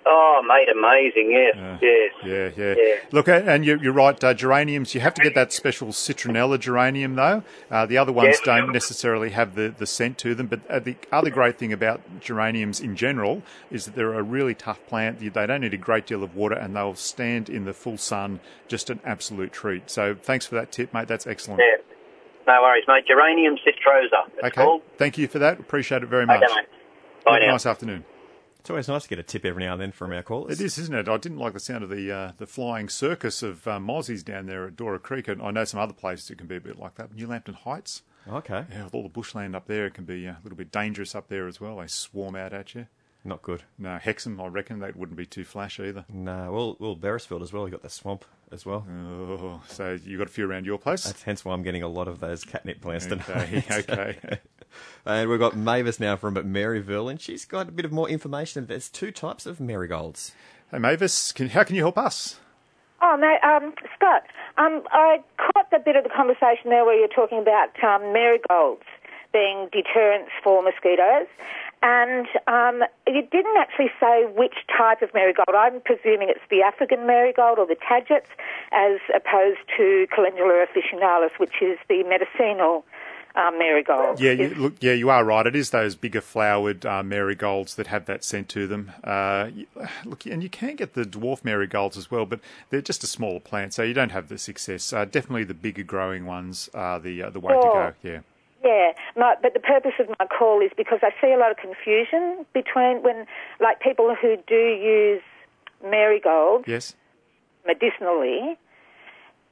Oh, 0.04 0.42
mate, 0.46 0.68
amazing! 0.68 1.30
Yes, 1.30 1.78
yes. 1.80 2.12
Yeah, 2.24 2.50
yeah. 2.56 2.74
Yeah. 2.76 2.94
Look, 3.12 3.28
and 3.28 3.64
you're, 3.64 3.76
you're 3.80 3.92
right. 3.92 4.22
Uh, 4.22 4.34
geraniums, 4.34 4.96
you 4.96 5.00
have 5.00 5.14
to 5.14 5.22
get 5.22 5.36
that 5.36 5.52
special 5.52 5.88
citronella 5.88 6.58
geranium, 6.58 7.14
though. 7.14 7.44
Uh, 7.70 7.86
the 7.86 7.98
other 7.98 8.10
ones 8.12 8.30
Yes. 8.32 8.40
don't 8.40 8.72
necessarily 8.72 9.30
have 9.30 9.54
the, 9.54 9.72
the 9.76 9.86
scent 9.86 10.18
to 10.18 10.34
them. 10.34 10.48
But 10.48 10.68
uh, 10.68 10.80
the 10.80 10.96
other 11.12 11.30
great 11.30 11.56
thing 11.56 11.72
about 11.72 12.00
geraniums 12.20 12.80
in 12.80 12.96
general 12.96 13.42
is 13.70 13.84
that 13.84 13.94
they're 13.94 14.14
a 14.14 14.22
really 14.24 14.54
tough 14.56 14.84
plant. 14.88 15.20
They 15.20 15.28
don't 15.28 15.60
need 15.60 15.72
a 15.74 15.76
great 15.76 16.06
deal 16.06 16.24
of 16.24 16.34
water, 16.34 16.56
and 16.56 16.74
they'll 16.74 16.96
stand 16.96 17.48
in 17.48 17.64
the 17.64 17.72
full 17.72 17.96
sun. 17.96 18.40
Just 18.66 18.90
an 18.90 18.98
absolute 19.04 19.52
treat. 19.52 19.88
So 19.88 20.16
thanks 20.20 20.46
for 20.46 20.56
that 20.56 20.72
tip, 20.72 20.92
mate. 20.92 21.06
That's 21.06 21.28
excellent. 21.28 21.60
Yeah. 21.60 21.80
No 22.48 22.60
worries, 22.60 22.84
mate. 22.88 23.04
Geranium 23.06 23.54
citrosa. 23.56 24.26
It's 24.34 24.38
Okay. 24.46 24.50
called. 24.50 24.82
Thank 24.98 25.16
you 25.16 25.28
for 25.28 25.38
that. 25.38 25.60
Appreciate 25.60 26.02
it 26.02 26.06
very 26.08 26.26
much. 26.26 26.42
Okay. 26.42 26.62
Bye 27.24 27.34
Have 27.34 27.42
a 27.42 27.46
now. 27.46 27.52
nice 27.52 27.66
afternoon. 27.66 28.04
It's 28.62 28.70
always 28.70 28.86
nice 28.86 29.02
to 29.02 29.08
get 29.08 29.18
a 29.18 29.24
tip 29.24 29.44
every 29.44 29.64
now 29.64 29.72
and 29.72 29.82
then 29.82 29.90
from 29.90 30.12
our 30.12 30.22
callers. 30.22 30.60
It 30.60 30.64
is, 30.64 30.78
isn't 30.78 30.94
it? 30.94 31.08
I 31.08 31.16
didn't 31.16 31.38
like 31.38 31.52
the 31.52 31.58
sound 31.58 31.82
of 31.82 31.90
the 31.90 32.12
uh, 32.12 32.32
the 32.38 32.46
flying 32.46 32.88
circus 32.88 33.42
of 33.42 33.66
uh, 33.66 33.80
mozzies 33.80 34.24
down 34.24 34.46
there 34.46 34.64
at 34.68 34.76
Dora 34.76 35.00
Creek. 35.00 35.26
And 35.26 35.42
I 35.42 35.50
know 35.50 35.64
some 35.64 35.80
other 35.80 35.92
places 35.92 36.30
it 36.30 36.38
can 36.38 36.46
be 36.46 36.54
a 36.56 36.60
bit 36.60 36.78
like 36.78 36.94
that. 36.94 37.12
New 37.12 37.26
Lambton 37.26 37.54
Heights, 37.54 38.02
Okay. 38.30 38.64
yeah, 38.70 38.84
with 38.84 38.94
all 38.94 39.02
the 39.02 39.08
bushland 39.08 39.56
up 39.56 39.66
there, 39.66 39.86
it 39.86 39.94
can 39.94 40.04
be 40.04 40.28
uh, 40.28 40.34
a 40.34 40.40
little 40.44 40.56
bit 40.56 40.70
dangerous 40.70 41.16
up 41.16 41.26
there 41.26 41.48
as 41.48 41.60
well. 41.60 41.78
They 41.78 41.88
swarm 41.88 42.36
out 42.36 42.52
at 42.52 42.72
you. 42.76 42.86
Not 43.24 43.42
good. 43.42 43.62
No, 43.78 43.98
Hexham, 43.98 44.40
I 44.40 44.48
reckon 44.48 44.80
that 44.80 44.96
wouldn't 44.96 45.16
be 45.16 45.26
too 45.26 45.44
flash 45.44 45.78
either. 45.78 46.04
No, 46.12 46.50
well, 46.52 46.76
well, 46.80 46.96
Beresfield 46.96 47.42
as 47.42 47.52
well. 47.52 47.66
You 47.66 47.70
got 47.70 47.82
the 47.82 47.88
swamp 47.88 48.24
as 48.50 48.66
well. 48.66 48.84
Oh, 48.90 49.62
so 49.68 49.96
you 50.04 50.18
got 50.18 50.26
a 50.26 50.30
few 50.30 50.48
around 50.48 50.66
your 50.66 50.78
place? 50.78 51.04
That's 51.04 51.22
hence 51.22 51.44
why 51.44 51.54
I'm 51.54 51.62
getting 51.62 51.82
a 51.84 51.88
lot 51.88 52.08
of 52.08 52.18
those 52.18 52.44
catnip 52.44 52.80
plants 52.80 53.06
Okay, 53.06 53.60
tonight. 53.62 53.70
okay. 53.90 54.38
and 55.06 55.30
we've 55.30 55.38
got 55.38 55.56
Mavis 55.56 56.00
now 56.00 56.16
from 56.16 56.34
Maryville, 56.34 57.08
and 57.10 57.20
she's 57.20 57.44
got 57.44 57.68
a 57.68 57.72
bit 57.72 57.84
of 57.84 57.92
more 57.92 58.08
information. 58.08 58.66
There's 58.66 58.88
two 58.88 59.12
types 59.12 59.46
of 59.46 59.60
marigolds. 59.60 60.32
Hey, 60.72 60.78
Mavis, 60.78 61.30
can, 61.32 61.50
how 61.50 61.62
can 61.62 61.76
you 61.76 61.82
help 61.82 61.98
us? 61.98 62.40
Oh, 63.00 63.16
no, 63.18 63.36
um, 63.48 63.72
Scott, 63.96 64.22
um, 64.58 64.82
I 64.90 65.22
caught 65.36 65.66
a 65.72 65.78
bit 65.80 65.96
of 65.96 66.04
the 66.04 66.10
conversation 66.10 66.70
there 66.70 66.84
where 66.84 66.98
you're 66.98 67.08
talking 67.08 67.38
about 67.38 67.70
um, 67.82 68.12
marigolds 68.12 68.82
being 69.32 69.68
deterrents 69.72 70.30
for 70.42 70.62
mosquitoes. 70.62 71.26
And 71.82 72.26
um, 72.46 72.82
you 73.08 73.22
didn't 73.22 73.56
actually 73.58 73.90
say 73.98 74.24
which 74.36 74.54
type 74.76 75.02
of 75.02 75.12
marigold. 75.12 75.48
I'm 75.56 75.80
presuming 75.80 76.28
it's 76.28 76.46
the 76.48 76.62
African 76.62 77.06
marigold 77.06 77.58
or 77.58 77.66
the 77.66 77.74
Tagetes, 77.76 78.30
as 78.70 79.00
opposed 79.14 79.58
to 79.76 80.06
Calendula 80.14 80.64
officinalis, 80.64 81.38
which 81.38 81.60
is 81.60 81.78
the 81.88 82.04
medicinal 82.04 82.84
um, 83.34 83.58
marigold. 83.58 84.20
Yeah, 84.20 84.32
you, 84.32 84.54
look, 84.54 84.74
yeah, 84.80 84.92
you 84.92 85.10
are 85.10 85.24
right. 85.24 85.46
It 85.46 85.56
is 85.56 85.70
those 85.70 85.96
bigger 85.96 86.20
flowered 86.20 86.84
uh, 86.86 87.02
marigolds 87.02 87.74
that 87.74 87.88
have 87.88 88.06
that 88.06 88.24
scent 88.24 88.48
to 88.50 88.66
them. 88.66 88.92
Uh, 89.02 89.50
look, 90.04 90.26
and 90.26 90.42
you 90.42 90.50
can 90.50 90.76
get 90.76 90.94
the 90.94 91.04
dwarf 91.04 91.44
marigolds 91.44 91.96
as 91.96 92.10
well, 92.10 92.26
but 92.26 92.40
they're 92.70 92.80
just 92.82 93.02
a 93.02 93.06
smaller 93.06 93.40
plant, 93.40 93.74
so 93.74 93.82
you 93.82 93.94
don't 93.94 94.12
have 94.12 94.28
the 94.28 94.38
success. 94.38 94.92
Uh, 94.92 95.04
definitely, 95.04 95.44
the 95.44 95.54
bigger 95.54 95.82
growing 95.82 96.26
ones 96.26 96.68
are 96.74 97.00
the 97.00 97.22
uh, 97.22 97.30
the 97.30 97.40
way 97.40 97.54
to 97.54 97.60
go. 97.60 97.92
Yeah. 98.02 98.20
Yeah, 98.64 98.92
my, 99.16 99.34
but 99.42 99.54
the 99.54 99.60
purpose 99.60 99.92
of 99.98 100.08
my 100.08 100.26
call 100.26 100.60
is 100.62 100.70
because 100.76 101.00
I 101.02 101.10
see 101.20 101.32
a 101.32 101.38
lot 101.38 101.50
of 101.50 101.56
confusion 101.56 102.46
between 102.54 103.02
when, 103.02 103.26
like, 103.60 103.80
people 103.80 104.14
who 104.14 104.36
do 104.46 104.54
use 104.54 105.22
marigold 105.82 106.64
Yes. 106.66 106.94
medicinally 107.66 108.56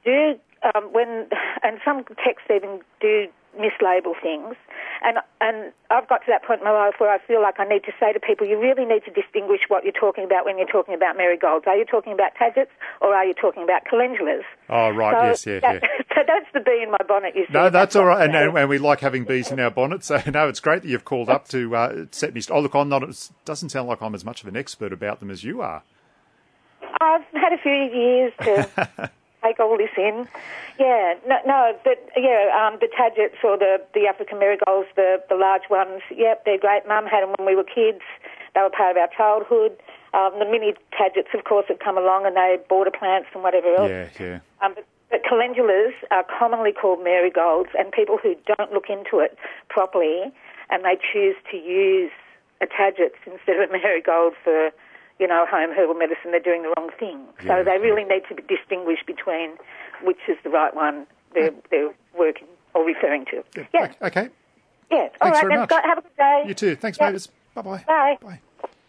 do 0.05 0.35
um, 0.73 0.93
when, 0.93 1.27
and 1.63 1.79
some 1.83 2.03
texts 2.23 2.47
even 2.53 2.79
do 3.01 3.27
mislabel 3.59 4.13
things, 4.21 4.55
and 5.03 5.17
and 5.41 5.71
I've 5.89 6.07
got 6.07 6.19
to 6.19 6.27
that 6.29 6.43
point 6.43 6.61
in 6.61 6.65
my 6.65 6.71
life 6.71 6.95
where 6.99 7.09
I 7.11 7.19
feel 7.19 7.41
like 7.41 7.59
I 7.59 7.65
need 7.65 7.83
to 7.83 7.91
say 7.99 8.13
to 8.13 8.19
people, 8.19 8.47
you 8.47 8.59
really 8.59 8.85
need 8.85 9.03
to 9.05 9.11
distinguish 9.11 9.61
what 9.67 9.83
you're 9.83 9.91
talking 9.93 10.23
about 10.23 10.45
when 10.45 10.57
you're 10.57 10.67
talking 10.67 10.93
about 10.93 11.17
marigolds. 11.17 11.65
Are 11.67 11.75
you 11.75 11.85
talking 11.85 12.13
about 12.13 12.31
Tagetes 12.39 12.67
or 13.01 13.13
are 13.15 13.25
you 13.25 13.33
talking 13.33 13.63
about 13.63 13.83
calendulas? 13.85 14.43
Oh, 14.69 14.89
right. 14.89 15.15
So 15.15 15.25
yes. 15.25 15.45
Yeah. 15.45 15.59
that- 15.59 15.83
Yeah. 15.83 15.89
so 16.15 16.21
that's 16.27 16.45
the 16.53 16.59
bee 16.59 16.81
in 16.83 16.91
my 16.91 16.97
bonnet. 17.07 17.35
You 17.35 17.45
see. 17.47 17.53
No, 17.53 17.69
that's 17.69 17.95
all 17.95 18.05
right, 18.05 18.25
and, 18.27 18.35
and, 18.35 18.57
and 18.57 18.69
we 18.69 18.77
like 18.77 18.99
having 19.01 19.25
bees 19.25 19.51
in 19.51 19.59
our 19.59 19.71
bonnet. 19.71 20.03
So 20.11 20.19
no, 20.33 20.47
it's 20.49 20.59
great 20.59 20.81
that 20.83 20.87
you've 20.89 21.05
called 21.05 21.29
up 21.29 21.47
to 21.49 21.75
uh, 21.75 22.05
set 22.11 22.33
me. 22.33 22.41
St- 22.41 22.57
oh, 22.57 22.61
look, 22.61 22.73
I'm 22.75 22.89
not. 22.89 23.03
It 23.03 23.29
doesn't 23.45 23.69
sound 23.69 23.87
like 23.87 24.01
I'm 24.01 24.13
as 24.15 24.23
much 24.25 24.41
of 24.41 24.47
an 24.47 24.55
expert 24.57 24.91
about 24.93 25.19
them 25.19 25.29
as 25.29 25.43
you 25.43 25.61
are. 25.61 25.83
I've 26.99 27.23
had 27.33 27.53
a 27.53 27.57
few 27.57 27.71
years 27.71 28.33
to 28.41 29.11
take 29.51 29.59
all 29.59 29.77
this 29.77 29.91
in. 29.97 30.27
Yeah, 30.79 31.15
no, 31.27 31.37
no 31.45 31.77
but 31.83 31.99
yeah, 32.15 32.49
um, 32.55 32.79
the 32.79 32.87
Tagetes 32.87 33.43
or 33.43 33.57
the, 33.57 33.81
the 33.93 34.07
African 34.07 34.39
marigolds, 34.39 34.87
the, 34.95 35.21
the 35.29 35.35
large 35.35 35.69
ones, 35.69 36.01
yep, 36.15 36.45
they're 36.45 36.57
great. 36.57 36.87
Mum 36.87 37.05
had 37.05 37.23
them 37.23 37.33
when 37.37 37.47
we 37.47 37.55
were 37.55 37.63
kids. 37.63 38.01
They 38.55 38.61
were 38.61 38.69
part 38.69 38.95
of 38.95 38.97
our 38.97 39.09
childhood. 39.15 39.77
Um, 40.13 40.39
the 40.39 40.45
mini 40.45 40.73
Tagetes, 40.91 41.33
of 41.33 41.43
course, 41.45 41.65
have 41.69 41.79
come 41.79 41.97
along 41.97 42.25
and 42.25 42.35
they 42.35 42.57
border 42.67 42.91
plants 42.91 43.29
and 43.33 43.43
whatever 43.43 43.73
else. 43.75 43.89
Yeah, 43.89 44.09
yeah. 44.19 44.39
Um, 44.61 44.73
but, 44.75 44.85
but 45.09 45.21
calendulas 45.23 45.93
are 46.09 46.25
commonly 46.37 46.71
called 46.73 47.03
marigolds, 47.03 47.69
and 47.77 47.91
people 47.91 48.17
who 48.21 48.35
don't 48.57 48.73
look 48.73 48.89
into 48.89 49.19
it 49.19 49.37
properly 49.69 50.31
and 50.69 50.83
they 50.85 50.97
choose 51.13 51.35
to 51.51 51.57
use 51.57 52.11
a 52.61 52.65
Tagetes 52.65 53.19
instead 53.25 53.57
of 53.59 53.69
a 53.69 53.73
marigold 53.73 54.33
for, 54.43 54.71
you 55.21 55.27
know, 55.27 55.45
home 55.49 55.69
herbal 55.71 55.93
medicine, 55.93 56.31
they're 56.31 56.39
doing 56.41 56.63
the 56.63 56.73
wrong 56.75 56.89
thing. 56.99 57.21
Yeah, 57.45 57.59
so 57.59 57.63
they 57.63 57.77
really 57.77 58.03
need 58.03 58.23
to 58.29 58.35
distinguish 58.53 58.99
between 59.07 59.51
which 60.03 60.17
is 60.27 60.35
the 60.43 60.49
right 60.49 60.75
one 60.75 61.05
they're, 61.33 61.51
they're 61.69 61.93
working 62.17 62.47
or 62.73 62.83
referring 62.83 63.25
to. 63.25 63.43
Yeah, 63.73 63.93
Okay. 64.01 64.29
yeah. 64.91 64.97
All 64.97 65.09
Thanks 65.09 65.21
right, 65.21 65.33
very 65.41 65.49
then, 65.53 65.59
much. 65.59 65.69
Scott, 65.69 65.83
have 65.85 65.97
a 65.99 66.01
good 66.01 66.17
day. 66.17 66.43
You 66.47 66.53
too. 66.55 66.75
Thanks, 66.75 66.97
Yeah. 66.99 67.05
Mavis. 67.07 67.27
Bye-bye. 67.53 67.83
Bye. 67.87 68.17
Bye. 68.21 68.39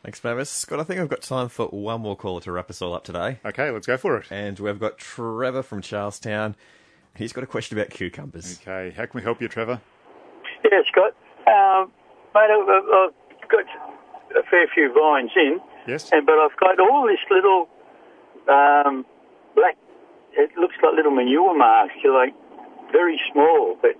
Thanks, 0.02 0.24
Mavis. 0.24 0.50
Scott, 0.50 0.80
I 0.80 0.84
think 0.84 1.00
I've 1.00 1.08
got 1.08 1.20
time 1.22 1.48
for 1.48 1.66
one 1.66 2.00
more 2.00 2.16
caller 2.16 2.40
to 2.40 2.50
wrap 2.52 2.70
us 2.70 2.80
all 2.82 2.94
up 2.94 3.04
today. 3.04 3.38
Okay, 3.44 3.70
let's 3.70 3.86
go 3.86 3.96
for 3.96 4.16
it. 4.16 4.26
And 4.32 4.58
we've 4.58 4.80
got 4.80 4.98
Trevor 4.98 5.62
from 5.62 5.80
Charlestown. 5.82 6.56
He's 7.14 7.32
got 7.32 7.44
a 7.44 7.46
question 7.46 7.78
about 7.78 7.90
cucumbers. 7.90 8.58
Okay, 8.62 8.94
how 8.96 9.04
can 9.06 9.12
we 9.18 9.22
help 9.22 9.40
you, 9.42 9.48
Trevor? 9.48 9.80
Yeah, 10.64 10.80
Scott. 10.90 11.14
Um, 11.46 11.92
mate, 12.34 12.48
I've, 12.50 12.68
I've 12.68 13.12
I've 13.42 13.48
got 13.50 13.64
a 14.38 14.42
fair 14.50 14.66
few 14.72 14.92
vines 14.92 15.30
in, 15.36 15.60
Yes. 15.86 16.10
and 16.12 16.24
but 16.26 16.36
I've 16.38 16.56
got 16.58 16.78
all 16.80 17.06
this 17.06 17.20
little 17.30 17.68
um, 18.48 19.04
black. 19.54 19.76
It 20.34 20.50
looks 20.56 20.74
like 20.82 20.94
little 20.94 21.10
manure 21.12 21.56
marks. 21.56 21.94
They're 22.02 22.12
like 22.12 22.34
very 22.92 23.20
small, 23.32 23.76
but 23.82 23.92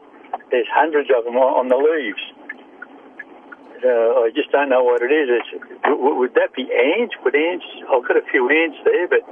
there's 0.51 0.67
hundreds 0.73 1.11
of 1.17 1.25
them 1.25 1.37
on, 1.37 1.69
the 1.69 1.77
leaves. 1.77 2.23
Uh, 3.85 4.23
I 4.23 4.31
just 4.35 4.51
don't 4.53 4.69
know 4.69 4.85
what 4.85 5.03
it 5.03 5.11
is. 5.11 5.29
It's, 5.29 5.65
w- 5.83 6.15
would 6.15 6.35
that 6.35 6.55
be 6.55 6.63
ants? 6.73 7.15
Would 7.25 7.35
ants? 7.35 7.65
I've 7.93 8.07
got 8.07 8.17
a 8.17 8.23
few 8.31 8.49
ants 8.49 8.79
there, 8.85 9.09
but 9.09 9.23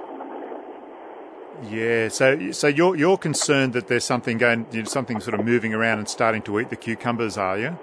Yeah, 1.71 2.09
so 2.09 2.51
so 2.53 2.67
you're 2.67 2.97
you're 2.97 3.19
concerned 3.19 3.75
that 3.75 3.87
there's 3.87 4.05
something 4.05 4.39
going, 4.39 4.67
you 4.73 4.83
know, 4.83 4.89
something 4.89 5.21
sort 5.21 5.39
of 5.39 5.45
moving 5.47 5.73
around 5.73 5.99
and 5.99 6.09
starting 6.09 6.43
to 6.43 6.59
eat 6.61 6.69
the 6.71 6.77
cucumbers, 6.77 7.37
are 7.39 7.59
you? 7.59 7.79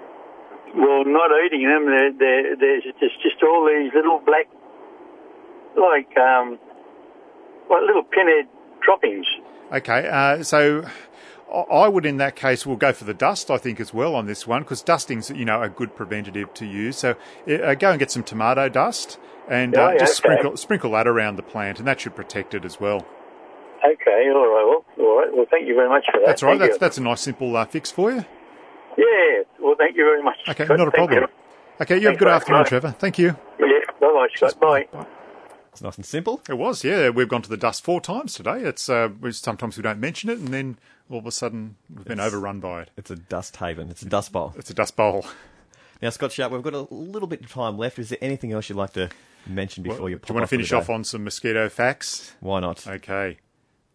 well, 0.74 1.02
not 1.06 1.30
eating 1.46 1.64
them. 1.66 1.86
There, 1.86 2.12
there, 2.12 2.56
there's 2.56 2.84
just 3.00 3.16
just 3.22 3.42
all 3.42 3.64
these 3.66 3.90
little 3.94 4.20
black, 4.26 4.46
like 5.80 6.16
um, 6.18 6.58
like 7.70 7.82
little 7.86 8.02
pinhead 8.04 8.46
droppings. 8.80 9.26
Okay, 9.72 10.08
uh, 10.08 10.42
so 10.42 10.84
I- 11.70 11.88
would, 11.88 12.04
in 12.06 12.16
that 12.18 12.36
case, 12.36 12.66
will 12.66 12.76
go 12.76 12.92
for 12.92 13.04
the 13.04 13.14
dust. 13.14 13.50
I 13.50 13.58
think 13.58 13.80
as 13.80 13.92
well 13.94 14.14
on 14.14 14.26
this 14.26 14.46
one 14.46 14.62
because 14.62 14.82
dusting's 14.82 15.30
you 15.30 15.44
know 15.44 15.62
a 15.62 15.68
good 15.68 15.94
preventative 15.96 16.52
to 16.54 16.66
use. 16.66 16.96
So 16.96 17.16
uh, 17.50 17.74
go 17.74 17.90
and 17.90 17.98
get 17.98 18.10
some 18.10 18.22
tomato 18.22 18.68
dust 18.68 19.18
and 19.48 19.76
Oh, 19.76 19.86
uh, 19.86 19.90
yeah, 19.92 19.98
just 19.98 20.24
okay. 20.24 20.34
sprinkle 20.34 20.56
sprinkle 20.56 20.90
that 20.92 21.06
around 21.08 21.36
the 21.36 21.42
plant, 21.42 21.78
and 21.78 21.86
that 21.88 22.00
should 22.00 22.14
protect 22.16 22.54
it 22.54 22.64
as 22.64 22.78
well. 22.80 23.06
Okay, 23.84 24.28
all 24.34 24.46
right. 24.46 24.84
Well, 24.98 25.06
all 25.06 25.18
right. 25.20 25.30
Well, 25.36 25.46
thank 25.50 25.68
you 25.68 25.74
very 25.74 25.88
much 25.88 26.04
for 26.10 26.18
that. 26.20 26.26
That's 26.26 26.42
all 26.42 26.48
right. 26.50 26.58
Thank 26.58 26.72
That's 26.72 26.76
you. 26.76 26.86
that's 26.86 26.98
a 26.98 27.02
nice 27.02 27.20
simple 27.20 27.56
uh, 27.56 27.64
fix 27.64 27.90
for 27.90 28.10
you. 28.10 28.24
Yeah. 28.96 29.42
Well, 29.60 29.76
thank 29.78 29.96
you 29.96 30.04
very 30.04 30.22
much. 30.22 30.36
Okay, 30.48 30.64
Scott. 30.64 30.78
not 30.78 30.88
a 30.88 30.90
problem. 30.90 31.20
you. 31.22 31.28
Okay, 31.80 31.98
you 31.98 32.06
have 32.08 32.16
a 32.16 32.18
good 32.18 32.26
afternoon, 32.28 32.62
Bye. 32.64 32.68
Trevor. 32.68 32.90
Thank 32.98 33.18
you. 33.18 33.36
Yeah. 33.60 33.66
Bye, 34.00 34.06
bye, 34.12 34.26
Scott. 34.34 34.58
Bye. 34.60 35.06
It's 35.78 35.82
nice 35.84 35.96
and 35.96 36.04
simple. 36.04 36.42
It 36.48 36.58
was, 36.58 36.82
yeah. 36.82 37.10
We've 37.10 37.28
gone 37.28 37.42
to 37.42 37.48
the 37.48 37.56
dust 37.56 37.84
four 37.84 38.00
times 38.00 38.34
today. 38.34 38.62
It's 38.62 38.88
uh, 38.88 39.10
sometimes 39.30 39.76
we 39.76 39.84
don't 39.84 40.00
mention 40.00 40.28
it, 40.28 40.40
and 40.40 40.48
then 40.48 40.76
all 41.08 41.20
of 41.20 41.26
a 41.26 41.30
sudden 41.30 41.76
we've 41.88 42.04
been 42.04 42.18
overrun 42.18 42.58
by 42.58 42.82
it. 42.82 42.90
It's 42.96 43.12
a 43.12 43.14
dust 43.14 43.58
haven. 43.58 43.88
It's 43.88 44.02
a 44.02 44.08
dust 44.08 44.32
bowl. 44.32 44.54
It's 44.56 44.70
a 44.70 44.74
dust 44.74 44.96
bowl. 44.96 45.24
Now, 46.00 46.10
Scott 46.10 46.30
Sharp, 46.30 46.52
we've 46.52 46.62
got 46.62 46.74
a 46.74 46.86
little 46.94 47.26
bit 47.26 47.40
of 47.40 47.50
time 47.50 47.76
left. 47.76 47.98
Is 47.98 48.10
there 48.10 48.18
anything 48.20 48.52
else 48.52 48.68
you'd 48.68 48.78
like 48.78 48.92
to 48.92 49.08
mention 49.48 49.82
before 49.82 50.08
you 50.08 50.14
Do 50.14 50.26
you 50.28 50.34
want 50.34 50.44
to 50.44 50.48
finish 50.48 50.72
off 50.72 50.88
on 50.88 51.02
some 51.02 51.24
mosquito 51.24 51.68
facts? 51.68 52.34
Why 52.38 52.60
not? 52.60 52.86
Okay. 52.86 53.38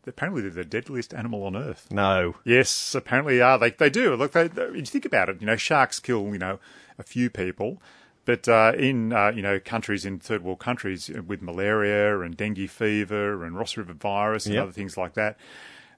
Apparently, 0.06 0.42
they're 0.42 0.52
the 0.52 0.66
deadliest 0.66 1.14
animal 1.14 1.46
on 1.46 1.56
earth. 1.56 1.88
No. 1.92 2.36
Yes, 2.44 2.94
apparently 2.94 3.40
are. 3.40 3.58
They 3.58 3.70
they 3.70 3.90
do. 3.90 4.18
Look, 4.18 4.34
they, 4.34 4.50
they, 4.50 4.66
you 4.74 4.86
think 4.86 5.06
about 5.06 5.30
it. 5.30 5.40
You 5.40 5.48
know, 5.48 5.56
sharks 5.56 6.02
kill 6.02 6.34
you 6.34 6.40
know 6.40 6.60
a 7.00 7.04
few 7.04 7.30
people, 7.30 7.82
but 8.26 8.48
uh, 8.48 8.74
in 8.78 9.14
uh, 9.14 9.32
you 9.36 9.42
know 9.42 9.60
countries 9.60 10.06
in 10.06 10.20
third 10.20 10.44
world 10.44 10.60
countries 10.60 11.10
uh, 11.10 11.22
with 11.22 11.42
malaria 11.42 12.20
and 12.22 12.36
dengue 12.38 12.70
fever 12.70 13.44
and 13.44 13.58
Ross 13.58 13.76
River 13.78 13.94
virus 13.94 14.46
and 14.46 14.56
Yep. 14.56 14.64
other 14.64 14.72
things 14.72 14.98
like 14.98 15.14
that, 15.16 15.38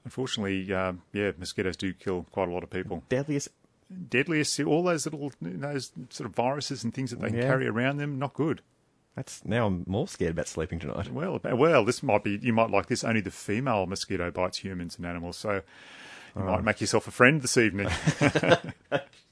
unfortunately, 0.04 0.74
uh, 0.74 0.94
yeah, 1.14 1.32
mosquitoes 1.38 1.78
do 1.78 1.94
kill 1.94 2.26
quite 2.32 2.50
a 2.50 2.52
lot 2.52 2.64
of 2.64 2.70
people. 2.70 3.04
Deadliest. 3.10 3.50
Deadliest, 4.10 4.60
all 4.62 4.84
those 4.84 5.06
little 5.06 5.32
those 5.42 5.92
sort 6.10 6.28
of 6.28 6.36
viruses 6.36 6.84
and 6.84 6.94
things 6.94 7.12
that 7.12 7.22
they 7.22 7.30
can 7.30 7.40
carry 7.42 7.68
around 7.68 7.98
them, 7.98 8.18
not 8.18 8.34
good. 8.34 8.62
That's 9.16 9.46
now 9.46 9.68
I'm 9.68 9.84
more 9.88 10.08
scared 10.08 10.32
about 10.32 10.48
sleeping 10.48 10.80
tonight. 10.80 11.10
Well, 11.12 11.40
well, 11.44 11.86
this 11.86 12.02
might 12.04 12.24
be 12.24 12.40
you 12.42 12.52
might 12.52 12.72
like 12.72 12.88
this. 12.88 13.04
Only 13.04 13.22
the 13.22 13.32
female 13.32 13.86
mosquito 13.86 14.32
bites 14.32 14.58
humans 14.58 14.98
and 14.98 15.06
animals, 15.06 15.38
so 15.38 15.62
you 16.36 16.42
might 16.44 16.64
make 16.64 16.82
yourself 16.82 17.08
a 17.08 17.12
friend 17.12 17.42
this 17.42 17.58
evening. 17.58 17.88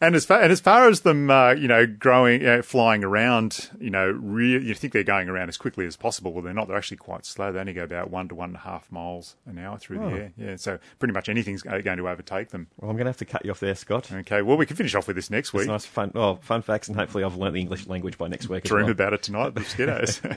And 0.00 0.14
as 0.14 0.24
far 0.24 0.40
and 0.42 0.50
as 0.52 0.60
far 0.60 0.88
as 0.88 1.00
them, 1.00 1.30
uh, 1.30 1.52
you 1.52 1.68
know, 1.68 1.86
growing, 1.86 2.46
uh, 2.46 2.62
flying 2.62 3.04
around, 3.04 3.70
you 3.80 3.90
know, 3.90 4.10
re- 4.10 4.60
you 4.62 4.74
think 4.74 4.92
they're 4.92 5.02
going 5.04 5.28
around 5.28 5.48
as 5.48 5.56
quickly 5.56 5.86
as 5.86 5.96
possible. 5.96 6.32
Well, 6.32 6.42
they're 6.42 6.54
not. 6.54 6.68
They're 6.68 6.76
actually 6.76 6.96
quite 6.98 7.24
slow. 7.26 7.52
They 7.52 7.60
only 7.60 7.72
go 7.72 7.84
about 7.84 8.10
one 8.10 8.28
to 8.28 8.34
one 8.34 8.50
and 8.50 8.56
a 8.56 8.60
half 8.60 8.90
miles 8.90 9.36
an 9.46 9.58
hour 9.58 9.78
through 9.78 10.02
Oh. 10.02 10.10
the 10.10 10.16
air. 10.16 10.32
Yeah, 10.36 10.56
so 10.56 10.78
pretty 10.98 11.12
much 11.14 11.28
anything's 11.28 11.62
going 11.62 11.82
to 11.98 12.08
overtake 12.08 12.50
them. 12.50 12.68
Well, 12.78 12.90
I'm 12.90 12.96
going 12.96 13.04
to 13.06 13.10
have 13.10 13.16
to 13.18 13.24
cut 13.24 13.44
you 13.44 13.50
off 13.50 13.60
there, 13.60 13.74
Scott. 13.74 14.10
Okay, 14.12 14.42
well, 14.42 14.56
we 14.56 14.66
can 14.66 14.76
finish 14.76 14.94
off 14.94 15.06
with 15.06 15.16
this 15.16 15.30
next 15.30 15.48
It's 15.48 15.54
week. 15.54 15.68
nice 15.68 15.84
fun, 15.86 16.12
oh, 16.14 16.36
fun 16.36 16.62
facts, 16.62 16.88
and 16.88 16.96
hopefully 16.96 17.24
I've 17.24 17.36
learnt 17.36 17.54
the 17.54 17.60
English 17.60 17.86
language 17.86 18.16
by 18.18 18.28
next 18.28 18.48
week. 18.48 18.64
Dream 18.64 18.84
well. 18.84 18.92
about 18.92 19.12
it 19.12 19.22
tonight, 19.22 19.54
the 19.54 19.60
mosquitoes. 19.60 20.20